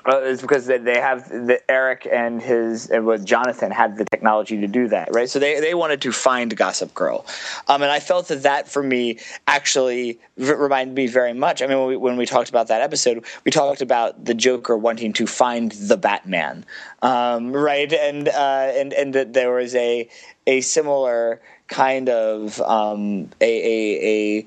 uh, 0.05 0.21
it's 0.23 0.41
because 0.41 0.67
they, 0.67 0.77
they 0.77 0.99
have 0.99 1.27
the, 1.29 1.59
Eric 1.69 2.07
and 2.09 2.41
his 2.41 2.89
Jonathan 3.23 3.71
had 3.71 3.97
the 3.97 4.05
technology 4.05 4.59
to 4.61 4.67
do 4.67 4.87
that, 4.87 5.09
right? 5.13 5.29
So 5.29 5.37
they, 5.37 5.59
they 5.59 5.73
wanted 5.73 6.01
to 6.03 6.13
find 6.13 6.55
Gossip 6.55 6.93
Girl, 6.93 7.25
um, 7.67 7.81
and 7.81 7.91
I 7.91 7.99
felt 7.99 8.29
that 8.29 8.43
that 8.43 8.69
for 8.69 8.81
me 8.81 9.19
actually 9.47 10.17
v- 10.37 10.53
reminded 10.53 10.95
me 10.95 11.07
very 11.07 11.33
much. 11.33 11.61
I 11.61 11.67
mean, 11.67 11.77
when 11.77 11.87
we, 11.87 11.97
when 11.97 12.17
we, 12.17 12.25
talked 12.25 12.49
about 12.49 12.67
that 12.67 12.81
episode, 12.81 13.25
we 13.43 13.51
talked 13.51 13.81
about 13.81 14.23
the 14.23 14.33
Joker 14.33 14.77
wanting 14.77 15.11
to 15.13 15.27
find 15.27 15.73
the 15.73 15.97
Batman, 15.97 16.65
um, 17.01 17.51
right? 17.51 17.91
And 17.91 18.29
uh, 18.29 18.71
and 18.73 18.93
and 18.93 19.13
that 19.13 19.33
there 19.33 19.51
was 19.51 19.75
a 19.75 20.07
a 20.47 20.61
similar 20.61 21.41
kind 21.67 22.07
of 22.07 22.61
um, 22.61 23.29
a 23.41 23.45
a, 23.45 24.07
a 24.39 24.45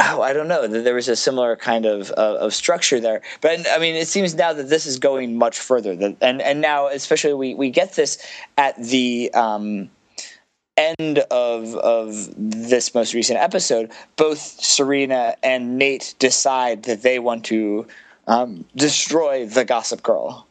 oh, 0.00 0.22
I 0.22 0.32
don't 0.32 0.48
know. 0.48 0.66
That 0.66 0.84
there 0.84 0.94
was 0.94 1.08
a 1.08 1.16
similar 1.16 1.56
kind 1.56 1.86
of 1.86 2.10
uh, 2.10 2.38
of 2.40 2.54
structure 2.54 3.00
there, 3.00 3.22
but 3.40 3.66
I 3.70 3.78
mean, 3.78 3.94
it 3.94 4.08
seems 4.08 4.34
now 4.34 4.52
that 4.52 4.68
this 4.68 4.86
is 4.86 4.98
going 4.98 5.36
much 5.36 5.58
further. 5.58 5.92
and 5.92 6.42
and 6.42 6.60
now, 6.60 6.88
especially, 6.88 7.34
we 7.34 7.54
we 7.54 7.70
get 7.70 7.94
this 7.94 8.18
at 8.56 8.76
the. 8.82 9.32
Um, 9.34 9.90
end 10.76 11.18
of 11.30 11.74
of 11.76 12.30
this 12.36 12.94
most 12.94 13.12
recent 13.12 13.38
episode, 13.38 13.90
both 14.16 14.38
Serena 14.38 15.36
and 15.42 15.76
Nate 15.76 16.14
decide 16.18 16.84
that 16.84 17.02
they 17.02 17.18
want 17.18 17.44
to 17.46 17.86
um, 18.26 18.64
destroy 18.74 19.44
the 19.46 19.66
Gossip 19.66 20.02
Girl 20.02 20.46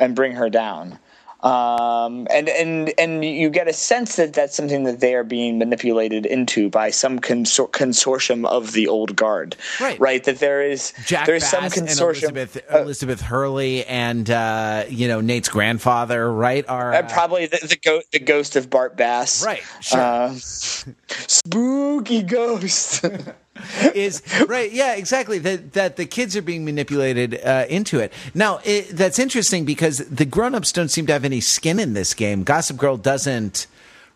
and 0.00 0.16
bring 0.16 0.32
her 0.32 0.50
down 0.50 0.98
um, 1.40 2.26
and 2.30 2.48
and 2.48 2.92
and 2.98 3.24
you 3.24 3.48
get 3.48 3.68
a 3.68 3.72
sense 3.72 4.16
that 4.16 4.32
that's 4.32 4.56
something 4.56 4.82
that 4.84 4.98
they 4.98 5.14
are 5.14 5.22
being 5.22 5.58
manipulated 5.58 6.26
into 6.26 6.68
by 6.68 6.90
some 6.90 7.20
consor- 7.20 7.68
consortium 7.68 8.44
of 8.46 8.72
the 8.72 8.88
old 8.88 9.14
guard, 9.14 9.54
right? 9.80 10.00
Right. 10.00 10.24
That 10.24 10.40
there 10.40 10.62
is 10.62 10.92
Jack 11.06 11.26
there's 11.26 11.42
Bass 11.42 11.74
some 11.74 11.86
consortium. 11.86 12.30
Elizabeth, 12.30 12.72
uh, 12.72 12.78
Elizabeth 12.78 13.20
Hurley 13.20 13.84
and 13.86 14.28
uh, 14.28 14.84
you 14.88 15.06
know 15.06 15.20
Nate's 15.20 15.48
grandfather, 15.48 16.32
right? 16.32 16.68
Are 16.68 16.92
uh, 16.92 17.02
probably 17.08 17.46
the 17.46 17.58
the, 17.58 17.76
go- 17.76 18.02
the, 18.10 18.18
ghost 18.18 18.56
of 18.56 18.68
Bart 18.68 18.96
Bass, 18.96 19.44
right? 19.44 19.62
Sure. 19.80 20.00
Uh, 20.00 20.34
spooky 20.36 22.22
ghost. 22.22 23.04
is 23.94 24.22
right 24.46 24.72
yeah 24.72 24.94
exactly 24.94 25.38
that 25.38 25.72
that 25.72 25.96
the 25.96 26.06
kids 26.06 26.36
are 26.36 26.42
being 26.42 26.64
manipulated 26.64 27.40
uh, 27.44 27.66
into 27.68 27.98
it. 27.98 28.12
Now 28.34 28.60
it, 28.64 28.88
that's 28.90 29.18
interesting 29.18 29.64
because 29.64 29.98
the 29.98 30.24
grown-ups 30.24 30.72
don't 30.72 30.88
seem 30.88 31.06
to 31.06 31.12
have 31.12 31.24
any 31.24 31.40
skin 31.40 31.78
in 31.78 31.94
this 31.94 32.14
game. 32.14 32.44
Gossip 32.44 32.76
girl 32.76 32.96
doesn't 32.96 33.66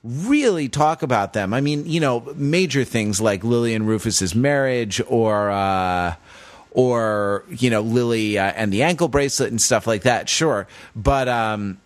really 0.04 0.68
talk 0.68 1.02
about 1.02 1.32
them. 1.32 1.54
I 1.54 1.60
mean 1.60 1.86
you 1.86 2.00
know 2.00 2.32
major 2.34 2.84
things 2.84 3.20
like 3.20 3.44
lily 3.44 3.74
and 3.74 3.86
rufus's 3.86 4.34
marriage 4.34 5.00
or 5.06 5.50
uh, 5.50 6.14
or 6.70 7.44
you 7.48 7.70
know 7.70 7.80
lily 7.80 8.38
uh, 8.38 8.52
and 8.56 8.72
the 8.72 8.82
ankle 8.82 9.08
bracelet 9.08 9.50
and 9.50 9.60
stuff 9.60 9.86
like 9.86 10.02
that 10.02 10.28
sure. 10.28 10.66
But 10.96 11.28
um 11.28 11.78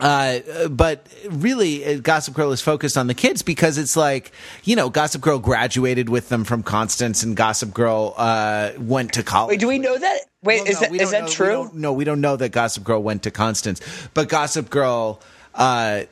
uh, 0.00 0.68
but 0.68 1.06
really, 1.28 2.00
Gossip 2.00 2.34
Girl 2.34 2.52
is 2.52 2.60
focused 2.60 2.96
on 2.96 3.06
the 3.06 3.14
kids 3.14 3.42
because 3.42 3.78
it's 3.78 3.96
like, 3.96 4.32
you 4.64 4.76
know, 4.76 4.90
Gossip 4.90 5.20
Girl 5.20 5.38
graduated 5.38 6.08
with 6.08 6.28
them 6.28 6.44
from 6.44 6.62
Constance, 6.62 7.22
and 7.22 7.36
Gossip 7.36 7.72
Girl 7.72 8.14
uh, 8.16 8.70
went 8.78 9.12
to 9.14 9.22
college. 9.22 9.50
Wait, 9.50 9.60
do 9.60 9.68
we 9.68 9.78
know 9.78 9.98
that? 9.98 10.20
Wait, 10.42 10.62
well, 10.62 10.70
is 10.70 10.80
no, 10.80 10.88
that 10.88 11.02
is 11.02 11.10
that 11.10 11.22
know, 11.22 11.28
true? 11.28 11.70
no, 11.74 11.92
we 11.92 12.04
don't 12.04 12.20
know 12.20 12.36
that 12.36 12.50
Gossip 12.50 12.84
Girl 12.84 13.02
went 13.02 13.22
to 13.24 13.30
Constance, 13.30 13.80
but 14.14 14.28
Gossip 14.28 14.70
Girl, 14.70 15.20
uh, 15.54 16.02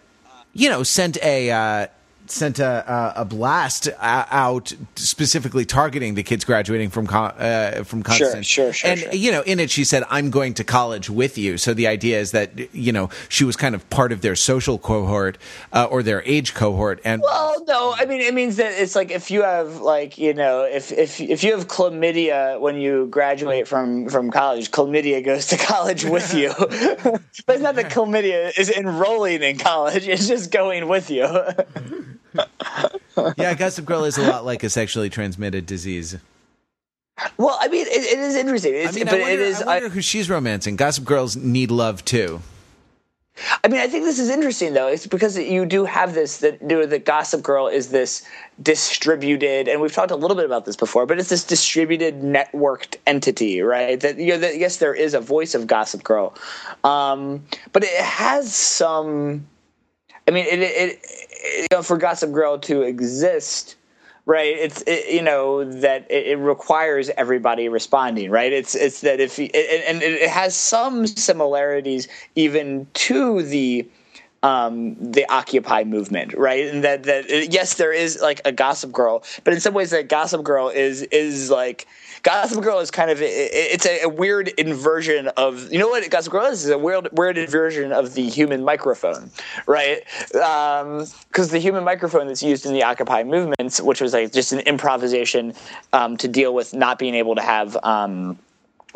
you 0.52 0.68
know, 0.68 0.82
sent 0.82 1.22
a 1.22 1.50
uh, 1.50 1.86
sent 2.30 2.58
a, 2.58 3.12
a, 3.16 3.24
blast 3.24 3.88
out 4.00 4.72
specifically 4.96 5.64
targeting 5.64 6.14
the 6.14 6.22
kids 6.22 6.44
graduating 6.44 6.90
from 6.90 7.08
uh, 7.10 7.84
from 7.84 8.02
Constance. 8.02 8.46
Sure, 8.46 8.66
sure, 8.66 8.72
sure. 8.72 8.90
And 8.90 9.00
sure. 9.00 9.12
you 9.14 9.32
know, 9.32 9.42
in 9.42 9.60
it, 9.60 9.70
she 9.70 9.84
said, 9.84 10.04
"I'm 10.08 10.30
going 10.30 10.54
to 10.54 10.64
college 10.64 11.10
with 11.10 11.38
you." 11.38 11.58
So 11.58 11.74
the 11.74 11.86
idea 11.86 12.18
is 12.20 12.32
that 12.32 12.74
you 12.74 12.92
know 12.92 13.10
she 13.28 13.44
was 13.44 13.56
kind 13.56 13.74
of 13.74 13.88
part 13.90 14.12
of 14.12 14.20
their 14.20 14.36
social 14.36 14.78
cohort 14.78 15.38
uh, 15.72 15.88
or 15.90 16.02
their 16.02 16.22
age 16.24 16.54
cohort. 16.54 17.00
And 17.04 17.22
well, 17.22 17.64
no, 17.66 17.94
I 17.96 18.04
mean 18.06 18.20
it 18.20 18.34
means 18.34 18.56
that 18.56 18.72
it's 18.72 18.94
like 18.94 19.10
if 19.10 19.30
you 19.30 19.42
have 19.42 19.80
like 19.80 20.18
you 20.18 20.34
know 20.34 20.64
if 20.64 20.92
if 20.92 21.20
if 21.20 21.44
you 21.44 21.56
have 21.56 21.68
chlamydia 21.68 22.60
when 22.60 22.76
you 22.76 23.06
graduate 23.06 23.68
from 23.68 24.08
from 24.08 24.30
college, 24.30 24.70
chlamydia 24.70 25.24
goes 25.24 25.46
to 25.48 25.56
college 25.56 26.04
with 26.04 26.34
you. 26.34 26.52
but 26.58 27.54
it's 27.54 27.62
not 27.62 27.74
that 27.76 27.90
chlamydia 27.90 28.56
is 28.58 28.70
enrolling 28.70 29.42
in 29.42 29.58
college; 29.58 30.06
it's 30.08 30.28
just 30.28 30.50
going 30.50 30.88
with 30.88 31.10
you. 31.10 31.26
yeah, 33.36 33.54
Gossip 33.54 33.84
Girl 33.84 34.04
is 34.04 34.18
a 34.18 34.22
lot 34.22 34.44
like 34.44 34.62
a 34.62 34.70
sexually 34.70 35.10
transmitted 35.10 35.66
disease. 35.66 36.16
Well, 37.36 37.58
I 37.60 37.68
mean, 37.68 37.86
it, 37.86 37.90
it 37.90 38.18
is 38.18 38.36
interesting. 38.36 38.74
It's, 38.74 38.92
I 38.92 38.96
mean, 38.96 39.04
but 39.06 39.14
I 39.14 39.20
wonder, 39.20 39.32
it 39.32 39.40
is. 39.40 39.62
I 39.62 39.66
wonder 39.66 39.86
I, 39.86 39.90
who 39.90 40.02
she's 40.02 40.30
romancing. 40.30 40.76
Gossip 40.76 41.04
Girls 41.04 41.36
need 41.36 41.70
love 41.70 42.04
too. 42.04 42.40
I 43.62 43.68
mean, 43.68 43.80
I 43.80 43.86
think 43.86 44.04
this 44.04 44.18
is 44.18 44.30
interesting 44.30 44.74
though. 44.74 44.88
It's 44.88 45.06
because 45.06 45.38
you 45.38 45.64
do 45.64 45.84
have 45.84 46.14
this 46.14 46.38
that 46.38 46.60
you 46.60 46.68
know, 46.68 46.86
the 46.86 46.98
Gossip 46.98 47.42
Girl 47.42 47.68
is 47.68 47.90
this 47.90 48.26
distributed, 48.62 49.68
and 49.68 49.80
we've 49.80 49.92
talked 49.92 50.10
a 50.10 50.16
little 50.16 50.36
bit 50.36 50.44
about 50.44 50.64
this 50.64 50.76
before, 50.76 51.06
but 51.06 51.18
it's 51.18 51.28
this 51.28 51.44
distributed, 51.44 52.20
networked 52.20 52.96
entity, 53.06 53.60
right? 53.60 54.00
That 54.00 54.18
you 54.18 54.32
know, 54.32 54.38
that, 54.38 54.58
yes, 54.58 54.78
there 54.78 54.94
is 54.94 55.14
a 55.14 55.20
voice 55.20 55.54
of 55.54 55.66
Gossip 55.66 56.02
Girl, 56.02 56.34
um, 56.84 57.44
but 57.72 57.84
it 57.84 58.00
has 58.00 58.54
some. 58.54 59.46
I 60.26 60.30
mean, 60.30 60.44
it, 60.44 60.58
it, 60.60 60.74
it 60.76 61.27
you 61.44 61.66
know, 61.72 61.82
for 61.82 61.96
Gossip 61.96 62.32
Girl 62.32 62.58
to 62.60 62.82
exist, 62.82 63.76
right? 64.26 64.56
It's 64.56 64.82
it, 64.86 65.12
you 65.12 65.22
know 65.22 65.64
that 65.64 66.10
it, 66.10 66.26
it, 66.26 66.36
requires 66.36 67.10
everybody 67.16 67.68
responding, 67.68 68.30
right? 68.30 68.52
It's 68.52 68.74
it's 68.74 69.00
that 69.02 69.20
if 69.20 69.38
and 69.38 70.02
it 70.02 70.28
has 70.28 70.54
some 70.54 71.06
similarities 71.06 72.08
even 72.34 72.86
to 72.94 73.42
the 73.42 73.88
um, 74.42 74.96
the 75.00 75.26
Occupy 75.28 75.84
movement, 75.84 76.32
right? 76.34 76.66
And 76.66 76.84
that 76.84 77.04
that 77.04 77.52
yes, 77.52 77.74
there 77.74 77.92
is 77.92 78.20
like 78.20 78.40
a 78.44 78.52
Gossip 78.52 78.92
Girl, 78.92 79.24
but 79.44 79.52
in 79.52 79.60
some 79.60 79.74
ways, 79.74 79.90
that 79.90 80.08
Gossip 80.08 80.44
Girl 80.44 80.68
is 80.68 81.02
is 81.02 81.50
like 81.50 81.86
Gossip 82.22 82.62
Girl 82.62 82.78
is 82.80 82.90
kind 82.90 83.10
of 83.10 83.18
it's 83.20 83.86
a, 83.86 84.02
a, 84.02 84.08
weird 84.08 84.48
inversion 84.48 85.28
of 85.36 85.70
you 85.72 85.78
know 85.78 85.88
what 85.88 86.08
Gossip 86.10 86.32
Girl 86.32 86.46
is? 86.46 86.66
It's 86.66 86.74
a 86.74 86.78
weird 86.78 87.08
weird 87.12 87.38
inversion 87.38 87.92
of 87.92 88.14
the 88.14 88.28
human 88.28 88.64
microphone, 88.64 89.30
right? 89.66 90.02
Because 90.32 91.12
um, 91.12 91.48
the 91.48 91.58
human 91.58 91.84
microphone 91.84 92.26
that's 92.26 92.42
used 92.42 92.66
in 92.66 92.72
the 92.72 92.82
Occupy 92.82 93.24
movements, 93.24 93.80
which 93.80 94.00
was 94.00 94.12
like 94.12 94.32
just 94.32 94.52
an 94.52 94.60
improvisation 94.60 95.54
um, 95.92 96.16
to 96.16 96.28
deal 96.28 96.54
with 96.54 96.74
not 96.74 96.98
being 96.98 97.14
able 97.14 97.34
to 97.34 97.42
have. 97.42 97.76
Um, 97.82 98.38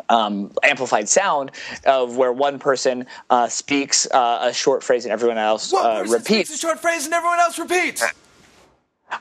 um, 0.09 0.51
amplified 0.63 1.07
sound 1.07 1.51
of 1.85 2.17
where 2.17 2.33
one 2.33 2.59
person 2.59 3.05
uh, 3.29 3.47
speaks 3.47 4.05
uh, 4.11 4.39
a 4.41 4.53
short 4.53 4.83
phrase 4.83 5.05
and 5.05 5.13
everyone 5.13 5.37
else 5.37 5.73
uh, 5.73 6.03
repeats 6.07 6.53
a 6.53 6.57
short 6.57 6.79
phrase 6.79 7.05
and 7.05 7.13
everyone 7.13 7.39
else 7.39 7.57
repeats. 7.57 8.03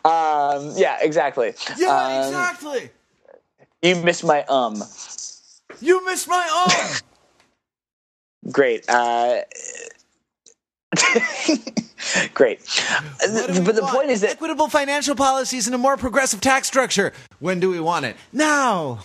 Um, 0.04 0.72
yeah, 0.74 0.98
exactly. 1.00 1.54
Yeah, 1.76 1.88
um, 1.88 2.26
exactly. 2.26 2.90
You 3.82 3.96
missed 3.96 4.24
my 4.24 4.44
um. 4.44 4.82
You 5.80 6.04
missed 6.06 6.28
my 6.28 6.66
um. 6.68 6.96
Great. 8.52 8.84
Uh, 8.88 9.42
great. 12.34 12.58
But 13.20 13.74
the 13.74 13.82
want? 13.82 13.94
point 13.94 14.10
is 14.10 14.20
that 14.22 14.30
equitable 14.30 14.68
financial 14.68 15.14
policies 15.14 15.66
and 15.66 15.74
a 15.76 15.78
more 15.78 15.96
progressive 15.96 16.40
tax 16.40 16.66
structure. 16.66 17.12
When 17.38 17.60
do 17.60 17.70
we 17.70 17.78
want 17.78 18.04
it? 18.04 18.16
Now 18.32 19.00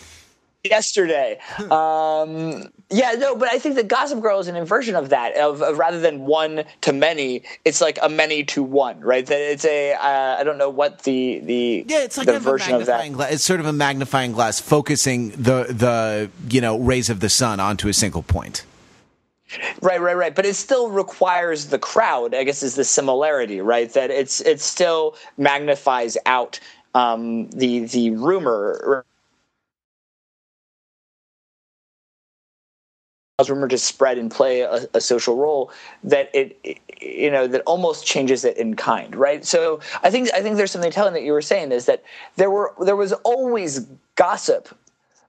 yesterday. 0.64 1.40
Um, 1.72 2.72
yeah, 2.90 3.12
no, 3.14 3.36
but 3.36 3.52
I 3.52 3.60
think 3.60 3.76
that 3.76 3.88
Gossip 3.88 4.22
Girl 4.22 4.40
is 4.40 4.48
an 4.48 4.56
inversion 4.56 4.96
of 4.96 5.10
that. 5.10 5.36
Of, 5.36 5.62
of, 5.62 5.78
rather 5.78 6.00
than 6.00 6.26
one 6.26 6.64
to 6.82 6.94
many, 6.94 7.44
it's 7.66 7.82
like 7.82 8.00
a 8.02 8.10
many 8.10 8.44
to 8.46 8.64
one, 8.64 9.00
right? 9.02 9.26
That 9.26 9.40
it's 9.40 9.66
a 9.66 9.94
uh, 9.94 10.38
I 10.40 10.44
don't 10.44 10.58
know 10.58 10.70
what 10.70 11.04
the 11.04 11.40
the 11.40 11.86
yeah, 11.88 12.04
it's 12.04 12.18
like 12.18 12.28
the 12.28 12.40
version 12.40 12.76
of 12.76 12.86
that. 12.86 13.12
Glass. 13.12 13.34
It's 13.34 13.44
sort 13.44 13.60
of 13.60 13.66
a 13.66 13.74
magnifying 13.74 14.32
glass, 14.32 14.60
focusing 14.60 15.30
the 15.32 15.66
the 15.70 16.30
you 16.50 16.62
know 16.62 16.78
rays 16.78 17.10
of 17.10 17.20
the 17.20 17.30
sun 17.30 17.60
onto 17.60 17.88
a 17.88 17.94
single 17.94 18.24
point. 18.24 18.66
Right, 19.82 20.02
right, 20.02 20.16
right. 20.18 20.36
But 20.36 20.46
it 20.46 20.56
still 20.56 20.90
requires 20.90 21.68
the 21.68 21.80
crowd. 21.80 22.36
I 22.36 22.44
guess 22.44 22.64
is 22.64 22.76
the 22.76 22.84
similarity, 22.84 23.62
right? 23.62 23.92
That 23.94 24.12
it's 24.12 24.42
it 24.42 24.60
still 24.60 25.16
magnifies 25.38 26.18
out 26.26 26.60
um, 26.94 27.50
the 27.52 27.80
the 27.80 28.12
rumor 28.12 29.06
rumor 33.48 33.68
to 33.68 33.78
spread 33.78 34.18
and 34.18 34.32
play 34.32 34.62
a, 34.62 34.88
a 34.96 35.00
social 35.00 35.36
role 35.36 35.72
that 36.04 36.32
it, 36.34 36.58
it, 36.64 36.80
you 37.00 37.30
know 37.30 37.46
that 37.46 37.62
almost 37.68 38.04
changes 38.04 38.44
it 38.44 38.58
in 38.58 38.76
kind 38.76 39.16
right? 39.16 39.46
So 39.46 39.80
i 40.02 40.10
think 40.10 40.34
i 40.34 40.42
think 40.42 40.58
there's 40.58 40.72
something 40.72 40.90
telling 40.90 41.14
that 41.14 41.22
you 41.22 41.34
were 41.34 41.42
saying 41.44 41.72
is 41.72 41.86
that 41.86 42.04
there 42.36 42.50
were 42.50 42.74
there 42.84 42.96
was 42.96 43.14
always 43.14 43.86
gossip 44.16 44.76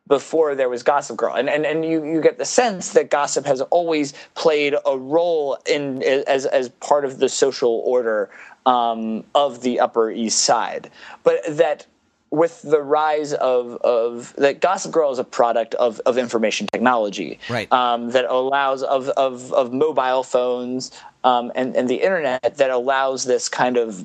before 0.07 0.55
there 0.55 0.71
was 0.71 0.83
Gossip 0.83 1.19
Girl, 1.19 1.35
and 1.35 1.51
and, 1.51 1.67
and 1.67 1.85
you, 1.85 2.03
you 2.03 2.23
get 2.23 2.39
the 2.39 2.47
sense 2.47 2.95
that 2.95 3.11
gossip 3.11 3.45
has 3.45 3.61
always 3.61 4.15
played 4.35 4.75
a 4.87 4.97
role 4.97 5.59
in 5.67 6.03
as 6.03 6.47
as 6.47 6.71
part 6.71 7.05
of 7.05 7.19
the 7.19 7.29
social 7.29 7.83
order 7.85 8.31
um, 8.65 9.23
of 9.35 9.61
the 9.61 9.79
Upper 9.81 10.11
East 10.11 10.41
Side, 10.45 10.91
but 11.25 11.41
that 11.47 11.87
with 12.31 12.63
the 12.63 12.83
rise 12.83 13.33
of 13.35 13.77
of 13.77 14.35
that 14.37 14.61
Gossip 14.61 14.93
Girl 14.93 15.11
is 15.11 15.19
a 15.19 15.25
product 15.25 15.75
of, 15.77 16.01
of 16.07 16.19
information 16.19 16.67
technology, 16.67 17.39
right? 17.49 17.71
Um, 17.73 18.11
that 18.11 18.27
allows 18.27 18.83
of 18.83 19.09
of, 19.11 19.53
of 19.53 19.73
mobile 19.73 20.23
phones 20.23 20.91
um, 21.25 21.53
and 21.55 21.77
and 21.77 21.89
the 21.89 22.03
internet 22.03 22.57
that 22.57 22.71
allows 22.71 23.25
this 23.25 23.49
kind 23.49 23.77
of 23.77 24.05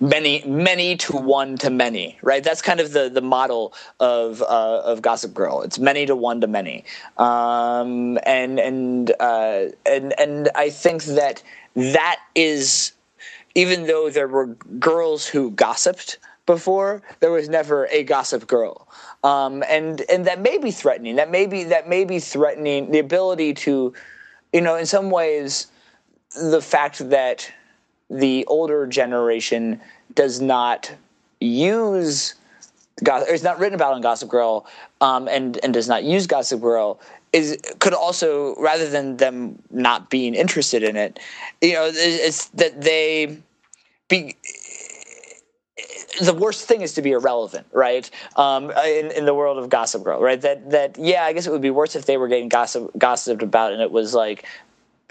many 0.00 0.44
many 0.44 0.96
to 0.96 1.16
one 1.16 1.56
to 1.58 1.70
many 1.70 2.18
right? 2.22 2.42
That's 2.42 2.62
kind 2.62 2.80
of 2.80 2.92
the 2.92 3.08
the 3.08 3.20
model 3.20 3.74
of 4.00 4.42
uh, 4.42 4.82
of 4.84 5.02
gossip 5.02 5.34
girl. 5.34 5.62
It's 5.62 5.78
many 5.78 6.06
to 6.06 6.14
one 6.16 6.40
to 6.40 6.46
many. 6.46 6.84
Um, 7.16 8.18
and 8.24 8.58
and 8.58 9.12
uh, 9.20 9.66
and 9.86 10.18
and 10.18 10.50
i 10.54 10.70
think 10.70 11.04
that 11.04 11.42
that 11.74 12.18
is 12.34 12.92
even 13.54 13.86
though 13.86 14.10
there 14.10 14.28
were 14.28 14.46
girls 14.78 15.26
who 15.26 15.50
gossiped 15.50 16.18
before 16.48 17.02
there 17.20 17.30
was 17.30 17.48
never 17.48 17.86
a 17.88 18.02
gossip 18.02 18.46
girl. 18.46 18.88
Um, 19.22 19.62
and 19.68 20.00
and 20.10 20.24
that 20.26 20.40
may 20.40 20.56
be 20.56 20.70
threatening. 20.70 21.16
That 21.16 21.30
may 21.30 21.46
be 21.46 21.64
that 21.64 21.88
may 21.88 22.04
be 22.04 22.18
threatening 22.18 22.90
the 22.90 22.98
ability 22.98 23.52
to 23.54 23.92
you 24.52 24.60
know 24.62 24.74
in 24.74 24.86
some 24.86 25.10
ways 25.10 25.68
the 26.34 26.62
fact 26.62 27.10
that 27.10 27.52
the 28.10 28.46
older 28.46 28.86
generation 28.86 29.80
does 30.14 30.40
not 30.40 30.90
use 31.40 32.34
gossip, 33.04 33.28
or 33.28 33.34
is 33.34 33.42
not 33.42 33.58
written 33.58 33.74
about 33.74 33.92
on 33.92 34.00
Gossip 34.00 34.30
Girl, 34.30 34.66
um, 35.02 35.28
and 35.28 35.60
and 35.62 35.74
does 35.74 35.86
not 35.86 36.02
use 36.02 36.26
Gossip 36.26 36.62
Girl 36.62 36.98
is 37.34 37.58
could 37.78 37.92
also 37.92 38.54
rather 38.56 38.88
than 38.88 39.18
them 39.18 39.58
not 39.70 40.08
being 40.08 40.34
interested 40.34 40.82
in 40.82 40.96
it, 40.96 41.20
you 41.60 41.74
know, 41.74 41.90
it's 41.92 42.46
that 42.46 42.80
they 42.80 43.36
be 44.08 44.34
the 46.20 46.34
worst 46.34 46.66
thing 46.66 46.82
is 46.82 46.94
to 46.94 47.02
be 47.02 47.12
irrelevant, 47.12 47.66
right? 47.72 48.10
Um, 48.36 48.70
in, 48.70 49.10
in 49.12 49.24
the 49.24 49.34
world 49.34 49.58
of 49.58 49.68
Gossip 49.68 50.04
Girl, 50.04 50.20
right? 50.20 50.40
That 50.40 50.70
that 50.70 50.98
yeah, 50.98 51.24
I 51.24 51.32
guess 51.32 51.46
it 51.46 51.50
would 51.50 51.62
be 51.62 51.70
worse 51.70 51.96
if 51.96 52.06
they 52.06 52.16
were 52.16 52.28
getting 52.28 52.48
gossip 52.48 52.90
gossiped 52.96 53.42
about, 53.42 53.72
and 53.72 53.82
it 53.82 53.90
was 53.90 54.14
like 54.14 54.44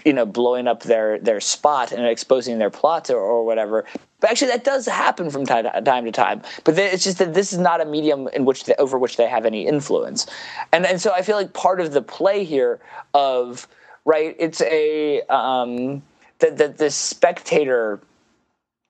you 0.04 0.12
know 0.12 0.26
blowing 0.26 0.66
up 0.66 0.82
their 0.84 1.18
their 1.18 1.40
spot 1.40 1.92
and 1.92 2.06
exposing 2.06 2.58
their 2.58 2.70
plot 2.70 3.10
or, 3.10 3.18
or 3.18 3.44
whatever 3.44 3.84
but 4.20 4.30
actually 4.30 4.48
that 4.50 4.64
does 4.64 4.86
happen 4.86 5.28
from 5.30 5.44
time 5.44 5.64
to 5.64 5.82
time 5.82 6.04
to 6.04 6.12
time 6.12 6.40
but 6.64 6.76
they, 6.76 6.86
it's 6.86 7.04
just 7.04 7.18
that 7.18 7.34
this 7.34 7.52
is 7.52 7.58
not 7.58 7.80
a 7.80 7.84
medium 7.84 8.28
in 8.28 8.44
which 8.44 8.64
they, 8.64 8.74
over 8.78 8.98
which 8.98 9.16
they 9.16 9.26
have 9.26 9.44
any 9.44 9.66
influence 9.66 10.26
and 10.72 10.86
and 10.86 11.00
so 11.00 11.12
i 11.12 11.22
feel 11.22 11.36
like 11.36 11.52
part 11.52 11.80
of 11.80 11.92
the 11.92 12.02
play 12.02 12.44
here 12.44 12.80
of 13.12 13.66
right 14.04 14.36
it's 14.38 14.60
a 14.62 15.20
um 15.22 16.00
that 16.38 16.56
the, 16.56 16.68
the 16.68 16.90
spectator 16.90 18.00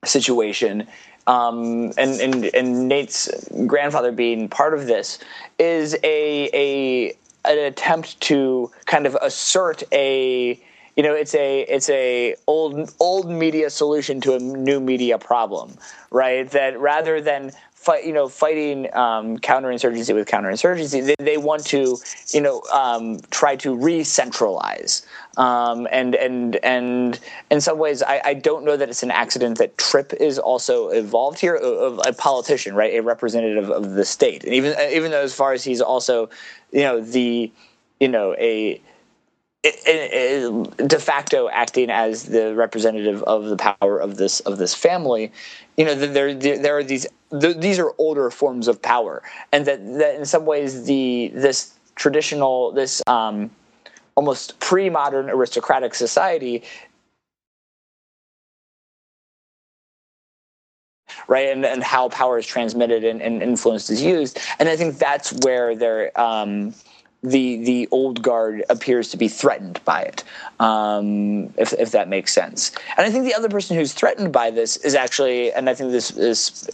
situation 0.04 0.86
um, 1.28 1.92
and, 1.98 2.20
and 2.20 2.44
and 2.54 2.88
Nate's 2.88 3.28
grandfather 3.66 4.12
being 4.12 4.48
part 4.48 4.74
of 4.74 4.86
this 4.86 5.18
is 5.58 5.94
a 6.02 6.50
a 6.54 7.10
an 7.44 7.58
attempt 7.58 8.20
to 8.22 8.70
kind 8.86 9.06
of 9.06 9.14
assert 9.22 9.82
a 9.92 10.58
you 10.96 11.02
know 11.02 11.14
it's 11.14 11.34
a 11.34 11.60
it's 11.62 11.90
a 11.90 12.34
old 12.46 12.92
old 12.98 13.30
media 13.30 13.70
solution 13.70 14.20
to 14.22 14.34
a 14.34 14.38
new 14.40 14.80
media 14.80 15.18
problem 15.18 15.76
right? 16.10 16.50
That 16.50 16.78
rather 16.80 17.20
than 17.20 17.52
fight 17.78 18.04
you 18.04 18.12
know 18.12 18.28
fighting 18.28 18.92
um, 18.94 19.38
counterinsurgency 19.38 20.12
with 20.12 20.26
counterinsurgency 20.26 21.06
they, 21.06 21.14
they 21.20 21.36
want 21.36 21.64
to 21.64 21.96
you 22.34 22.40
know 22.40 22.60
um, 22.72 23.20
try 23.30 23.54
to 23.56 23.74
re-centralize. 23.74 25.06
Um, 25.36 25.86
and 25.92 26.16
and 26.16 26.56
and 26.56 27.20
in 27.50 27.60
some 27.60 27.78
ways 27.78 28.02
I, 28.02 28.20
I, 28.24 28.34
don't 28.34 28.64
know 28.64 28.76
that 28.76 28.88
it's 28.88 29.04
an 29.04 29.12
accident 29.12 29.58
that 29.58 29.78
Tripp 29.78 30.12
is 30.14 30.36
also 30.36 30.88
involved 30.88 31.38
here 31.38 31.54
of 31.54 32.00
a 32.04 32.12
politician 32.12 32.74
right? 32.74 32.94
A 32.94 33.02
representative 33.02 33.70
of 33.70 33.92
the 33.92 34.04
state. 34.04 34.42
And 34.42 34.52
even 34.52 34.74
even 34.90 35.12
though 35.12 35.22
as 35.22 35.32
far 35.32 35.52
as 35.52 35.62
he's 35.62 35.80
also 35.80 36.28
you 36.72 36.80
know 36.80 37.00
the 37.00 37.52
you 38.00 38.08
know 38.08 38.34
a 38.34 38.80
de 39.62 40.98
facto 40.98 41.48
acting 41.50 41.90
as 41.90 42.24
the 42.24 42.54
representative 42.56 43.22
of 43.24 43.44
the 43.44 43.56
power 43.56 43.98
of 43.98 44.16
this 44.16 44.40
of 44.40 44.56
this 44.58 44.72
family 44.72 45.32
you 45.76 45.84
know 45.84 45.94
there 45.94 46.32
there 46.34 46.76
are 46.76 46.84
these 46.84 47.06
these 47.30 47.78
are 47.78 47.92
older 47.98 48.30
forms 48.30 48.68
of 48.68 48.80
power 48.80 49.22
and 49.52 49.66
that 49.66 49.84
that 49.98 50.14
in 50.14 50.24
some 50.24 50.46
ways 50.46 50.84
the 50.84 51.30
this 51.34 51.74
traditional 51.94 52.72
this 52.72 53.02
um, 53.06 53.50
almost 54.14 54.58
pre-modern 54.60 55.28
aristocratic 55.28 55.94
society 55.94 56.62
right 61.26 61.48
and, 61.48 61.64
and 61.64 61.82
how 61.82 62.08
power 62.08 62.38
is 62.38 62.46
transmitted 62.46 63.04
and, 63.04 63.20
and 63.20 63.42
influence 63.42 63.90
is 63.90 64.02
used. 64.02 64.38
And 64.58 64.68
i 64.68 64.76
think 64.76 64.98
that's 64.98 65.32
where 65.44 65.74
there 65.76 66.18
um, 66.18 66.74
the 67.22 67.64
the 67.64 67.88
old 67.90 68.22
guard 68.22 68.64
appears 68.70 69.10
to 69.10 69.16
be 69.16 69.28
threatened 69.28 69.80
by 69.84 70.02
it, 70.02 70.24
um, 70.60 71.52
if 71.56 71.72
if 71.72 71.90
that 71.90 72.08
makes 72.08 72.32
sense. 72.32 72.72
And 72.96 73.06
I 73.06 73.10
think 73.10 73.24
the 73.24 73.34
other 73.34 73.48
person 73.48 73.76
who's 73.76 73.92
threatened 73.92 74.32
by 74.32 74.50
this 74.50 74.76
is 74.78 74.94
actually, 74.94 75.52
and 75.52 75.68
I 75.68 75.74
think 75.74 75.90
this 75.90 76.10
is 76.12 76.68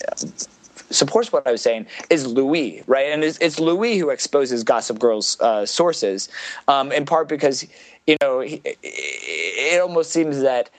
supports 0.90 1.32
what 1.32 1.46
I 1.46 1.50
was 1.50 1.62
saying 1.62 1.86
is 2.10 2.26
Louis, 2.26 2.82
right? 2.86 3.06
And 3.06 3.24
it's, 3.24 3.38
it's 3.38 3.58
Louis 3.58 3.98
who 3.98 4.10
exposes 4.10 4.62
Gossip 4.62 4.98
Girl's 4.98 5.40
uh, 5.40 5.66
sources, 5.66 6.28
um, 6.68 6.92
in 6.92 7.06
part 7.06 7.28
because 7.28 7.66
you 8.06 8.16
know 8.20 8.40
he, 8.40 8.60
it 8.82 9.80
almost 9.80 10.10
seems 10.10 10.40
that 10.40 10.70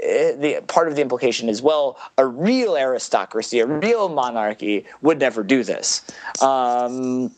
eh, 0.00 0.34
the 0.36 0.62
part 0.66 0.88
of 0.88 0.96
the 0.96 1.02
implication 1.02 1.48
is 1.48 1.62
well, 1.62 1.98
a 2.18 2.26
real 2.26 2.76
aristocracy, 2.76 3.60
a 3.60 3.66
real 3.66 4.08
monarchy 4.10 4.84
would 5.00 5.18
never 5.18 5.42
do 5.42 5.64
this. 5.64 6.02
Um, 6.42 7.32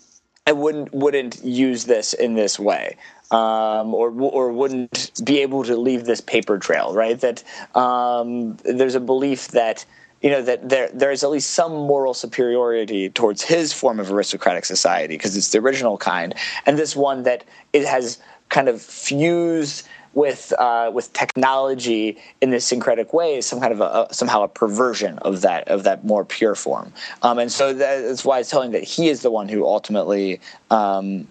I 0.51 0.53
wouldn't 0.53 0.93
wouldn't 0.93 1.45
use 1.45 1.85
this 1.85 2.13
in 2.13 2.35
this 2.35 2.59
way. 2.59 2.97
Um, 3.31 3.95
or 3.95 4.11
or 4.11 4.53
wouldn't 4.53 5.13
be 5.23 5.39
able 5.43 5.63
to 5.63 5.77
leave 5.77 6.05
this 6.07 6.21
paper 6.21 6.59
trail, 6.59 6.93
right? 6.93 7.19
That 7.21 7.45
um, 7.77 8.57
there's 8.65 8.97
a 8.97 9.01
belief 9.13 9.49
that 9.49 9.85
you 10.23 10.31
know 10.31 10.43
that 10.43 10.69
there 10.69 10.91
there 10.93 11.13
is 11.13 11.23
at 11.23 11.31
least 11.31 11.51
some 11.51 11.73
moral 11.73 12.15
superiority 12.15 13.09
towards 13.11 13.43
his 13.43 13.73
form 13.73 14.01
of 14.01 14.11
aristocratic 14.11 14.65
society 14.65 15.15
because 15.15 15.37
it's 15.37 15.51
the 15.51 15.59
original 15.59 15.97
kind, 15.97 16.35
and 16.67 16.77
this 16.77 16.97
one 16.97 17.23
that 17.23 17.45
it 17.73 17.85
has 17.87 18.19
kind 18.49 18.69
of 18.69 18.83
fused 18.83 19.87
with 20.15 20.53
uh, 20.59 20.91
with 20.93 21.13
technology 21.13 22.17
in 22.41 22.51
this 22.51 22.67
syncretic 22.67 23.13
way 23.13 23.37
is 23.37 23.47
some 23.47 23.61
kind 23.61 23.73
of 23.73 23.81
a, 23.81 24.07
a, 24.11 24.15
somehow 24.15 24.43
a 24.43 24.49
perversion 24.49 25.19
of 25.21 25.43
that 25.43 25.69
of 25.69 25.85
that 25.85 26.05
more 26.05 26.25
pure 26.25 26.55
form. 26.55 26.93
Um, 27.23 27.39
and 27.39 27.51
so 27.51 27.73
that's 27.73 28.25
why 28.25 28.41
it's 28.41 28.51
telling 28.51 28.73
that 28.73 28.83
he 28.83 29.09
is 29.09 29.23
the 29.23 29.31
one 29.31 29.49
who 29.49 29.65
ultimately 29.65 30.41
um, 30.71 31.29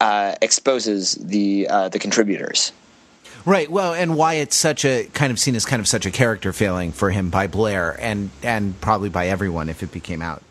uh, 0.00 0.34
exposes 0.42 1.14
the 1.14 1.66
uh, 1.68 1.88
the 1.88 1.98
contributors. 1.98 2.72
Right. 3.44 3.70
Well, 3.70 3.92
and 3.92 4.16
why 4.16 4.34
it's 4.34 4.54
such 4.54 4.84
a 4.84 5.04
kind 5.14 5.32
of 5.32 5.38
seen 5.38 5.56
as 5.56 5.64
kind 5.64 5.80
of 5.80 5.88
such 5.88 6.06
a 6.06 6.10
character 6.10 6.52
failing 6.52 6.92
for 6.92 7.10
him 7.10 7.30
by 7.30 7.46
Blair 7.46 7.96
and 8.00 8.30
and 8.42 8.80
probably 8.80 9.08
by 9.08 9.28
everyone 9.28 9.68
if 9.68 9.82
it 9.82 9.90
became 9.90 10.22
out, 10.22 10.42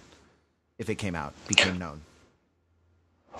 if 0.77 0.89
it 0.89 0.95
came 0.95 1.15
out, 1.15 1.33
became 1.47 1.77
known. 1.77 2.01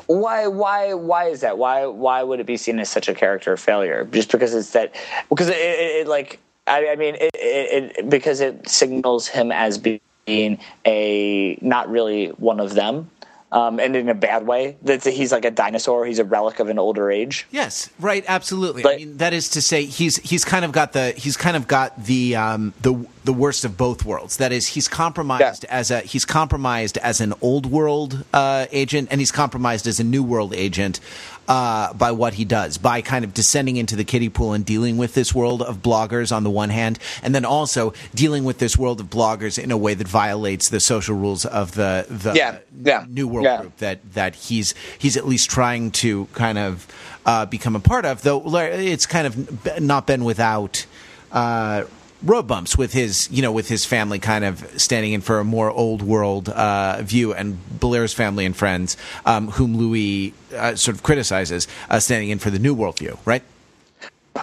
Why? 0.08 0.48
Why? 0.48 0.94
Why 0.94 1.26
is 1.26 1.42
that? 1.42 1.58
Why? 1.58 1.86
Why 1.86 2.24
would 2.24 2.40
it 2.40 2.46
be 2.46 2.58
seen 2.58 2.80
as 2.80 2.90
such 2.90 3.08
a 3.08 3.14
character 3.14 3.56
failure? 3.58 4.06
Just 4.06 4.32
because 4.32 4.54
it's 4.54 4.72
that? 4.72 4.96
Because 5.30 5.50
it, 5.50 5.58
it, 5.58 6.02
it 6.02 6.08
like 6.08 6.40
I, 6.68 6.90
I 6.90 6.96
mean, 6.96 7.16
it, 7.16 7.32
it, 7.34 8.10
because 8.10 8.40
it 8.40 8.68
signals 8.70 9.28
him 9.28 9.52
as 9.52 9.78
being 9.78 10.60
a 10.86 11.58
not 11.62 11.90
really 11.90 12.28
one 12.28 12.60
of 12.60 12.74
them 12.74 13.10
um, 13.52 13.80
and 13.80 13.96
in 13.96 14.10
a 14.10 14.14
bad 14.14 14.46
way. 14.48 14.78
That 14.84 15.04
he's 15.04 15.32
like 15.32 15.46
a 15.46 15.52
dinosaur. 15.52 16.06
He's 16.06 16.20
a 16.20 16.26
relic 16.26 16.60
of 16.60 16.70
an 16.70 16.80
older 16.80 17.12
age. 17.12 17.48
Yes, 17.52 17.90
right. 18.00 18.24
Absolutely. 18.28 18.84
But, 18.84 18.94
I 18.94 18.98
mean, 18.98 19.18
that 19.18 19.34
is 19.34 19.50
to 19.50 19.62
say, 19.62 19.86
he's 19.86 20.18
he's 20.18 20.46
kind 20.46 20.66
of 20.66 20.72
got 20.72 20.94
the 20.94 21.12
he's 21.12 21.38
kind 21.38 21.58
of 21.58 21.68
got 21.68 22.06
the 22.06 22.36
um, 22.36 22.74
the 22.82 23.06
the 23.24 23.34
worst 23.34 23.66
of 23.66 23.78
both 23.78 24.06
worlds. 24.06 24.38
That 24.38 24.52
is, 24.52 24.68
he's 24.68 24.88
compromised 24.88 25.64
yeah. 25.64 25.76
as 25.76 25.92
a 25.92 26.00
he's 26.02 26.26
compromised 26.26 26.98
as 26.98 27.22
an 27.22 27.34
old 27.42 27.66
world 27.66 28.24
uh, 28.34 28.68
agent, 28.72 29.10
and 29.12 29.22
he's 29.22 29.32
compromised 29.32 29.88
as 29.88 30.00
a 30.00 30.04
new 30.04 30.24
world 30.24 30.54
agent. 30.54 31.00
Uh, 31.48 31.94
by 31.94 32.12
what 32.12 32.36
he 32.36 32.46
does, 32.46 32.78
by 32.78 33.02
kind 33.02 33.26
of 33.26 33.34
descending 33.34 33.78
into 33.78 33.96
the 33.96 34.04
kiddie 34.04 34.30
pool 34.30 34.54
and 34.54 34.66
dealing 34.66 34.98
with 34.98 35.14
this 35.14 35.34
world 35.34 35.62
of 35.62 35.78
bloggers 35.78 36.36
on 36.36 36.44
the 36.44 36.50
one 36.50 36.70
hand, 36.70 37.00
and 37.24 37.34
then 37.36 37.46
also 37.46 37.94
dealing 38.16 38.44
with 38.44 38.60
this 38.60 38.78
world 38.78 39.00
of 39.00 39.08
bloggers 39.08 39.62
in 39.62 39.72
a 39.72 39.78
way 39.78 39.94
that 39.94 40.08
violates 40.08 40.70
the 40.70 40.80
social 40.80 41.16
rules 41.16 41.46
of 41.46 41.74
the 41.74 42.06
the 42.10 42.34
Yeah, 42.34 42.60
yeah, 42.84 43.06
New 43.10 43.28
World 43.28 43.46
yeah. 43.46 43.62
Group 43.62 43.78
that 43.78 44.14
that 44.14 44.36
he's 44.36 44.74
he's 44.98 45.18
at 45.18 45.28
least 45.28 45.50
trying 45.50 45.92
to 45.92 46.26
kind 46.34 46.58
of 46.58 46.88
uh, 47.26 47.46
become 47.46 47.76
a 47.76 47.80
part 47.80 48.06
of. 48.06 48.22
Though 48.22 48.42
it's 48.58 49.06
kind 49.06 49.28
of 49.28 49.82
not 49.82 50.08
been 50.08 50.24
without. 50.24 50.86
Uh, 51.32 51.86
road 52.24 52.48
bumps 52.48 52.78
with 52.78 52.94
his, 52.94 53.30
you 53.32 53.42
know, 53.42 53.52
with 53.52 53.68
his 53.68 53.86
family 53.86 54.20
kind 54.20 54.44
of 54.46 54.82
standing 54.82 55.14
in 55.14 55.22
for 55.22 55.40
a 55.40 55.44
more 55.44 55.70
old 55.70 56.02
world 56.02 56.50
uh, 56.50 57.02
view, 57.02 57.34
and 57.34 57.58
Blair's 57.80 58.14
family 58.14 58.46
and 58.46 58.56
friends, 58.56 58.98
um, 59.26 59.50
whom 59.50 59.78
Louis 59.78 60.34
uh, 60.56 60.76
sort 60.76 60.96
of 60.96 61.04
criticizes, 61.04 61.68
uh, 61.90 62.00
standing 62.00 62.30
in 62.30 62.40
for 62.40 62.50
the 62.50 62.60
new 62.60 62.74
world 62.74 63.00
view, 63.00 63.18
right? 63.26 63.44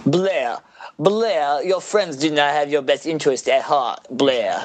Blair, 0.04 0.58
Blair, 0.98 1.64
your 1.64 1.80
friends 1.80 2.16
do 2.16 2.30
not 2.30 2.52
have 2.52 2.70
your 2.70 2.82
best 2.82 3.06
interest 3.06 3.48
at 3.48 3.62
heart, 3.62 4.06
Blair. 4.10 4.64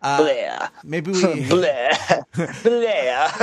Blair. 0.00 0.70
Maybe 0.82 1.12
we. 1.12 1.20
Blair. 1.48 1.90
Blair. 2.62 3.28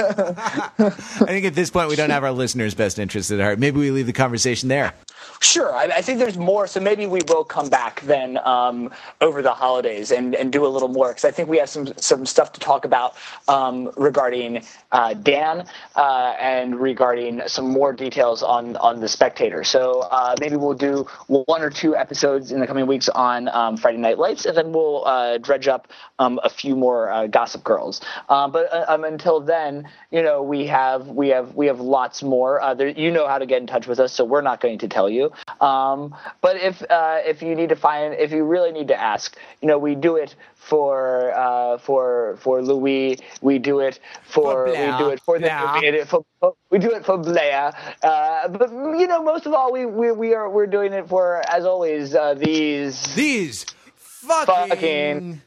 I 0.79 0.89
think 1.27 1.45
at 1.45 1.53
this 1.53 1.69
point 1.69 1.89
we 1.89 1.95
don't 1.95 2.09
have 2.09 2.23
our 2.23 2.31
listeners' 2.31 2.73
best 2.73 2.97
interests 2.97 3.31
at 3.31 3.39
heart. 3.39 3.59
Maybe 3.59 3.79
we 3.79 3.91
leave 3.91 4.07
the 4.07 4.13
conversation 4.13 4.69
there. 4.69 4.93
Sure, 5.39 5.73
I, 5.75 5.83
I 5.85 6.01
think 6.01 6.17
there's 6.17 6.37
more, 6.37 6.65
so 6.65 6.79
maybe 6.79 7.05
we 7.05 7.21
will 7.27 7.43
come 7.43 7.69
back 7.69 8.01
then 8.01 8.39
um, 8.39 8.91
over 9.21 9.41
the 9.43 9.51
holidays 9.51 10.11
and, 10.11 10.33
and 10.33 10.51
do 10.51 10.65
a 10.65 10.67
little 10.67 10.87
more 10.87 11.09
because 11.09 11.25
I 11.25 11.31
think 11.31 11.47
we 11.47 11.59
have 11.59 11.69
some 11.69 11.93
some 11.97 12.25
stuff 12.25 12.51
to 12.53 12.59
talk 12.59 12.85
about 12.85 13.15
um, 13.47 13.91
regarding 13.97 14.63
uh, 14.91 15.13
Dan 15.13 15.67
uh, 15.95 16.33
and 16.39 16.79
regarding 16.79 17.41
some 17.45 17.69
more 17.69 17.93
details 17.93 18.41
on 18.41 18.77
on 18.77 18.99
the 18.99 19.07
Spectator. 19.07 19.63
So 19.63 20.01
uh, 20.11 20.35
maybe 20.39 20.55
we'll 20.55 20.73
do 20.73 21.05
one 21.27 21.61
or 21.61 21.69
two 21.69 21.95
episodes 21.95 22.51
in 22.51 22.59
the 22.59 22.67
coming 22.67 22.87
weeks 22.87 23.07
on 23.09 23.47
um, 23.49 23.77
Friday 23.77 23.99
Night 23.99 24.17
Lights, 24.17 24.45
and 24.45 24.57
then 24.57 24.71
we'll 24.71 25.05
uh, 25.05 25.37
dredge 25.37 25.67
up 25.67 25.87
um, 26.17 26.39
a 26.47 26.49
few 26.49 26.75
more 26.75 27.11
uh, 27.11 27.27
Gossip 27.27 27.63
Girls. 27.63 28.01
Uh, 28.29 28.47
but 28.47 28.73
uh, 28.73 28.85
um, 28.87 29.03
until 29.03 29.39
then, 29.39 29.87
you 30.09 30.23
know, 30.23 30.41
we 30.41 30.65
have 30.67 31.07
we 31.07 31.27
have 31.29 31.53
we 31.53 31.67
have 31.67 31.79
lots 31.79 32.23
more. 32.23 32.59
Uh, 32.61 32.73
there, 32.73 32.87
you 32.87 33.11
know 33.11 33.27
how 33.27 33.37
to 33.37 33.45
get 33.45 33.61
in 33.61 33.67
touch 33.67 33.85
with 33.85 33.99
us, 33.99 34.11
so 34.13 34.25
we're 34.25 34.41
not 34.41 34.59
going 34.61 34.79
to 34.79 34.87
tell 34.87 35.09
you. 35.09 35.31
Um, 35.61 36.15
but 36.41 36.55
if 36.57 36.81
uh, 36.89 37.19
if 37.25 37.41
you 37.41 37.53
need 37.55 37.69
to 37.69 37.75
find, 37.75 38.13
if 38.15 38.31
you 38.31 38.43
really 38.43 38.71
need 38.71 38.87
to 38.87 38.99
ask, 38.99 39.37
you 39.61 39.67
know, 39.67 39.77
we 39.77 39.93
do 39.95 40.15
it 40.15 40.35
for 40.55 41.33
uh, 41.35 41.77
for 41.77 42.37
for 42.41 42.61
Louis. 42.61 43.19
We 43.41 43.59
do 43.59 43.79
it 43.79 43.99
for, 44.23 44.41
For 44.51 44.65
we 44.65 44.71
Blair. 44.71 44.97
do 44.97 45.09
it 45.09 45.19
for 45.21 45.35
the 45.39 45.47
Blair. 45.47 45.73
we, 45.75 45.91
do 45.91 45.97
it 45.99 46.07
for, 46.07 46.23
we 46.71 46.79
do 46.79 46.91
it 46.95 47.05
for 47.05 47.17
Blair. 47.17 47.73
Uh, 48.01 48.47
but 48.47 48.71
you 48.71 49.07
know, 49.07 49.21
most 49.23 49.45
of 49.45 49.53
all, 49.53 49.71
we 49.71 49.85
we, 49.85 50.11
we 50.11 50.33
are 50.33 50.49
we're 50.49 50.67
doing 50.67 50.93
it 50.93 51.07
for, 51.07 51.41
as 51.49 51.65
always, 51.65 52.15
uh, 52.15 52.33
these 52.33 53.13
These 53.15 53.65
fucking, 53.95 54.69
Fucking- 54.69 55.41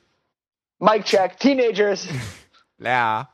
mic 0.80 1.04
check 1.04 1.38
teenagers. 1.38 2.08
yeah. 2.80 3.24